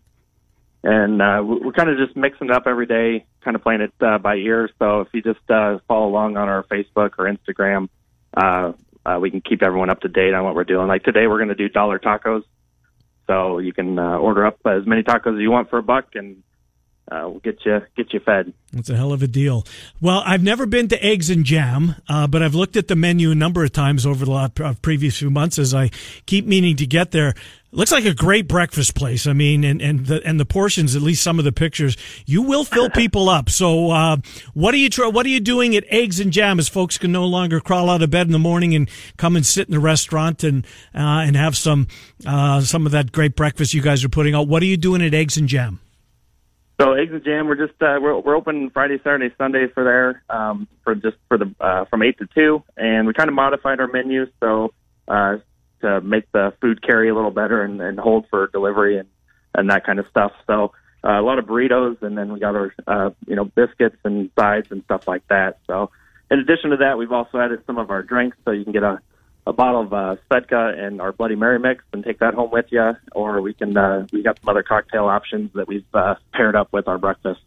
And 0.82 1.22
uh, 1.22 1.43
we- 1.43 1.61
we're 1.61 1.72
kind 1.72 1.89
of 1.89 1.97
just 1.97 2.14
mixing 2.16 2.49
it 2.49 2.53
up 2.53 2.64
every 2.66 2.85
day, 2.85 3.24
kind 3.43 3.55
of 3.55 3.62
playing 3.62 3.80
it 3.80 3.95
uh, 4.03 4.18
by 4.18 4.35
ear. 4.37 4.68
So 4.78 5.01
if 5.01 5.09
you 5.14 5.22
just 5.22 5.41
uh, 5.51 5.78
follow 5.89 6.07
along 6.09 6.37
on 6.37 6.49
our 6.51 6.64
Facebook 6.64 7.12
or 7.16 7.32
Instagram, 7.35 7.89
uh, 8.37 8.72
uh, 9.07 9.18
we 9.18 9.30
can 9.30 9.41
keep 9.41 9.62
everyone 9.62 9.89
up 9.89 10.01
to 10.01 10.09
date 10.09 10.35
on 10.35 10.45
what 10.45 10.55
we're 10.55 10.64
doing. 10.64 10.87
Like 10.87 11.03
today, 11.03 11.26
we're 11.26 11.39
going 11.39 11.49
to 11.49 11.55
do 11.55 11.70
dollar 11.70 11.99
tacos. 11.99 12.43
So 13.26 13.59
you 13.59 13.72
can 13.72 13.99
uh, 13.99 14.18
order 14.18 14.45
up 14.45 14.59
as 14.66 14.87
many 14.87 15.03
tacos 15.03 15.37
as 15.37 15.41
you 15.41 15.51
want 15.51 15.70
for 15.70 15.78
a 15.78 15.82
buck, 15.82 16.09
and 16.14 16.43
uh, 17.11 17.24
we'll 17.24 17.40
get 17.40 17.64
you 17.66 17.80
get 17.96 18.12
you 18.14 18.20
fed. 18.20 18.52
It's 18.72 18.88
a 18.88 18.96
hell 18.96 19.12
of 19.12 19.22
a 19.22 19.26
deal. 19.26 19.64
Well, 20.00 20.22
I've 20.24 20.42
never 20.42 20.64
been 20.64 20.88
to 20.88 21.05
Eggs 21.05 21.28
and 21.28 21.44
Jam, 21.44 21.96
uh, 22.09 22.26
but 22.26 22.42
I've 22.42 22.55
looked 22.55 22.76
at 22.76 22.88
the 22.88 22.96
menu 22.96 23.30
a 23.30 23.34
number 23.34 23.62
of 23.62 23.72
times 23.72 24.07
over 24.07 24.24
the 24.24 24.30
lot, 24.30 24.59
uh, 24.59 24.74
previous 24.80 25.18
few 25.18 25.30
months 25.30 25.59
as 25.59 25.74
I 25.74 25.90
keep 26.26 26.46
meaning 26.46 26.76
to 26.76 26.86
get 26.86 27.11
there. 27.11 27.34
Looks 27.72 27.92
like 27.92 28.05
a 28.05 28.14
great 28.14 28.48
breakfast 28.48 28.94
place. 28.94 29.26
I 29.26 29.32
mean, 29.32 29.64
and, 29.64 29.82
and 29.82 30.07
the 30.07 30.22
and 30.24 30.40
the 30.40 30.46
portions, 30.46 30.96
at 30.96 31.02
least 31.02 31.22
some 31.22 31.38
of 31.38 31.44
the 31.44 31.52
pictures, 31.52 31.96
you 32.24 32.40
will 32.40 32.64
fill 32.64 32.88
people 32.94 33.28
up. 33.28 33.50
So, 33.50 33.90
uh, 33.90 34.16
what 34.55 34.72
are 34.72 34.78
you 34.78 34.88
try, 34.88 35.09
what 35.09 35.26
are 35.26 35.30
you 35.30 35.40
doing 35.40 35.76
at 35.76 35.84
Eggs 35.90 36.20
and 36.20 36.32
Jam 36.32 36.59
as 36.59 36.68
folks 36.68 36.96
can 36.96 37.12
no 37.12 37.26
longer 37.26 37.61
crawl 37.61 37.90
out 37.90 38.00
of 38.00 38.11
bed 38.11 38.26
in 38.26 38.32
the 38.32 38.38
morning 38.38 38.74
and 38.74 38.88
come 39.18 39.36
and 39.36 39.44
sit 39.44 39.68
in 39.68 39.72
the 39.72 39.80
restaurant 39.80 40.42
and 40.42 40.64
uh, 40.94 41.26
and 41.26 41.36
have 41.36 41.57
some 41.57 41.88
uh, 42.24 42.61
some 42.62 42.86
of 42.86 42.92
that 42.92 43.12
great 43.12 43.36
breakfast 43.36 43.74
you 43.74 43.82
guys 43.82 44.05
are 44.05 44.09
putting 44.09 44.34
out? 44.34 44.48
What 44.48 44.62
are 44.62 44.66
you 44.66 44.78
doing 44.78 45.02
at 45.02 45.12
Eggs 45.12 45.36
and 45.36 45.48
Jam? 45.48 45.80
So 46.81 46.95
eggs 46.95 47.12
and 47.12 47.25
jam, 47.25 47.47
we're 47.47 47.55
just 47.66 47.81
uh, 47.81 47.99
we're 48.03 48.18
we're 48.18 48.37
open 48.37 48.68
Friday, 48.70 48.99
Saturday, 48.99 49.33
Sunday 49.39 49.68
for 49.72 49.85
there 49.85 50.25
um, 50.29 50.66
for 50.83 50.97
just 50.97 51.16
for 51.29 51.39
the 51.39 51.55
uh, 51.61 51.85
from 51.85 52.03
eight 52.03 52.18
to 52.18 52.27
two, 52.35 52.64
and 52.77 53.07
we 53.07 53.14
kind 53.14 53.29
of 53.29 53.35
modified 53.35 53.79
our 53.79 53.87
menu 53.87 54.27
so 54.41 54.75
uh, 55.07 55.37
to 55.83 56.01
make 56.01 56.31
the 56.33 56.53
food 56.61 56.83
carry 56.83 57.09
a 57.11 57.14
little 57.14 57.31
better 57.31 57.62
and, 57.62 57.81
and 57.81 58.01
hold 58.01 58.27
for 58.29 58.49
delivery 58.49 58.99
and 58.99 59.09
and 59.55 59.70
that 59.70 59.87
kind 59.87 60.01
of 60.01 60.07
stuff. 60.09 60.33
So 60.49 60.72
uh, 61.05 61.20
a 61.20 61.22
lot 61.22 61.39
of 61.39 61.45
burritos, 61.45 62.03
and 62.03 62.18
then 62.18 62.33
we 62.33 62.41
got 62.41 62.57
our 62.57 62.75
uh, 62.89 63.11
you 63.29 63.37
know 63.37 63.45
biscuits 63.45 63.99
and 64.05 64.31
sides 64.37 64.66
and 64.72 64.83
stuff 64.85 65.07
like 65.07 65.27
that. 65.29 65.59
So 65.68 65.91
in 66.29 66.41
addition 66.41 66.70
to 66.70 66.79
that, 66.79 66.99
we've 66.99 67.12
also 67.12 67.39
added 67.39 67.62
some 67.66 67.79
of 67.79 67.91
our 67.91 68.03
drinks, 68.03 68.37
so 68.45 68.51
you 68.51 68.64
can 68.64 68.72
get 68.72 68.83
a 68.83 69.01
a 69.47 69.53
bottle 69.53 69.82
of 69.82 69.92
uh, 69.92 70.16
Svedka 70.30 70.78
and 70.78 71.01
our 71.01 71.12
Bloody 71.12 71.36
Mary 71.36 71.59
mix 71.59 71.84
and 71.92 72.03
take 72.03 72.18
that 72.20 72.34
home 72.34 72.51
with 72.51 72.66
you, 72.70 72.92
or 73.12 73.40
we 73.40 73.53
can 73.53 73.76
uh, 73.76 74.07
we 74.12 74.22
got 74.22 74.38
some 74.40 74.49
other 74.49 74.62
cocktail 74.62 75.07
options 75.07 75.51
that 75.55 75.68
we've 75.68 75.84
uh, 75.92 76.14
paired 76.32 76.57
up 76.57 76.72
with 76.72 76.88
our 76.88 76.99
breakfast. 76.99 77.40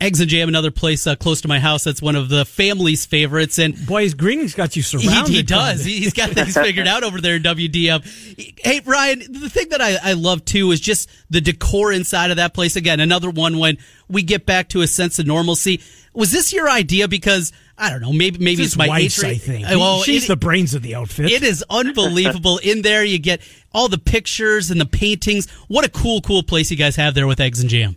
Eggs 0.00 0.18
and 0.20 0.30
Jam, 0.30 0.48
another 0.48 0.70
place 0.70 1.06
uh, 1.06 1.14
close 1.14 1.42
to 1.42 1.48
my 1.48 1.58
house. 1.60 1.84
That's 1.84 2.00
one 2.00 2.16
of 2.16 2.30
the 2.30 2.46
family's 2.46 3.04
favorites. 3.04 3.58
And 3.58 3.86
boys, 3.86 4.14
Greening's 4.14 4.54
got 4.54 4.74
you 4.74 4.82
surrounded. 4.82 5.28
he 5.32 5.42
does. 5.42 5.84
He- 5.84 5.98
He's 6.00 6.14
got 6.14 6.30
things 6.30 6.54
figured 6.54 6.86
out 6.88 7.04
over 7.04 7.20
there 7.20 7.36
in 7.36 7.42
WDM. 7.42 8.56
Hey, 8.64 8.80
Ryan, 8.86 9.18
the 9.30 9.50
thing 9.50 9.68
that 9.68 9.82
I, 9.82 9.96
I 10.02 10.12
love 10.14 10.44
too 10.46 10.70
is 10.70 10.80
just 10.80 11.10
the 11.28 11.42
decor 11.42 11.92
inside 11.92 12.30
of 12.30 12.38
that 12.38 12.54
place. 12.54 12.76
Again, 12.76 12.98
another 13.00 13.28
one 13.28 13.58
when 13.58 13.76
we 14.08 14.22
get 14.22 14.46
back 14.46 14.70
to 14.70 14.80
a 14.80 14.86
sense 14.86 15.18
of 15.18 15.26
normalcy. 15.26 15.80
Was 16.14 16.32
this 16.32 16.52
your 16.52 16.68
idea? 16.68 17.06
Because 17.06 17.52
I 17.78 17.90
don't 17.90 18.00
know. 18.00 18.12
Maybe 18.12 18.38
maybe 18.38 18.62
It's 18.62 18.72
it's, 18.72 18.76
my 18.78 18.88
wife's. 18.88 19.22
I 19.22 19.34
think. 19.36 19.66
Well, 19.68 20.02
She's 20.02 20.24
it- 20.24 20.28
the 20.28 20.36
brains 20.36 20.72
of 20.74 20.80
the 20.82 20.94
outfit. 20.94 21.30
it 21.30 21.42
is 21.42 21.62
unbelievable. 21.68 22.58
In 22.62 22.80
there, 22.82 23.04
you 23.04 23.18
get 23.18 23.42
all 23.72 23.88
the 23.88 23.98
pictures 23.98 24.70
and 24.70 24.80
the 24.80 24.86
paintings. 24.86 25.48
What 25.68 25.84
a 25.84 25.90
cool, 25.90 26.20
cool 26.22 26.42
place 26.42 26.70
you 26.70 26.76
guys 26.78 26.96
have 26.96 27.14
there 27.14 27.26
with 27.26 27.38
Eggs 27.38 27.60
and 27.60 27.68
Jam. 27.68 27.96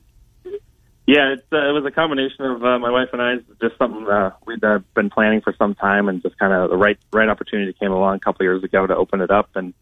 Yeah, 1.06 1.34
it's, 1.34 1.44
uh, 1.52 1.70
it 1.70 1.74
was 1.74 1.84
a 1.86 1.92
combination 1.92 2.46
of 2.46 2.64
uh, 2.64 2.80
my 2.80 2.90
wife 2.90 3.10
and 3.12 3.22
I. 3.22 3.36
Just 3.62 3.78
something 3.78 4.08
uh, 4.08 4.32
we'd 4.46 4.64
uh, 4.64 4.80
been 4.96 5.10
planning 5.10 5.42
for 5.42 5.54
some 5.58 5.76
time, 5.76 6.08
and 6.08 6.22
just 6.22 6.38
kind 6.40 6.54
of 6.54 6.70
the 6.70 6.78
right 6.78 6.98
right 7.12 7.28
opportunity 7.28 7.74
came 7.74 7.92
along 7.92 8.16
a 8.16 8.20
couple 8.20 8.42
of 8.42 8.46
years 8.46 8.64
ago 8.64 8.88
to 8.88 8.96
open 8.96 9.20
it 9.20 9.30
up, 9.30 9.50
and 9.56 9.74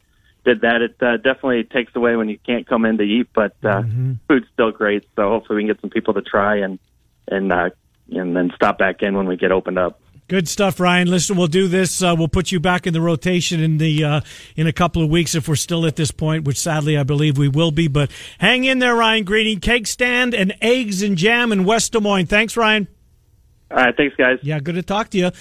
did 0.44 0.62
that. 0.62 0.82
It 0.82 0.96
uh, 1.02 1.18
definitely 1.18 1.64
takes 1.66 1.96
away 1.96 2.16
when 2.16 2.28
you 2.28 2.40
can't 2.40 2.66
come 2.68 2.86
in 2.86 2.98
to 2.98 3.04
eat, 3.04 3.28
but 3.34 3.56
uh, 3.64 3.84
food's 4.28 4.48
still 4.54 4.72
great. 4.72 5.06
So 5.16 5.30
hopefully 5.30 5.58
we 5.58 5.62
can 5.64 5.76
get 5.76 5.82
some 5.82 5.92
people 5.92 6.16
to 6.16 6.24
try 6.24 6.58
and 6.58 6.80
and 7.28 7.54
uh, 7.54 7.70
and 8.10 8.36
then 8.36 8.52
stop 8.56 8.80
back 8.80 9.04
in 9.04 9.16
when 9.16 9.28
we 9.28 9.38
get 9.38 9.52
opened 9.52 9.78
up. 9.78 10.02
Good 10.32 10.48
stuff, 10.48 10.80
Ryan. 10.80 11.10
Listen, 11.10 11.36
we'll 11.36 11.48
do 11.48 11.68
this. 11.68 12.02
Uh, 12.02 12.16
we'll 12.18 12.30
put 12.30 12.54
you 12.54 12.62
back 12.62 12.88
in 12.88 12.94
the 12.94 13.02
rotation 13.02 13.60
in 13.60 13.80
the 13.80 14.02
uh, 14.06 14.22
in 14.56 14.66
a 14.66 14.72
couple 14.72 15.04
of 15.04 15.10
weeks 15.10 15.36
if 15.36 15.50
we're 15.50 15.58
still 15.58 15.86
at 15.86 15.98
this 15.98 16.10
point, 16.10 16.46
which 16.46 16.58
sadly 16.58 16.98
I 16.98 17.04
believe 17.04 17.38
we 17.38 17.50
will 17.50 17.72
be. 17.72 17.90
But 17.90 18.10
hang 18.40 18.64
in 18.64 18.80
there, 18.80 18.96
Ryan 18.96 19.26
Greening. 19.26 19.60
Keg 19.60 19.88
Stand 19.88 20.34
and 20.34 20.56
eggs 20.62 21.04
and 21.04 21.18
jam 21.18 21.52
in 21.52 21.66
West 21.66 21.92
Des 21.92 22.00
Moines. 22.00 22.28
Thanks, 22.28 22.56
Ryan. 22.56 22.88
All 23.72 23.78
right, 23.78 23.96
thanks, 23.96 24.16
guys. 24.18 24.38
Yeah, 24.42 24.60
good 24.60 24.76
to 24.76 24.84
talk 24.84 25.10
to 25.12 25.18
you. 25.18 25.32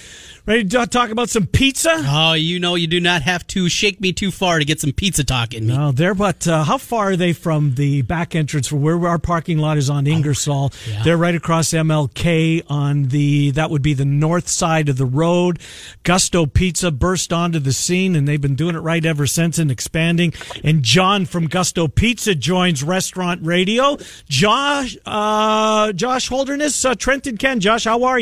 Ready 0.47 0.64
to 0.68 0.87
talk 0.87 1.11
about 1.11 1.28
some 1.31 1.47
pizza? 1.47 1.91
Oh, 2.07 2.35
you 2.35 2.61
know, 2.61 2.76
you 2.76 2.87
do 2.87 3.01
not 3.01 3.22
have 3.22 3.45
to 3.49 3.68
shake 3.68 4.01
me 4.01 4.12
too 4.12 4.31
far 4.31 4.61
to 4.61 4.64
get 4.64 4.78
some 4.81 4.93
pizza 4.93 5.24
talk 5.24 5.53
in 5.53 5.66
me. 5.66 5.76
No, 5.76 5.91
they're 5.91 6.14
but 6.14 6.47
uh, 6.47 6.62
how 6.62 6.78
far 6.78 7.11
are 7.11 7.16
they 7.16 7.33
from 7.33 7.74
the 7.74 8.03
back 8.03 8.37
entrance 8.37 8.68
for 8.68 8.76
where 8.76 9.09
our 9.09 9.18
parking 9.18 9.59
lot 9.59 9.78
is 9.78 9.91
on 9.91 10.07
Ingersoll? 10.07 10.72
yeah. 10.89 11.03
They're 11.03 11.16
right 11.16 11.35
across 11.35 11.70
MLK 11.70 12.62
on 12.68 13.05
the 13.09 13.51
that 13.53 13.70
would 13.70 13.83
be 13.83 13.95
the 13.95 14.05
north 14.05 14.49
side 14.49 14.89
of 14.89 14.97
the 14.97 15.07
road. 15.07 15.59
Gusto 16.05 16.47
Pizza 16.47 16.91
burst 16.91 17.33
onto 17.33 17.59
the 17.59 17.72
scene, 17.72 18.14
and 18.14 18.28
they've 18.28 18.41
been 18.41 18.55
doing 18.55 18.76
it 18.76 18.81
right 18.81 19.05
ever 19.05 19.26
since 19.26 19.59
and 19.59 19.70
expanding. 19.70 20.33
And 20.62 20.83
John 20.83 21.26
from 21.26 21.49
Gusto 21.49 21.89
Pizza 21.89 22.35
joins 22.35 22.83
Restaurant 22.83 23.45
Radio. 23.45 23.97
Josh, 24.28 24.97
uh, 25.05 25.93
Josh 25.93 26.28
Holderness, 26.28 26.85
uh, 26.85 26.95
Trent 26.95 27.24
Condon. 27.24 27.61
Josh, 27.61 27.85
how 27.85 28.05
are 28.05 28.18
you? 28.18 28.20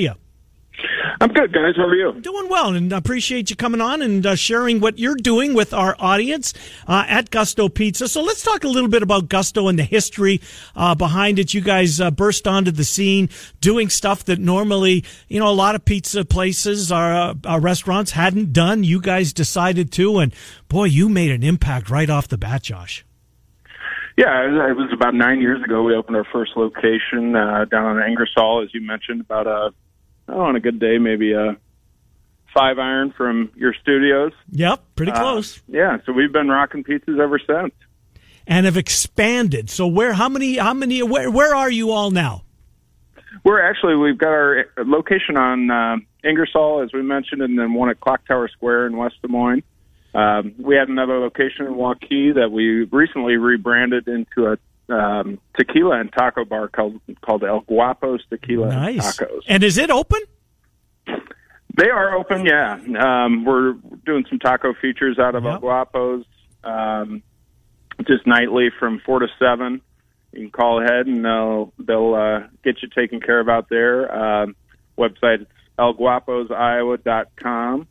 I'm 1.21 1.31
good, 1.33 1.53
guys. 1.53 1.75
How 1.77 1.85
are 1.85 1.95
you? 1.95 2.13
Doing 2.21 2.49
well, 2.49 2.75
and 2.75 2.93
appreciate 2.93 3.51
you 3.51 3.57
coming 3.57 3.81
on 3.81 4.01
and 4.03 4.25
uh, 4.25 4.37
sharing 4.37 4.79
what 4.79 4.99
you're 4.99 5.17
doing 5.17 5.55
with 5.55 5.75
our 5.75 5.97
audience 5.99 6.55
uh, 6.87 7.05
at 7.09 7.31
Gusto 7.31 7.69
Pizza. 7.69 8.07
So 8.07 8.23
let's 8.23 8.43
talk 8.43 8.63
a 8.63 8.69
little 8.69 8.89
bit 8.89 9.03
about 9.03 9.29
Gusto 9.29 9.67
and 9.69 9.77
the 9.79 9.83
history 9.83 10.41
uh, 10.77 10.95
behind 10.95 11.41
it. 11.41 11.53
You 11.55 11.61
guys 11.61 12.01
uh, 12.01 12.13
burst 12.13 12.47
onto 12.47 12.71
the 12.71 12.85
scene 12.85 13.29
doing 13.61 13.89
stuff 13.89 14.25
that 14.27 14.39
normally, 14.39 15.05
you 15.29 15.41
know, 15.41 15.49
a 15.49 15.53
lot 15.55 15.75
of 15.75 15.85
pizza 15.85 16.25
places, 16.25 16.93
our, 16.93 17.35
uh, 17.45 17.59
restaurants 17.59 18.13
hadn't 18.13 18.53
done. 18.53 18.85
You 18.85 19.01
guys 19.01 19.33
decided 19.33 19.91
to, 19.93 20.19
and 20.19 20.33
boy, 20.69 20.85
you 20.85 21.09
made 21.09 21.33
an 21.33 21.43
impact 21.43 21.91
right 21.91 22.09
off 22.09 22.29
the 22.29 22.39
bat, 22.39 22.63
Josh. 22.63 23.05
Yeah, 24.17 24.45
it 24.47 24.51
was- 24.53 24.71
it 24.71 24.77
was 24.77 24.93
about 24.93 25.15
nine 25.15 25.41
years 25.41 25.63
ago. 25.65 25.83
We 25.83 25.95
opened 25.95 26.17
our 26.17 26.25
first 26.33 26.53
location 26.57 27.35
uh, 27.35 27.65
down 27.65 27.85
on 27.99 28.03
Ingersoll, 28.09 28.63
as 28.63 28.73
you 28.75 28.81
mentioned. 28.81 29.21
About 29.21 29.47
a, 29.47 29.73
oh, 30.29 30.41
on 30.41 30.57
a 30.57 30.61
good 30.61 30.79
day, 30.79 30.99
maybe 30.99 31.33
a 31.33 31.57
five 32.55 32.79
iron 32.79 33.13
from 33.17 33.51
your 33.57 33.75
studios. 33.75 34.33
Yep, 34.53 34.83
pretty 34.97 35.13
Uh, 35.13 35.21
close. 35.21 35.63
yeah, 35.69 35.99
so 36.07 36.13
we've 36.13 36.33
been 36.33 36.49
rocking 36.49 36.85
pizzas 36.85 37.19
ever 37.21 37.39
since. 37.39 37.73
And 38.47 38.65
have 38.65 38.77
expanded. 38.79 39.69
So 39.69 39.87
where, 39.87 40.15
how 40.15 40.29
many, 40.29 40.57
how 40.57 40.73
many, 40.73 41.03
where, 41.03 41.31
where 41.31 41.55
are 41.55 41.71
you 41.71 41.91
all 41.91 42.11
now? 42.11 42.43
We're 43.45 43.61
actually 43.61 43.95
we've 43.97 44.17
got 44.19 44.31
our 44.31 44.65
location 44.79 45.37
on 45.37 45.71
uh, 45.71 45.97
Ingersoll, 46.25 46.83
as 46.83 46.93
we 46.93 47.03
mentioned, 47.03 47.43
and 47.43 47.59
then 47.59 47.75
one 47.75 47.91
at 47.91 48.01
Clock 48.01 48.27
Tower 48.27 48.49
Square 48.49 48.87
in 48.87 48.97
West 48.97 49.17
Des 49.23 49.29
Moines. 49.29 49.63
Um, 50.15 50.55
we 50.59 50.75
had 50.75 50.89
another 50.89 51.19
location 51.19 51.67
in 51.67 51.75
Waukee 51.75 52.35
that 52.35 52.51
we 52.51 52.85
recently 52.85 53.37
rebranded 53.37 54.09
into 54.09 54.47
a 54.51 54.57
um, 54.89 55.39
tequila 55.57 56.01
and 56.01 56.13
taco 56.13 56.45
bar 56.45 56.69
called 56.69 57.01
called 57.21 57.45
El 57.45 57.61
Guapos 57.63 58.21
Tequila 58.31 58.69
Nice. 58.69 59.19
and 59.19 59.29
Tacos. 59.29 59.41
And 59.47 59.63
is 59.65 59.79
it 59.79 59.91
open? 59.91 60.21
They 61.77 61.91
are 61.91 62.15
open, 62.17 62.45
yeah. 62.45 62.79
Um, 62.99 63.45
we're 63.45 63.75
doing 64.05 64.25
some 64.29 64.39
taco 64.41 64.75
features 64.81 65.19
out 65.19 65.35
of 65.37 65.47
El 65.47 65.61
Guapos, 65.61 66.25
um, 66.65 67.23
just 68.07 68.27
nightly 68.27 68.71
from 68.79 69.01
four 69.07 69.21
to 69.21 69.29
seven. 69.39 69.81
You 70.33 70.41
can 70.43 70.51
call 70.51 70.81
ahead 70.81 71.07
and 71.07 71.25
they'll 71.25 71.73
they'll 71.79 72.15
uh, 72.15 72.41
get 72.65 72.83
you 72.83 72.89
taken 72.89 73.21
care 73.21 73.39
of 73.41 73.49
out 73.49 73.69
there. 73.69 74.13
Um, 74.13 74.57
website 74.99 75.43
it's 75.43 75.51
elguaposiowa.com. 75.79 77.87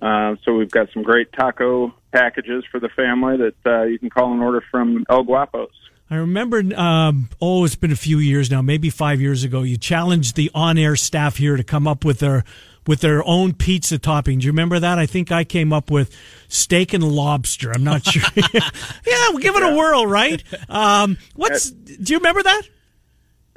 Uh, 0.00 0.36
so 0.44 0.54
we've 0.54 0.70
got 0.70 0.88
some 0.92 1.02
great 1.02 1.32
taco 1.32 1.92
packages 2.12 2.62
for 2.70 2.78
the 2.80 2.88
family 2.90 3.36
that 3.36 3.56
uh, 3.66 3.82
you 3.82 3.98
can 3.98 4.10
call 4.10 4.32
and 4.32 4.40
order 4.42 4.62
from 4.70 5.04
El 5.08 5.24
Guapos. 5.24 5.70
I 6.10 6.16
remember, 6.16 6.62
um, 6.74 7.28
oh, 7.40 7.64
it's 7.64 7.74
been 7.74 7.92
a 7.92 7.96
few 7.96 8.18
years 8.18 8.50
now, 8.50 8.62
maybe 8.62 8.88
five 8.88 9.20
years 9.20 9.44
ago. 9.44 9.62
You 9.62 9.76
challenged 9.76 10.36
the 10.36 10.50
on-air 10.54 10.96
staff 10.96 11.36
here 11.36 11.56
to 11.56 11.64
come 11.64 11.86
up 11.86 12.04
with 12.04 12.20
their 12.20 12.44
with 12.86 13.00
their 13.00 13.22
own 13.26 13.52
pizza 13.52 13.98
topping. 13.98 14.38
Do 14.38 14.46
you 14.46 14.52
remember 14.52 14.78
that? 14.80 14.98
I 14.98 15.04
think 15.04 15.30
I 15.30 15.44
came 15.44 15.74
up 15.74 15.90
with 15.90 16.16
steak 16.48 16.94
and 16.94 17.04
lobster. 17.04 17.70
I'm 17.70 17.84
not 17.84 18.06
sure. 18.06 18.22
yeah, 18.54 19.28
we'll 19.28 19.38
give 19.38 19.54
it 19.56 19.62
a 19.62 19.76
whirl, 19.76 20.06
right? 20.06 20.42
Um, 20.70 21.18
what's? 21.36 21.70
Do 21.70 22.12
you 22.12 22.18
remember 22.18 22.42
that? 22.42 22.62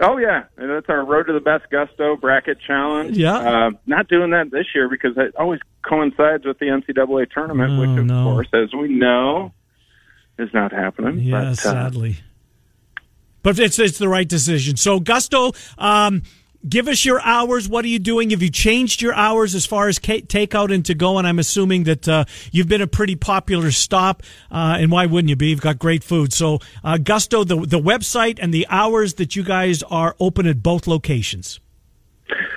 Oh 0.01 0.17
yeah, 0.17 0.45
that's 0.57 0.89
our 0.89 1.05
Road 1.05 1.27
to 1.27 1.33
the 1.33 1.39
Best 1.39 1.69
Gusto 1.69 2.17
bracket 2.17 2.57
challenge. 2.59 3.15
Yeah. 3.15 3.37
uh, 3.37 3.71
not 3.85 4.07
doing 4.07 4.31
that 4.31 4.49
this 4.51 4.65
year 4.73 4.89
because 4.89 5.15
it 5.15 5.35
always 5.37 5.59
coincides 5.83 6.43
with 6.43 6.57
the 6.59 6.65
NCAA 6.65 7.31
tournament, 7.31 7.79
which 7.79 7.99
of 7.99 8.05
no. 8.07 8.23
course, 8.23 8.47
as 8.51 8.73
we 8.73 8.89
know, 8.89 9.53
is 10.39 10.49
not 10.53 10.71
happening. 10.71 11.19
Yeah, 11.19 11.39
but, 11.39 11.47
uh, 11.47 11.55
sadly. 11.55 12.17
But 13.43 13.59
it's 13.59 13.79
it's 13.79 13.97
the 13.97 14.09
right 14.09 14.27
decision. 14.27 14.77
So 14.77 14.99
Gusto, 14.99 15.53
um, 15.77 16.23
give 16.67 16.87
us 16.87 17.05
your 17.05 17.21
hours. 17.21 17.67
What 17.67 17.85
are 17.85 17.89
you 17.89 17.99
doing? 17.99 18.29
Have 18.31 18.41
you 18.41 18.49
changed 18.49 19.01
your 19.01 19.13
hours 19.13 19.55
as 19.55 19.65
far 19.65 19.87
as 19.87 19.99
takeout 19.99 20.73
and 20.73 20.85
to 20.85 20.93
go? 20.93 21.17
And 21.17 21.27
I'm 21.27 21.39
assuming 21.39 21.83
that 21.85 22.07
uh, 22.07 22.25
you've 22.51 22.67
been 22.67 22.81
a 22.81 22.87
pretty 22.87 23.15
popular 23.15 23.71
stop. 23.71 24.23
Uh, 24.51 24.77
and 24.79 24.91
why 24.91 25.05
wouldn't 25.05 25.29
you 25.29 25.35
be? 25.35 25.49
You've 25.49 25.61
got 25.61 25.79
great 25.79 26.03
food. 26.03 26.33
So, 26.33 26.59
uh, 26.83 26.97
Gusto, 26.97 27.43
the 27.43 27.55
the 27.55 27.79
website 27.79 28.39
and 28.41 28.53
the 28.53 28.67
hours 28.69 29.15
that 29.15 29.35
you 29.35 29.43
guys 29.43 29.83
are 29.83 30.15
open 30.19 30.45
at 30.47 30.61
both 30.61 30.87
locations. 30.87 31.59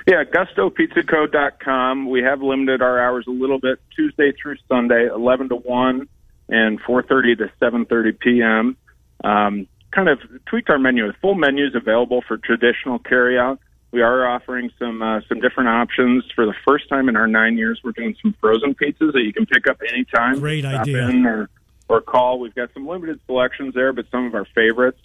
Yeah, 0.07 0.23
GustoPizzaCo.com. 0.23 2.07
We 2.07 2.21
have 2.21 2.41
limited 2.41 2.81
our 2.83 2.99
hours 2.99 3.25
a 3.27 3.31
little 3.31 3.59
bit. 3.59 3.79
Tuesday 3.95 4.31
through 4.39 4.57
Sunday, 4.69 5.07
11 5.07 5.49
to 5.49 5.55
1 5.55 6.07
and 6.47 6.79
4.30 6.81 7.37
to 7.39 7.51
7.30 7.59 8.19
p.m. 8.19 8.77
Um, 9.23 9.67
kind 9.95 10.09
of 10.09 10.19
tweaked 10.45 10.69
our 10.69 10.77
menu. 10.77 11.07
With 11.07 11.15
full 11.21 11.35
menus 11.35 11.73
available 11.73 12.21
for 12.27 12.37
traditional 12.37 12.99
carryout. 12.99 13.59
We 13.91 14.01
are 14.01 14.27
offering 14.27 14.71
some 14.77 15.01
uh, 15.01 15.21
some 15.29 15.39
different 15.39 15.69
options 15.69 16.25
for 16.35 16.45
the 16.45 16.53
first 16.67 16.89
time 16.89 17.07
in 17.07 17.15
our 17.15 17.27
nine 17.27 17.57
years. 17.57 17.79
We're 17.81 17.93
doing 17.93 18.15
some 18.21 18.35
frozen 18.41 18.75
pizzas 18.75 19.13
that 19.13 19.21
you 19.23 19.31
can 19.31 19.45
pick 19.45 19.67
up 19.67 19.79
anytime. 19.89 20.39
Great 20.39 20.65
idea. 20.65 21.09
or 21.25 21.49
or 21.87 22.01
call. 22.01 22.39
We've 22.39 22.53
got 22.53 22.73
some 22.73 22.85
limited 22.85 23.21
selections 23.25 23.73
there, 23.73 23.93
but 23.93 24.05
some 24.11 24.25
of 24.25 24.35
our 24.35 24.45
favorites, 24.53 24.99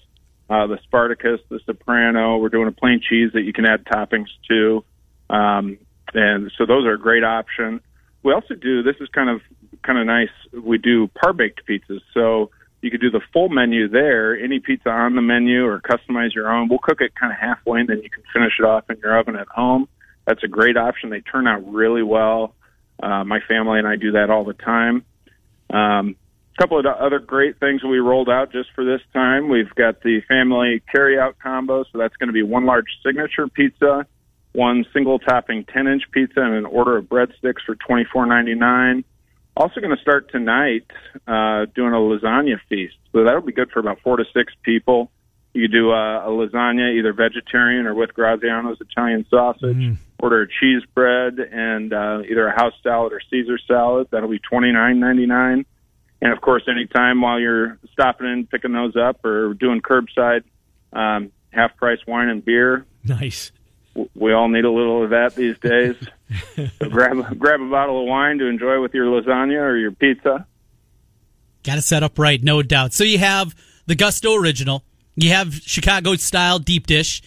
uh, 0.49 0.67
the 0.67 0.79
Spartacus, 0.83 1.41
the 1.49 1.61
Soprano. 1.67 2.39
We're 2.39 2.49
doing 2.49 2.67
a 2.67 2.73
plain 2.73 3.01
cheese 3.01 3.31
that 3.35 3.43
you 3.43 3.53
can 3.53 3.65
add 3.65 3.85
toppings 3.85 4.29
to, 4.49 4.85
um, 5.29 5.79
and 6.13 6.51
so 6.59 6.67
those 6.67 6.85
are 6.85 6.95
a 6.95 6.99
great 6.99 7.23
option. 7.23 7.81
We 8.25 8.33
also 8.33 8.55
do 8.55 8.83
this 8.83 8.97
is 9.01 9.09
kind 9.11 9.31
of 9.31 9.41
kind 9.85 10.01
of 10.01 10.07
nice. 10.07 10.31
We 10.53 10.79
do 10.79 11.07
par 11.09 11.33
baked 11.33 11.63
pizzas, 11.65 12.01
so 12.13 12.51
you 12.83 12.91
could 12.91 13.01
do 13.01 13.11
the 13.11 13.21
full 13.33 13.49
menu 13.49 13.89
there, 13.89 14.39
any 14.39 14.59
pizza 14.59 14.89
on 14.89 15.15
the 15.15 15.23
menu, 15.23 15.67
or 15.67 15.81
customize 15.81 16.35
your 16.35 16.51
own. 16.51 16.69
We'll 16.69 16.79
cook 16.79 17.01
it 17.01 17.15
kind 17.15 17.33
of 17.33 17.39
halfway, 17.39 17.81
and 17.81 17.89
then 17.89 18.03
you 18.03 18.11
can 18.11 18.23
finish 18.33 18.55
it 18.59 18.65
off 18.65 18.89
in 18.89 18.99
your 19.03 19.19
oven 19.19 19.37
at 19.37 19.49
home. 19.49 19.89
That's 20.27 20.43
a 20.43 20.49
great 20.49 20.77
option. 20.77 21.11
They 21.11 21.21
turn 21.21 21.47
out 21.47 21.71
really 21.71 22.03
well. 22.03 22.55
Uh, 23.03 23.25
my 23.25 23.41
family 23.49 23.79
and 23.79 23.89
I 23.89 23.97
do 23.97 24.13
that 24.13 24.31
all 24.31 24.45
the 24.45 24.55
time. 24.55 25.05
Um, 25.71 26.17
a 26.57 26.63
couple 26.63 26.79
of 26.79 26.85
the 26.85 26.91
other 26.91 27.19
great 27.19 27.59
things 27.59 27.83
we 27.83 27.99
rolled 27.99 28.29
out 28.29 28.53
just 28.53 28.71
for 28.75 28.85
this 28.85 29.01
time. 29.13 29.49
We've 29.49 29.75
got 29.75 30.03
the 30.03 30.21
family 30.29 30.83
carry-out 30.93 31.39
combo, 31.39 31.85
so 31.85 31.99
that's 31.99 32.17
going 32.17 32.29
to 32.29 32.33
be 32.33 32.43
one 32.43 32.67
large 32.67 32.87
signature 33.05 33.49
pizza, 33.49 34.07
one 34.53 34.85
single 34.93 35.19
topping 35.19 35.65
10 35.65 35.87
inch 35.87 36.03
pizza, 36.13 36.41
and 36.41 36.55
an 36.55 36.67
order 36.67 36.97
of 36.97 37.07
breadsticks 37.07 37.63
for 37.65 37.77
twenty 37.77 38.05
four 38.13 38.27
ninety 38.27 38.55
nine. 38.55 39.05
Also 39.57 39.81
going 39.81 39.95
to 39.95 40.01
start 40.01 40.31
tonight 40.31 40.87
uh, 41.27 41.67
doing 41.75 41.93
a 41.93 41.97
lasagna 41.97 42.59
feast, 42.69 42.97
so 43.13 43.25
that'll 43.25 43.41
be 43.41 43.53
good 43.53 43.71
for 43.71 43.81
about 43.81 44.01
four 44.03 44.17
to 44.17 44.25
six 44.33 44.53
people. 44.63 45.11
You 45.53 45.67
do 45.67 45.91
a, 45.91 46.29
a 46.29 46.31
lasagna, 46.31 46.97
either 46.97 47.13
vegetarian 47.13 47.87
or 47.87 47.95
with 47.95 48.15
Graziano's 48.15 48.81
Italian 48.81 49.27
sausage. 49.29 49.77
Order 50.21 50.43
a 50.43 50.47
cheese 50.47 50.83
bread 50.95 51.39
and 51.41 51.93
uh, 51.93 52.21
either 52.31 52.47
a 52.47 52.55
house 52.55 52.75
salad 52.83 53.13
or 53.13 53.21
Caesar 53.31 53.59
salad. 53.67 54.09
That'll 54.11 54.29
be 54.29 54.39
twenty 54.39 54.71
nine 54.71 55.01
ninety 55.01 55.27
nine. 55.27 55.65
And 56.23 56.33
of 56.33 56.41
course, 56.41 56.63
anytime 56.69 57.21
while 57.21 57.41
you're 57.41 57.79
stopping 57.93 58.29
in, 58.29 58.47
picking 58.47 58.73
those 58.73 58.95
up, 58.97 59.25
or 59.25 59.55
doing 59.55 59.81
curbside 59.81 60.45
um, 60.93 61.33
half 61.53 61.77
price 61.77 61.99
wine 62.07 62.29
and 62.29 62.45
beer. 62.45 62.85
Nice. 63.03 63.51
We 64.15 64.33
all 64.33 64.49
need 64.49 64.65
a 64.65 64.71
little 64.71 65.05
of 65.05 65.11
that 65.11 65.35
these 65.35 65.59
days. 65.59 65.97
so 66.79 66.89
grab 66.89 67.39
grab 67.39 67.61
a 67.61 67.71
bottle 67.71 68.01
of 68.01 68.07
wine 68.07 68.39
to 68.39 68.47
enjoy 68.47 68.81
with 68.81 68.95
your 68.95 69.07
lasagna 69.07 69.61
or 69.61 69.77
your 69.77 69.93
pizza. 69.93 70.47
Got 71.63 71.75
to 71.75 71.83
set 71.83 72.03
up 72.03 72.19
right, 72.19 72.43
no 72.43 72.63
doubt. 72.63 72.95
So 72.95 73.05
you 73.05 73.19
have 73.19 73.55
the 73.87 73.95
Gusto 73.95 74.35
original, 74.35 74.85
you 75.17 75.31
have 75.31 75.55
Chicago 75.55 76.15
style 76.17 76.59
deep 76.59 76.87
dish, 76.87 77.23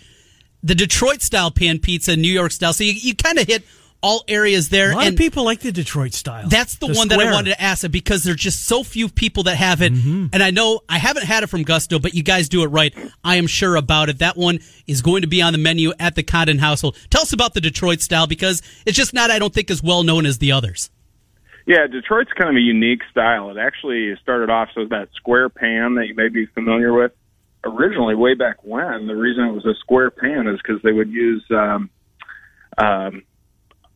the 0.64 0.74
Detroit 0.74 1.22
style 1.22 1.52
pan 1.52 1.80
pizza, 1.80 2.16
New 2.16 2.32
York 2.32 2.52
style. 2.52 2.74
So 2.74 2.84
you, 2.84 2.94
you 2.94 3.16
kind 3.16 3.38
of 3.38 3.48
hit 3.48 3.64
all 4.04 4.26
areas 4.28 4.70
there. 4.70 4.92
A 4.92 4.96
lot 4.96 5.06
and 5.06 5.14
of 5.14 5.18
people 5.18 5.46
like 5.46 5.62
the 5.62 5.72
Detroit 5.72 6.14
style. 6.14 6.48
That's 6.48 6.76
the, 6.76 6.88
one 6.88 7.08
that 7.08 7.20
I 7.20 7.32
wanted 7.32 7.52
to 7.52 7.62
ask 7.62 7.90
because 7.90 8.24
there's 8.24 8.38
just 8.38 8.66
so 8.66 8.84
few 8.84 9.08
people 9.08 9.44
that 9.44 9.56
have 9.56 9.82
it. 9.82 9.94
Mm-hmm. 9.94 10.28
And 10.34 10.44
I 10.44 10.52
know 10.52 10.82
I 10.90 10.98
haven't 10.98 11.24
had 11.24 11.44
it 11.44 11.48
from 11.48 11.64
Gusto, 11.64 11.98
but 11.98 12.14
you 12.14 12.22
guys 12.22 12.50
do 12.50 12.64
it 12.64 12.68
right. 12.68 12.94
I 13.24 13.38
am 13.38 13.48
sure 13.48 13.78
about 13.78 14.10
it. 14.10 14.20
That 14.20 14.36
one 14.38 14.60
is 14.86 15.02
going 15.02 15.22
to 15.22 15.28
be 15.28 15.42
on 15.42 15.54
the 15.54 15.60
menu 15.60 15.94
at 16.00 16.16
the 16.16 16.24
Condon 16.24 16.60
household. 16.60 16.98
Tell 17.10 17.22
us 17.22 17.32
about 17.32 17.54
the 17.54 17.62
Detroit 17.62 18.02
style 18.02 18.28
because 18.28 18.62
it's 18.86 18.98
just 18.98 19.14
not, 19.14 19.32
I 19.32 19.40
don't 19.40 19.54
think, 19.54 19.72
as 19.72 19.82
well 19.82 20.04
known 20.04 20.26
as 20.26 20.38
the 20.38 20.52
others. 20.52 20.92
Yeah, 21.66 21.88
Detroit's 21.88 22.32
kind 22.34 22.50
of 22.50 22.58
a 22.58 22.62
unique 22.62 23.02
style. 23.10 23.50
It 23.50 23.58
actually 23.58 24.14
started 24.22 24.50
off 24.50 24.68
so 24.76 24.86
that 24.90 25.08
square 25.16 25.48
pan 25.48 25.96
that 25.96 26.08
you 26.08 26.16
may 26.16 26.28
be 26.28 26.46
familiar 26.48 26.92
with. 26.92 27.14
Originally, 27.64 28.16
way 28.16 28.34
back 28.34 28.58
when, 28.64 29.08
the 29.08 29.16
reason 29.16 29.46
it 29.46 29.54
was 29.54 29.66
a 29.66 29.74
square 29.76 30.12
pan 30.12 30.48
is 30.48 30.58
because 30.58 30.82
they 30.82 30.92
would 30.92 31.10
use 31.10 31.46
um, 31.52 31.90
um, 32.78 33.24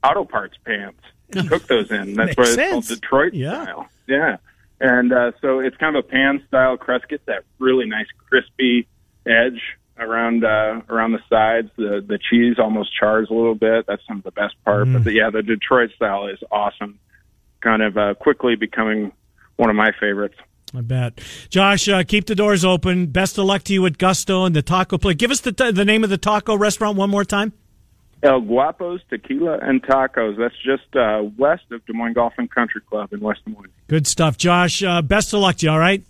auto 0.03 0.25
parts 0.25 0.55
pans 0.65 0.95
to 1.31 1.43
cook 1.43 1.67
those 1.67 1.91
in. 1.91 2.13
That's 2.15 2.35
why 2.37 2.43
it's 2.43 2.55
sense. 2.55 2.71
called 2.71 2.87
Detroit 2.87 3.33
Yeah. 3.33 3.63
style. 3.63 3.89
Yeah, 4.07 4.37
and 4.79 5.11
uh, 5.11 5.31
so 5.41 5.59
it's 5.59 5.75
kind 5.77 5.95
of 5.95 6.05
a 6.05 6.07
pan 6.07 6.43
style 6.47 6.77
crust. 6.77 7.05
That 7.25 7.43
really 7.59 7.85
nice 7.85 8.07
crispy 8.29 8.87
edge 9.25 9.61
around 9.99 10.45
uh, 10.45 10.81
around 10.89 11.11
the 11.13 11.19
sides. 11.29 11.69
The 11.75 12.03
the 12.07 12.17
cheese 12.29 12.55
almost 12.59 12.91
chars 12.97 13.27
a 13.29 13.33
little 13.33 13.55
bit. 13.55 13.85
That's 13.87 14.01
some 14.07 14.17
of 14.17 14.23
the 14.23 14.31
best 14.31 14.55
part. 14.63 14.91
But 14.91 15.03
the, 15.03 15.13
yeah, 15.13 15.29
the 15.29 15.41
Detroit 15.43 15.91
style 15.95 16.27
is 16.27 16.39
awesome. 16.51 16.99
Kind 17.61 17.81
of 17.81 17.97
uh, 17.97 18.13
quickly 18.13 18.55
becoming 18.55 19.11
one 19.57 19.69
of 19.69 19.75
my 19.75 19.91
favorites. 19.99 20.35
I 20.75 20.81
bet. 20.81 21.19
Josh, 21.49 21.87
uh, 21.89 22.03
keep 22.03 22.25
the 22.25 22.35
doors 22.35 22.63
open. 22.65 23.07
Best 23.07 23.37
of 23.37 23.45
luck 23.45 23.63
to 23.63 23.73
you 23.73 23.85
at 23.85 23.97
Gusto 23.97 24.43
and 24.45 24.55
the 24.55 24.61
taco 24.61 24.97
place. 24.97 25.15
Give 25.15 25.31
us 25.31 25.39
the, 25.41 25.51
the 25.51 25.85
name 25.85 26.03
of 26.03 26.09
the 26.09 26.17
taco 26.17 26.55
restaurant 26.57 26.97
one 26.97 27.09
more 27.09 27.23
time. 27.25 27.53
El 28.23 28.41
Guapos 28.41 28.99
Tequila 29.09 29.59
and 29.61 29.83
Tacos. 29.83 30.37
That's 30.37 30.55
just 30.63 30.95
uh, 30.95 31.23
west 31.37 31.63
of 31.71 31.85
Des 31.85 31.93
Moines 31.93 32.13
Golf 32.13 32.33
and 32.37 32.49
Country 32.49 32.81
Club 32.81 33.13
in 33.13 33.19
West 33.19 33.41
Des 33.45 33.51
Moines. 33.51 33.71
Good 33.87 34.07
stuff. 34.07 34.37
Josh, 34.37 34.83
uh, 34.83 35.01
best 35.01 35.33
of 35.33 35.41
luck 35.41 35.57
to 35.57 35.65
you, 35.65 35.71
all 35.71 35.79
right? 35.79 36.03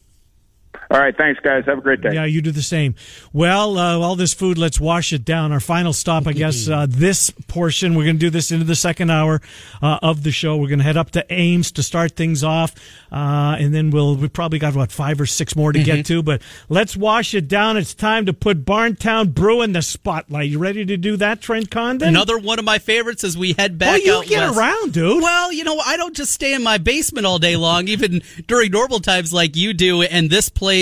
All 0.90 1.00
right, 1.00 1.16
thanks, 1.18 1.40
guys. 1.42 1.66
Have 1.66 1.80
a 1.80 1.82
great 1.82 2.00
day. 2.00 2.14
Yeah, 2.14 2.24
you 2.24 2.42
do 2.42 2.52
the 2.52 2.62
same. 2.62 2.96
Well, 3.34 3.78
uh, 3.78 4.00
all 4.00 4.16
this 4.16 4.34
food, 4.34 4.58
let's 4.58 4.80
wash 4.80 5.12
it 5.12 5.26
down. 5.26 5.52
Our 5.52 5.60
final 5.60 5.92
stop, 5.92 6.28
I 6.28 6.32
guess, 6.32 6.70
uh, 6.70 6.86
this 6.88 7.30
portion. 7.48 7.94
We're 7.96 8.06
going 8.06 8.16
to 8.16 8.20
do 8.20 8.30
this 8.30 8.52
into 8.52 8.64
the 8.64 8.76
second 8.76 9.10
hour 9.10 9.42
uh, 9.82 10.00
of 10.02 10.24
the 10.24 10.32
show. 10.32 10.56
We're 10.56 10.70
going 10.70 10.80
to 10.80 10.86
head 10.86 10.96
up 10.96 11.12
to 11.12 11.26
Ames 11.30 11.74
to 11.74 11.84
start 11.84 12.14
things 12.14 12.42
off, 12.42 12.74
uh, 13.12 13.58
and 13.60 13.74
then 13.76 13.90
we'll 13.90 14.16
we 14.16 14.30
probably 14.30 14.60
got 14.60 14.76
what 14.76 14.92
five 14.94 15.20
or 15.20 15.26
six 15.26 15.58
more 15.58 15.74
to 15.74 15.84
get 15.84 16.06
to. 16.06 16.24
But 16.24 16.42
let's 16.70 16.96
wash 16.96 17.34
it 17.34 17.50
down. 17.50 17.76
It's 17.76 17.94
time 17.94 18.26
to 18.28 18.34
put 18.34 18.64
Barntown 18.64 19.34
Brew 19.34 19.62
in 19.64 19.74
the 19.74 19.82
spotlight. 19.82 20.50
You 20.50 20.58
ready 20.60 20.86
to 20.86 20.96
do 20.96 21.18
that, 21.18 21.42
Trent 21.42 21.70
Condon? 21.70 22.08
Another 22.08 22.38
one 22.38 22.60
of 22.60 22.66
my 22.66 22.80
favorites 22.80 23.26
as 23.26 23.38
we 23.38 23.52
head 23.54 23.78
back 23.78 23.96
Oh, 24.02 24.06
you 24.06 24.14
out 24.20 24.26
get 24.28 24.40
west. 24.40 24.58
around, 24.58 24.94
dude. 24.94 25.22
Well, 25.22 25.52
you 25.52 25.66
know, 25.66 25.80
I 25.80 25.98
don't 25.98 26.16
just 26.16 26.32
stay 26.32 26.54
in 26.54 26.64
my 26.64 26.78
basement 26.78 27.26
all 27.26 27.40
day 27.40 27.58
long, 27.58 27.90
even 27.90 28.22
during 28.48 28.72
normal 28.72 29.00
times 29.02 29.34
like 29.34 29.58
you 29.58 29.74
do. 29.74 30.02
And 30.04 30.30
this 30.30 30.48
place, 30.48 30.77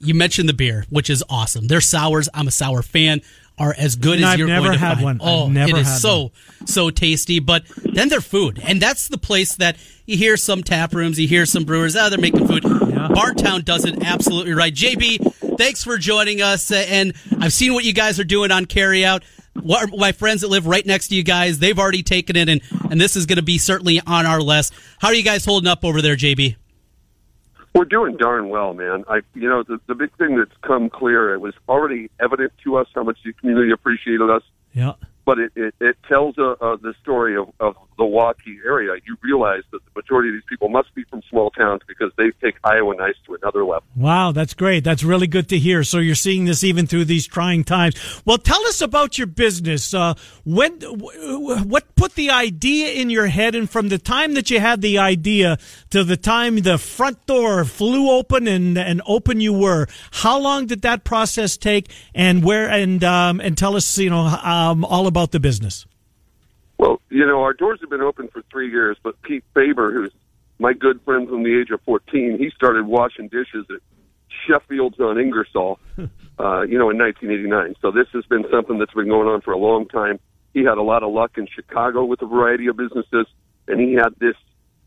you 0.00 0.14
mentioned 0.14 0.48
the 0.48 0.54
beer, 0.54 0.84
which 0.90 1.10
is 1.10 1.22
awesome. 1.28 1.66
Their 1.68 1.80
sours, 1.80 2.28
I'm 2.34 2.48
a 2.48 2.50
sour 2.50 2.82
fan, 2.82 3.20
are 3.58 3.74
as 3.76 3.96
good 3.96 4.14
And 4.16 4.24
as 4.24 4.30
I've 4.30 4.38
you're 4.38 4.48
never 4.48 4.68
going 4.68 4.78
to 4.78 4.84
had 4.84 4.94
find. 4.94 5.04
one. 5.04 5.20
I've 5.20 5.26
Oh, 5.28 5.48
never 5.48 5.76
it 5.76 5.80
is 5.82 6.00
so 6.00 6.32
so 6.64 6.88
tasty. 6.90 7.40
But 7.40 7.64
then 7.84 8.08
their 8.08 8.22
food, 8.22 8.58
and 8.62 8.80
that's 8.80 9.08
the 9.08 9.18
place 9.18 9.54
that 9.56 9.76
you 10.06 10.16
hear 10.16 10.36
some 10.38 10.62
tap 10.62 10.94
rooms, 10.94 11.18
you 11.20 11.28
hear 11.28 11.44
some 11.46 11.64
brewers, 11.64 11.94
oh, 11.96 12.08
they're 12.08 12.18
making 12.18 12.46
food. 12.48 12.62
Barntown 12.62 13.64
does 13.64 13.84
it 13.84 14.02
absolutely 14.04 14.52
right. 14.54 14.74
JB, 14.74 15.58
thanks 15.58 15.84
for 15.84 15.98
joining 15.98 16.40
us, 16.40 16.70
uh, 16.70 16.84
and 16.88 17.12
I've 17.38 17.52
seen 17.52 17.74
what 17.74 17.84
you 17.84 17.92
guys 17.92 18.18
are 18.18 18.24
doing 18.24 18.50
on 18.50 18.64
carryout. 18.66 19.22
What, 19.54 19.90
my 19.94 20.12
friends 20.12 20.40
that 20.40 20.48
live 20.48 20.66
right 20.66 20.86
next 20.86 21.08
to 21.08 21.14
you 21.14 21.22
guys, 21.22 21.58
they've 21.58 21.78
already 21.78 22.02
taken 22.02 22.36
it, 22.36 22.48
and 22.48 22.62
and 22.90 22.98
this 23.00 23.14
is 23.16 23.26
going 23.26 23.36
to 23.36 23.42
be 23.42 23.58
certainly 23.58 24.00
on 24.06 24.24
our 24.24 24.40
list. 24.40 24.72
How 25.00 25.08
are 25.08 25.14
you 25.14 25.22
guys 25.24 25.44
holding 25.44 25.68
up 25.68 25.84
over 25.84 26.00
there, 26.00 26.16
JB? 26.16 26.56
We're 27.74 27.84
doing 27.84 28.16
darn 28.16 28.48
well, 28.48 28.74
man. 28.74 29.04
I, 29.08 29.20
you 29.34 29.48
know, 29.48 29.62
the, 29.62 29.80
the 29.86 29.94
big 29.94 30.14
thing 30.16 30.36
that's 30.36 30.50
come 30.62 30.90
clear, 30.90 31.32
it 31.34 31.40
was 31.40 31.54
already 31.68 32.10
evident 32.20 32.52
to 32.64 32.76
us 32.76 32.88
how 32.94 33.04
much 33.04 33.18
the 33.24 33.32
community 33.32 33.70
appreciated 33.70 34.28
us, 34.28 34.42
Yeah. 34.72 34.94
but 35.24 35.38
it, 35.38 35.52
it, 35.54 35.74
it 35.80 35.96
tells 36.08 36.36
uh, 36.36 36.52
uh, 36.60 36.76
the 36.76 36.94
story 37.00 37.36
of, 37.36 37.52
of 37.60 37.76
the 38.00 38.06
Waukee 38.06 38.64
area. 38.64 38.94
You 39.06 39.18
realize 39.20 39.62
that 39.72 39.84
the 39.84 39.90
majority 39.94 40.30
of 40.30 40.36
these 40.36 40.48
people 40.48 40.70
must 40.70 40.94
be 40.94 41.04
from 41.04 41.20
small 41.28 41.50
towns 41.50 41.82
because 41.86 42.10
they 42.16 42.30
take 42.42 42.56
Iowa 42.64 42.96
nice 42.96 43.14
to 43.26 43.34
another 43.34 43.62
level. 43.62 43.84
Wow, 43.94 44.32
that's 44.32 44.54
great. 44.54 44.84
That's 44.84 45.04
really 45.04 45.26
good 45.26 45.50
to 45.50 45.58
hear. 45.58 45.84
So 45.84 45.98
you're 45.98 46.14
seeing 46.14 46.46
this 46.46 46.64
even 46.64 46.86
through 46.86 47.04
these 47.04 47.26
trying 47.26 47.62
times. 47.62 48.22
Well, 48.24 48.38
tell 48.38 48.62
us 48.68 48.80
about 48.80 49.18
your 49.18 49.26
business. 49.26 49.92
Uh, 49.92 50.14
when, 50.44 50.80
what 50.80 51.94
put 51.94 52.14
the 52.14 52.30
idea 52.30 52.92
in 52.92 53.10
your 53.10 53.26
head, 53.26 53.54
and 53.54 53.68
from 53.68 53.90
the 53.90 53.98
time 53.98 54.32
that 54.32 54.50
you 54.50 54.60
had 54.60 54.80
the 54.80 54.96
idea 54.98 55.58
to 55.90 56.02
the 56.02 56.16
time 56.16 56.56
the 56.56 56.78
front 56.78 57.26
door 57.26 57.66
flew 57.66 58.10
open 58.10 58.48
and 58.48 58.78
and 58.78 59.02
open 59.04 59.42
you 59.42 59.52
were, 59.52 59.86
how 60.10 60.38
long 60.38 60.64
did 60.64 60.80
that 60.82 61.04
process 61.04 61.58
take? 61.58 61.90
And 62.14 62.42
where? 62.42 62.66
And 62.70 63.04
um, 63.04 63.40
and 63.40 63.58
tell 63.58 63.76
us, 63.76 63.98
you 63.98 64.08
know, 64.08 64.20
um, 64.20 64.86
all 64.86 65.06
about 65.06 65.32
the 65.32 65.40
business. 65.40 65.84
Well, 66.80 67.02
you 67.10 67.26
know, 67.26 67.42
our 67.42 67.52
doors 67.52 67.78
have 67.82 67.90
been 67.90 68.00
open 68.00 68.28
for 68.28 68.42
three 68.50 68.70
years, 68.70 68.96
but 69.02 69.20
Pete 69.20 69.44
Faber, 69.52 69.92
who's 69.92 70.12
my 70.58 70.72
good 70.72 70.98
friend 71.02 71.28
from 71.28 71.42
the 71.42 71.60
age 71.60 71.68
of 71.70 71.82
14, 71.82 72.38
he 72.38 72.48
started 72.56 72.86
washing 72.86 73.28
dishes 73.28 73.66
at 73.68 73.82
Sheffield's 74.46 74.98
on 74.98 75.18
Ingersoll, 75.18 75.78
uh, 75.98 76.62
you 76.62 76.78
know, 76.78 76.88
in 76.88 76.96
1989. 76.96 77.74
So 77.82 77.90
this 77.90 78.06
has 78.14 78.24
been 78.24 78.46
something 78.50 78.78
that's 78.78 78.94
been 78.94 79.10
going 79.10 79.28
on 79.28 79.42
for 79.42 79.52
a 79.52 79.58
long 79.58 79.88
time. 79.88 80.20
He 80.54 80.64
had 80.64 80.78
a 80.78 80.82
lot 80.82 81.02
of 81.02 81.12
luck 81.12 81.32
in 81.36 81.46
Chicago 81.54 82.02
with 82.02 82.22
a 82.22 82.26
variety 82.26 82.68
of 82.68 82.78
businesses, 82.78 83.26
and 83.68 83.78
he 83.78 83.92
had 83.92 84.14
this 84.18 84.36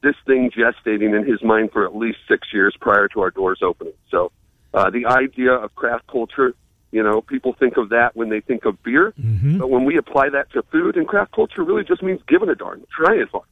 this 0.02 0.16
thing 0.26 0.50
gestating 0.50 1.16
in 1.16 1.26
his 1.26 1.44
mind 1.44 1.72
for 1.72 1.86
at 1.86 1.96
least 1.96 2.18
six 2.28 2.48
years 2.52 2.76
prior 2.82 3.08
to 3.10 3.22
our 3.22 3.30
doors 3.30 3.60
opening. 3.62 3.94
So 4.10 4.32
uh, 4.74 4.90
the 4.90 5.06
idea 5.06 5.52
of 5.54 5.76
craft 5.76 6.08
culture, 6.08 6.56
you 6.94 7.02
know, 7.02 7.22
people 7.22 7.54
think 7.54 7.76
of 7.78 7.90
that 7.90 8.16
when 8.16 8.30
they 8.30 8.40
think 8.40 8.66
of 8.66 8.82
beer, 8.84 9.16
but 9.58 9.68
when 9.72 9.84
we 9.84 9.98
apply 9.98 10.30
that 10.30 10.52
to 10.52 10.62
food, 10.72 10.96
and 10.96 11.08
craft 11.08 11.32
culture 11.32 11.64
really 11.64 11.84
just 11.84 12.04
means 12.04 12.22
giving 12.28 12.50
a 12.50 12.56
darn, 12.56 12.86
trying 12.96 13.26
hard, 13.32 13.46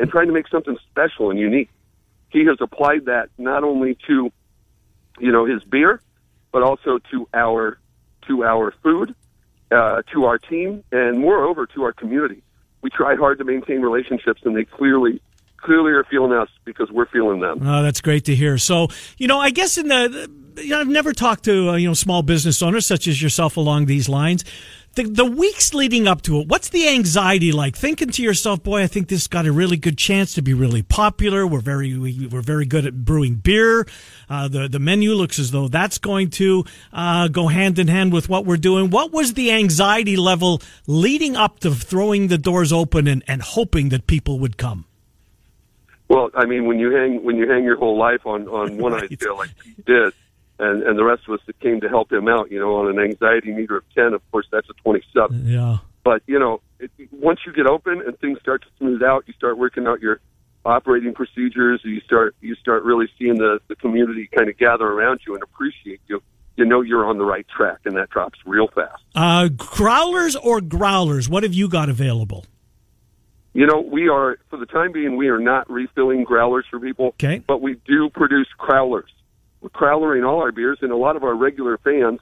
and 0.00 0.10
trying 0.10 0.28
to 0.28 0.32
make 0.32 0.48
something 0.48 0.78
special 0.90 1.30
and 1.30 1.38
unique. 1.38 1.68
He 2.30 2.46
has 2.46 2.56
applied 2.58 3.04
that 3.04 3.28
not 3.36 3.64
only 3.64 3.98
to, 4.06 4.32
you 5.18 5.30
know, 5.30 5.44
his 5.44 5.62
beer, 5.62 6.00
but 6.52 6.62
also 6.62 6.98
to 7.10 7.28
our 7.34 7.78
to 8.28 8.44
our 8.44 8.72
food, 8.82 9.14
uh, 9.70 10.00
to 10.14 10.24
our 10.24 10.38
team, 10.38 10.82
and 10.90 11.18
moreover 11.18 11.66
to 11.66 11.82
our 11.82 11.92
community. 11.92 12.42
We 12.80 12.88
try 12.88 13.14
hard 13.16 13.36
to 13.38 13.44
maintain 13.44 13.82
relationships, 13.82 14.40
and 14.46 14.56
they 14.56 14.64
clearly 14.64 15.20
clearly 15.66 15.92
are 15.92 16.04
feeling 16.04 16.32
us 16.32 16.48
because 16.64 16.90
we're 16.90 17.08
feeling 17.08 17.40
them. 17.40 17.58
Oh, 17.60 17.82
that's 17.82 18.00
great 18.00 18.24
to 18.26 18.34
hear. 18.34 18.56
So, 18.56 18.88
you 19.18 19.26
know, 19.26 19.38
I 19.38 19.50
guess 19.50 19.76
in 19.76 19.88
the, 19.88 20.30
you 20.56 20.70
know, 20.70 20.80
I've 20.80 20.88
never 20.88 21.12
talked 21.12 21.44
to, 21.44 21.70
uh, 21.70 21.76
you 21.76 21.88
know, 21.88 21.94
small 21.94 22.22
business 22.22 22.62
owners 22.62 22.86
such 22.86 23.06
as 23.08 23.20
yourself 23.20 23.56
along 23.56 23.86
these 23.86 24.08
lines. 24.08 24.44
The, 24.94 25.02
the 25.02 25.26
weeks 25.26 25.74
leading 25.74 26.08
up 26.08 26.22
to 26.22 26.40
it, 26.40 26.48
what's 26.48 26.70
the 26.70 26.88
anxiety 26.88 27.52
like? 27.52 27.76
Thinking 27.76 28.08
to 28.12 28.22
yourself, 28.22 28.62
boy, 28.62 28.82
I 28.82 28.86
think 28.86 29.08
this 29.08 29.26
got 29.26 29.44
a 29.44 29.52
really 29.52 29.76
good 29.76 29.98
chance 29.98 30.32
to 30.34 30.40
be 30.40 30.54
really 30.54 30.82
popular. 30.82 31.46
We're 31.46 31.60
very, 31.60 31.98
we, 31.98 32.26
we're 32.28 32.40
very 32.40 32.64
good 32.64 32.86
at 32.86 33.04
brewing 33.04 33.34
beer. 33.34 33.86
Uh, 34.30 34.48
the, 34.48 34.68
the 34.68 34.78
menu 34.78 35.12
looks 35.12 35.38
as 35.38 35.50
though 35.50 35.68
that's 35.68 35.98
going 35.98 36.30
to, 36.30 36.64
uh, 36.94 37.28
go 37.28 37.48
hand 37.48 37.78
in 37.78 37.88
hand 37.88 38.14
with 38.14 38.30
what 38.30 38.46
we're 38.46 38.56
doing. 38.56 38.88
What 38.88 39.12
was 39.12 39.34
the 39.34 39.50
anxiety 39.50 40.16
level 40.16 40.62
leading 40.86 41.36
up 41.36 41.60
to 41.60 41.74
throwing 41.74 42.28
the 42.28 42.38
doors 42.38 42.72
open 42.72 43.06
and, 43.06 43.22
and 43.28 43.42
hoping 43.42 43.90
that 43.90 44.06
people 44.06 44.38
would 44.38 44.56
come? 44.56 44.86
Well, 46.08 46.30
I 46.34 46.46
mean, 46.46 46.66
when 46.66 46.78
you 46.78 46.94
hang 46.94 47.24
when 47.24 47.36
you 47.36 47.50
hang 47.50 47.64
your 47.64 47.76
whole 47.76 47.98
life 47.98 48.26
on 48.26 48.48
on 48.48 48.78
one 48.78 48.94
idea 48.94 49.34
like 49.36 49.50
he 49.64 49.82
did, 49.82 50.12
and 50.58 50.82
and 50.82 50.98
the 50.98 51.04
rest 51.04 51.22
of 51.28 51.34
us 51.34 51.40
that 51.46 51.58
came 51.60 51.80
to 51.80 51.88
help 51.88 52.12
him 52.12 52.28
out, 52.28 52.50
you 52.50 52.58
know, 52.58 52.76
on 52.76 52.88
an 52.88 52.98
anxiety 52.98 53.52
meter 53.52 53.76
of 53.76 53.84
ten, 53.94 54.14
of 54.14 54.22
course, 54.30 54.46
that's 54.50 54.68
a 54.68 54.74
twenty-seven. 54.82 55.46
Yeah. 55.46 55.78
But 56.04 56.22
you 56.26 56.38
know, 56.38 56.60
it, 56.78 56.90
once 57.10 57.40
you 57.44 57.52
get 57.52 57.66
open 57.66 58.02
and 58.06 58.18
things 58.20 58.38
start 58.40 58.62
to 58.62 58.68
smooth 58.78 59.02
out, 59.02 59.24
you 59.26 59.34
start 59.34 59.58
working 59.58 59.86
out 59.86 60.00
your 60.00 60.20
operating 60.64 61.14
procedures. 61.14 61.80
You 61.84 62.00
start 62.00 62.36
you 62.40 62.54
start 62.56 62.84
really 62.84 63.08
seeing 63.18 63.38
the 63.38 63.58
the 63.68 63.76
community 63.76 64.28
kind 64.34 64.48
of 64.48 64.56
gather 64.56 64.86
around 64.86 65.20
you 65.26 65.34
and 65.34 65.42
appreciate 65.42 66.00
you. 66.06 66.22
You 66.56 66.64
know 66.64 66.80
you're 66.80 67.04
on 67.04 67.18
the 67.18 67.24
right 67.24 67.46
track, 67.54 67.80
and 67.84 67.96
that 67.96 68.10
drops 68.10 68.38
real 68.46 68.68
fast. 68.68 69.02
Uh, 69.14 69.48
growlers 69.48 70.36
or 70.36 70.60
growlers? 70.60 71.28
What 71.28 71.42
have 71.42 71.52
you 71.52 71.68
got 71.68 71.88
available? 71.88 72.46
You 73.56 73.66
know, 73.66 73.80
we 73.80 74.10
are 74.10 74.36
for 74.50 74.58
the 74.58 74.66
time 74.66 74.92
being 74.92 75.16
we 75.16 75.28
are 75.28 75.40
not 75.40 75.70
refilling 75.70 76.24
growlers 76.24 76.66
for 76.70 76.78
people. 76.78 77.06
Okay. 77.06 77.38
But 77.38 77.62
we 77.62 77.80
do 77.86 78.10
produce 78.10 78.48
crowlers. 78.58 79.08
We're 79.62 79.70
crowlering 79.70 80.28
all 80.28 80.42
our 80.42 80.52
beers, 80.52 80.78
and 80.82 80.92
a 80.92 80.96
lot 80.96 81.16
of 81.16 81.24
our 81.24 81.34
regular 81.34 81.78
fans 81.78 82.20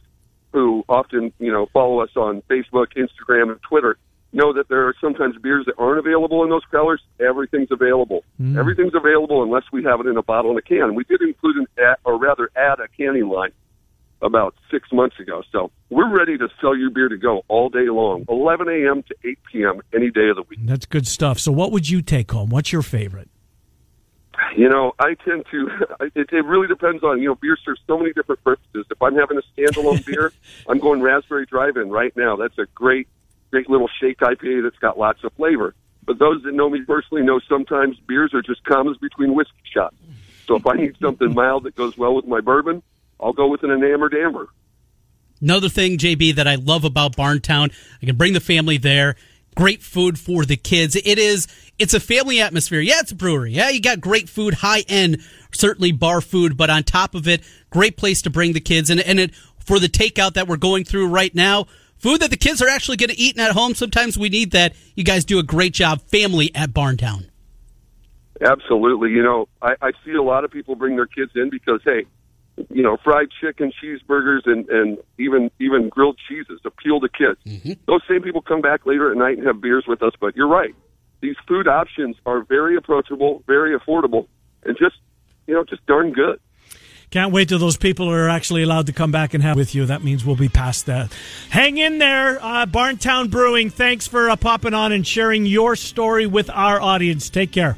who 0.52 0.84
often, 0.88 1.32
you 1.40 1.50
know, 1.50 1.66
follow 1.72 1.98
us 1.98 2.10
on 2.14 2.40
Facebook, 2.42 2.94
Instagram, 2.96 3.50
and 3.50 3.60
Twitter 3.68 3.98
know 4.32 4.52
that 4.52 4.68
there 4.68 4.86
are 4.86 4.94
sometimes 5.00 5.36
beers 5.38 5.66
that 5.66 5.74
aren't 5.76 5.98
available 5.98 6.44
in 6.44 6.50
those 6.50 6.62
crowlers. 6.72 6.98
Everything's 7.18 7.72
available. 7.72 8.22
Mm. 8.40 8.56
Everything's 8.56 8.94
available 8.94 9.42
unless 9.42 9.64
we 9.72 9.82
have 9.82 9.98
it 9.98 10.06
in 10.06 10.16
a 10.16 10.22
bottle 10.22 10.50
and 10.50 10.58
a 10.60 10.62
can. 10.62 10.94
We 10.94 11.02
did 11.02 11.20
include 11.20 11.56
an, 11.56 11.66
ad- 11.78 11.96
or 12.04 12.16
rather, 12.16 12.48
add 12.54 12.78
a 12.78 12.86
canning 12.96 13.28
line 13.28 13.50
about 14.22 14.54
six 14.70 14.90
months 14.92 15.18
ago. 15.18 15.42
So 15.52 15.70
we're 15.90 16.14
ready 16.14 16.38
to 16.38 16.48
sell 16.60 16.76
you 16.76 16.90
beer 16.90 17.08
to 17.08 17.16
go 17.16 17.44
all 17.48 17.68
day 17.68 17.88
long, 17.88 18.24
11 18.28 18.68
a.m. 18.68 19.02
to 19.02 19.14
8 19.24 19.38
p.m. 19.52 19.80
any 19.94 20.10
day 20.10 20.28
of 20.28 20.36
the 20.36 20.42
week. 20.48 20.60
That's 20.62 20.86
good 20.86 21.06
stuff. 21.06 21.38
So, 21.38 21.52
what 21.52 21.72
would 21.72 21.88
you 21.88 22.02
take 22.02 22.30
home? 22.30 22.50
What's 22.50 22.72
your 22.72 22.82
favorite? 22.82 23.28
You 24.56 24.68
know, 24.68 24.92
I 24.98 25.14
tend 25.14 25.44
to. 25.50 25.68
It, 26.16 26.28
it 26.32 26.44
really 26.44 26.68
depends 26.68 27.02
on 27.02 27.20
you 27.20 27.28
know. 27.28 27.34
Beer 27.34 27.56
serves 27.64 27.80
so 27.86 27.98
many 27.98 28.12
different 28.12 28.42
purposes. 28.44 28.86
If 28.90 29.00
I'm 29.00 29.16
having 29.16 29.38
a 29.38 29.42
standalone 29.60 30.04
beer, 30.06 30.32
I'm 30.68 30.78
going 30.78 31.00
Raspberry 31.00 31.46
Drive-In 31.46 31.90
right 31.90 32.14
now. 32.16 32.36
That's 32.36 32.56
a 32.58 32.66
great, 32.74 33.08
great 33.50 33.68
little 33.70 33.88
shake 34.00 34.18
IPA 34.18 34.64
that's 34.64 34.78
got 34.78 34.98
lots 34.98 35.24
of 35.24 35.32
flavor. 35.32 35.74
But 36.04 36.18
those 36.18 36.42
that 36.42 36.52
know 36.52 36.68
me 36.68 36.82
personally 36.82 37.22
know 37.24 37.40
sometimes 37.48 37.96
beers 38.06 38.34
are 38.34 38.42
just 38.42 38.62
commas 38.64 38.98
between 38.98 39.34
whiskey 39.34 39.54
shots. 39.72 39.96
So 40.46 40.56
if 40.56 40.66
I 40.66 40.74
need 40.74 40.96
something 41.00 41.32
mild 41.34 41.64
that 41.64 41.74
goes 41.74 41.96
well 41.96 42.14
with 42.14 42.26
my 42.26 42.40
bourbon, 42.40 42.82
I'll 43.20 43.32
go 43.32 43.48
with 43.48 43.62
an 43.62 43.70
enamored 43.70 44.14
amber. 44.14 44.48
Another 45.40 45.68
thing, 45.68 45.98
JB, 45.98 46.36
that 46.36 46.46
I 46.46 46.54
love 46.54 46.84
about 46.84 47.16
Barntown, 47.16 47.72
I 48.02 48.06
can 48.06 48.16
bring 48.16 48.32
the 48.32 48.40
family 48.40 48.78
there. 48.78 49.16
Great 49.54 49.82
food 49.82 50.18
for 50.18 50.44
the 50.44 50.56
kids. 50.56 50.96
It 50.96 51.18
is, 51.18 51.46
it's 51.78 51.94
a 51.94 52.00
family 52.00 52.40
atmosphere. 52.40 52.80
Yeah, 52.80 53.00
it's 53.00 53.12
a 53.12 53.14
brewery. 53.14 53.52
Yeah, 53.52 53.68
you 53.68 53.80
got 53.80 54.00
great 54.00 54.28
food, 54.28 54.54
high 54.54 54.84
end, 54.88 55.18
certainly 55.52 55.92
bar 55.92 56.20
food, 56.20 56.56
but 56.56 56.70
on 56.70 56.82
top 56.82 57.14
of 57.14 57.28
it, 57.28 57.42
great 57.70 57.96
place 57.96 58.22
to 58.22 58.30
bring 58.30 58.52
the 58.52 58.60
kids. 58.60 58.90
And, 58.90 59.00
and 59.00 59.20
it, 59.20 59.34
for 59.64 59.78
the 59.78 59.88
takeout 59.88 60.34
that 60.34 60.48
we're 60.48 60.56
going 60.56 60.84
through 60.84 61.08
right 61.08 61.34
now, 61.34 61.66
food 61.98 62.20
that 62.20 62.30
the 62.30 62.36
kids 62.36 62.60
are 62.60 62.68
actually 62.68 62.96
going 62.96 63.10
to 63.10 63.18
eat 63.18 63.38
at 63.38 63.52
home. 63.52 63.74
Sometimes 63.74 64.18
we 64.18 64.28
need 64.28 64.52
that. 64.52 64.74
You 64.94 65.04
guys 65.04 65.24
do 65.24 65.38
a 65.38 65.42
great 65.42 65.72
job, 65.72 66.02
family 66.02 66.54
at 66.54 66.70
Barntown. 66.70 67.28
Absolutely. 68.40 69.10
You 69.10 69.22
know, 69.22 69.48
I, 69.62 69.74
I 69.80 69.92
see 70.04 70.12
a 70.12 70.22
lot 70.22 70.44
of 70.44 70.50
people 70.50 70.74
bring 70.74 70.96
their 70.96 71.06
kids 71.06 71.32
in 71.34 71.50
because, 71.50 71.80
hey, 71.84 72.06
you 72.70 72.82
know, 72.82 72.96
fried 73.02 73.28
chicken, 73.40 73.72
cheeseburgers, 73.82 74.46
and 74.46 74.68
and 74.68 74.98
even 75.18 75.50
even 75.60 75.88
grilled 75.88 76.18
cheeses 76.28 76.60
appeal 76.64 77.00
to 77.00 77.08
kids. 77.08 77.38
Those 77.86 78.02
same 78.08 78.22
people 78.22 78.42
come 78.42 78.60
back 78.60 78.86
later 78.86 79.10
at 79.10 79.16
night 79.16 79.38
and 79.38 79.46
have 79.46 79.60
beers 79.60 79.84
with 79.86 80.02
us. 80.02 80.12
But 80.20 80.36
you're 80.36 80.48
right; 80.48 80.74
these 81.20 81.36
food 81.48 81.68
options 81.68 82.16
are 82.26 82.42
very 82.44 82.76
approachable, 82.76 83.42
very 83.46 83.78
affordable, 83.78 84.28
and 84.64 84.76
just 84.78 84.96
you 85.46 85.54
know, 85.54 85.64
just 85.64 85.84
darn 85.86 86.12
good. 86.12 86.40
Can't 87.10 87.32
wait 87.32 87.48
till 87.48 87.58
those 87.58 87.76
people 87.76 88.10
are 88.10 88.28
actually 88.28 88.64
allowed 88.64 88.86
to 88.86 88.92
come 88.92 89.12
back 89.12 89.34
and 89.34 89.42
have 89.42 89.56
with 89.56 89.74
you. 89.74 89.86
That 89.86 90.02
means 90.02 90.24
we'll 90.24 90.34
be 90.34 90.48
past 90.48 90.86
that. 90.86 91.12
Hang 91.50 91.78
in 91.78 91.98
there, 91.98 92.42
uh, 92.42 92.66
Barntown 92.66 93.30
Brewing. 93.30 93.70
Thanks 93.70 94.08
for 94.08 94.28
uh, 94.28 94.36
popping 94.36 94.74
on 94.74 94.90
and 94.90 95.06
sharing 95.06 95.46
your 95.46 95.76
story 95.76 96.26
with 96.26 96.50
our 96.50 96.80
audience. 96.80 97.30
Take 97.30 97.52
care. 97.52 97.76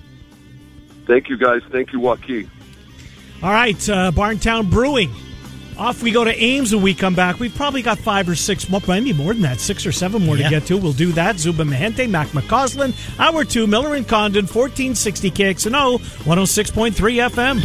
Thank 1.07 1.29
you, 1.29 1.37
guys. 1.37 1.61
Thank 1.71 1.93
you, 1.93 2.01
Joaquin. 2.01 2.51
All 3.43 3.51
right, 3.53 3.77
uh, 3.89 4.11
Barntown 4.13 4.71
Brewing. 4.71 5.11
Off 5.79 6.03
we 6.03 6.11
go 6.11 6.25
to 6.25 6.35
Ames 6.43 6.75
when 6.75 6.83
we 6.83 6.95
come 6.95 7.15
back. 7.15 7.39
We've 7.39 7.55
probably 7.55 7.83
got 7.83 7.99
five 7.99 8.29
or 8.31 8.35
six, 8.35 8.67
more, 8.71 8.81
maybe 8.89 9.13
more 9.13 9.35
than 9.35 9.43
that, 9.43 9.61
six 9.61 9.85
or 9.85 9.93
seven 9.93 10.25
more 10.25 10.37
Yeah. 10.39 10.45
to 10.45 10.51
get 10.51 10.67
to. 10.69 10.79
We'll 10.79 10.95
do 10.95 11.13
that. 11.13 11.39
Zubin 11.39 11.69
Mehenti, 11.69 12.09
Mac 12.09 12.29
McCausland, 12.29 12.95
Hour 13.19 13.45
2, 13.45 13.67
Miller 13.67 13.95
and 13.95 14.09
Condon, 14.09 14.47
1460 14.47 15.31
KXNO, 15.31 15.99
106.3 16.25 17.19
FM. 17.21 17.61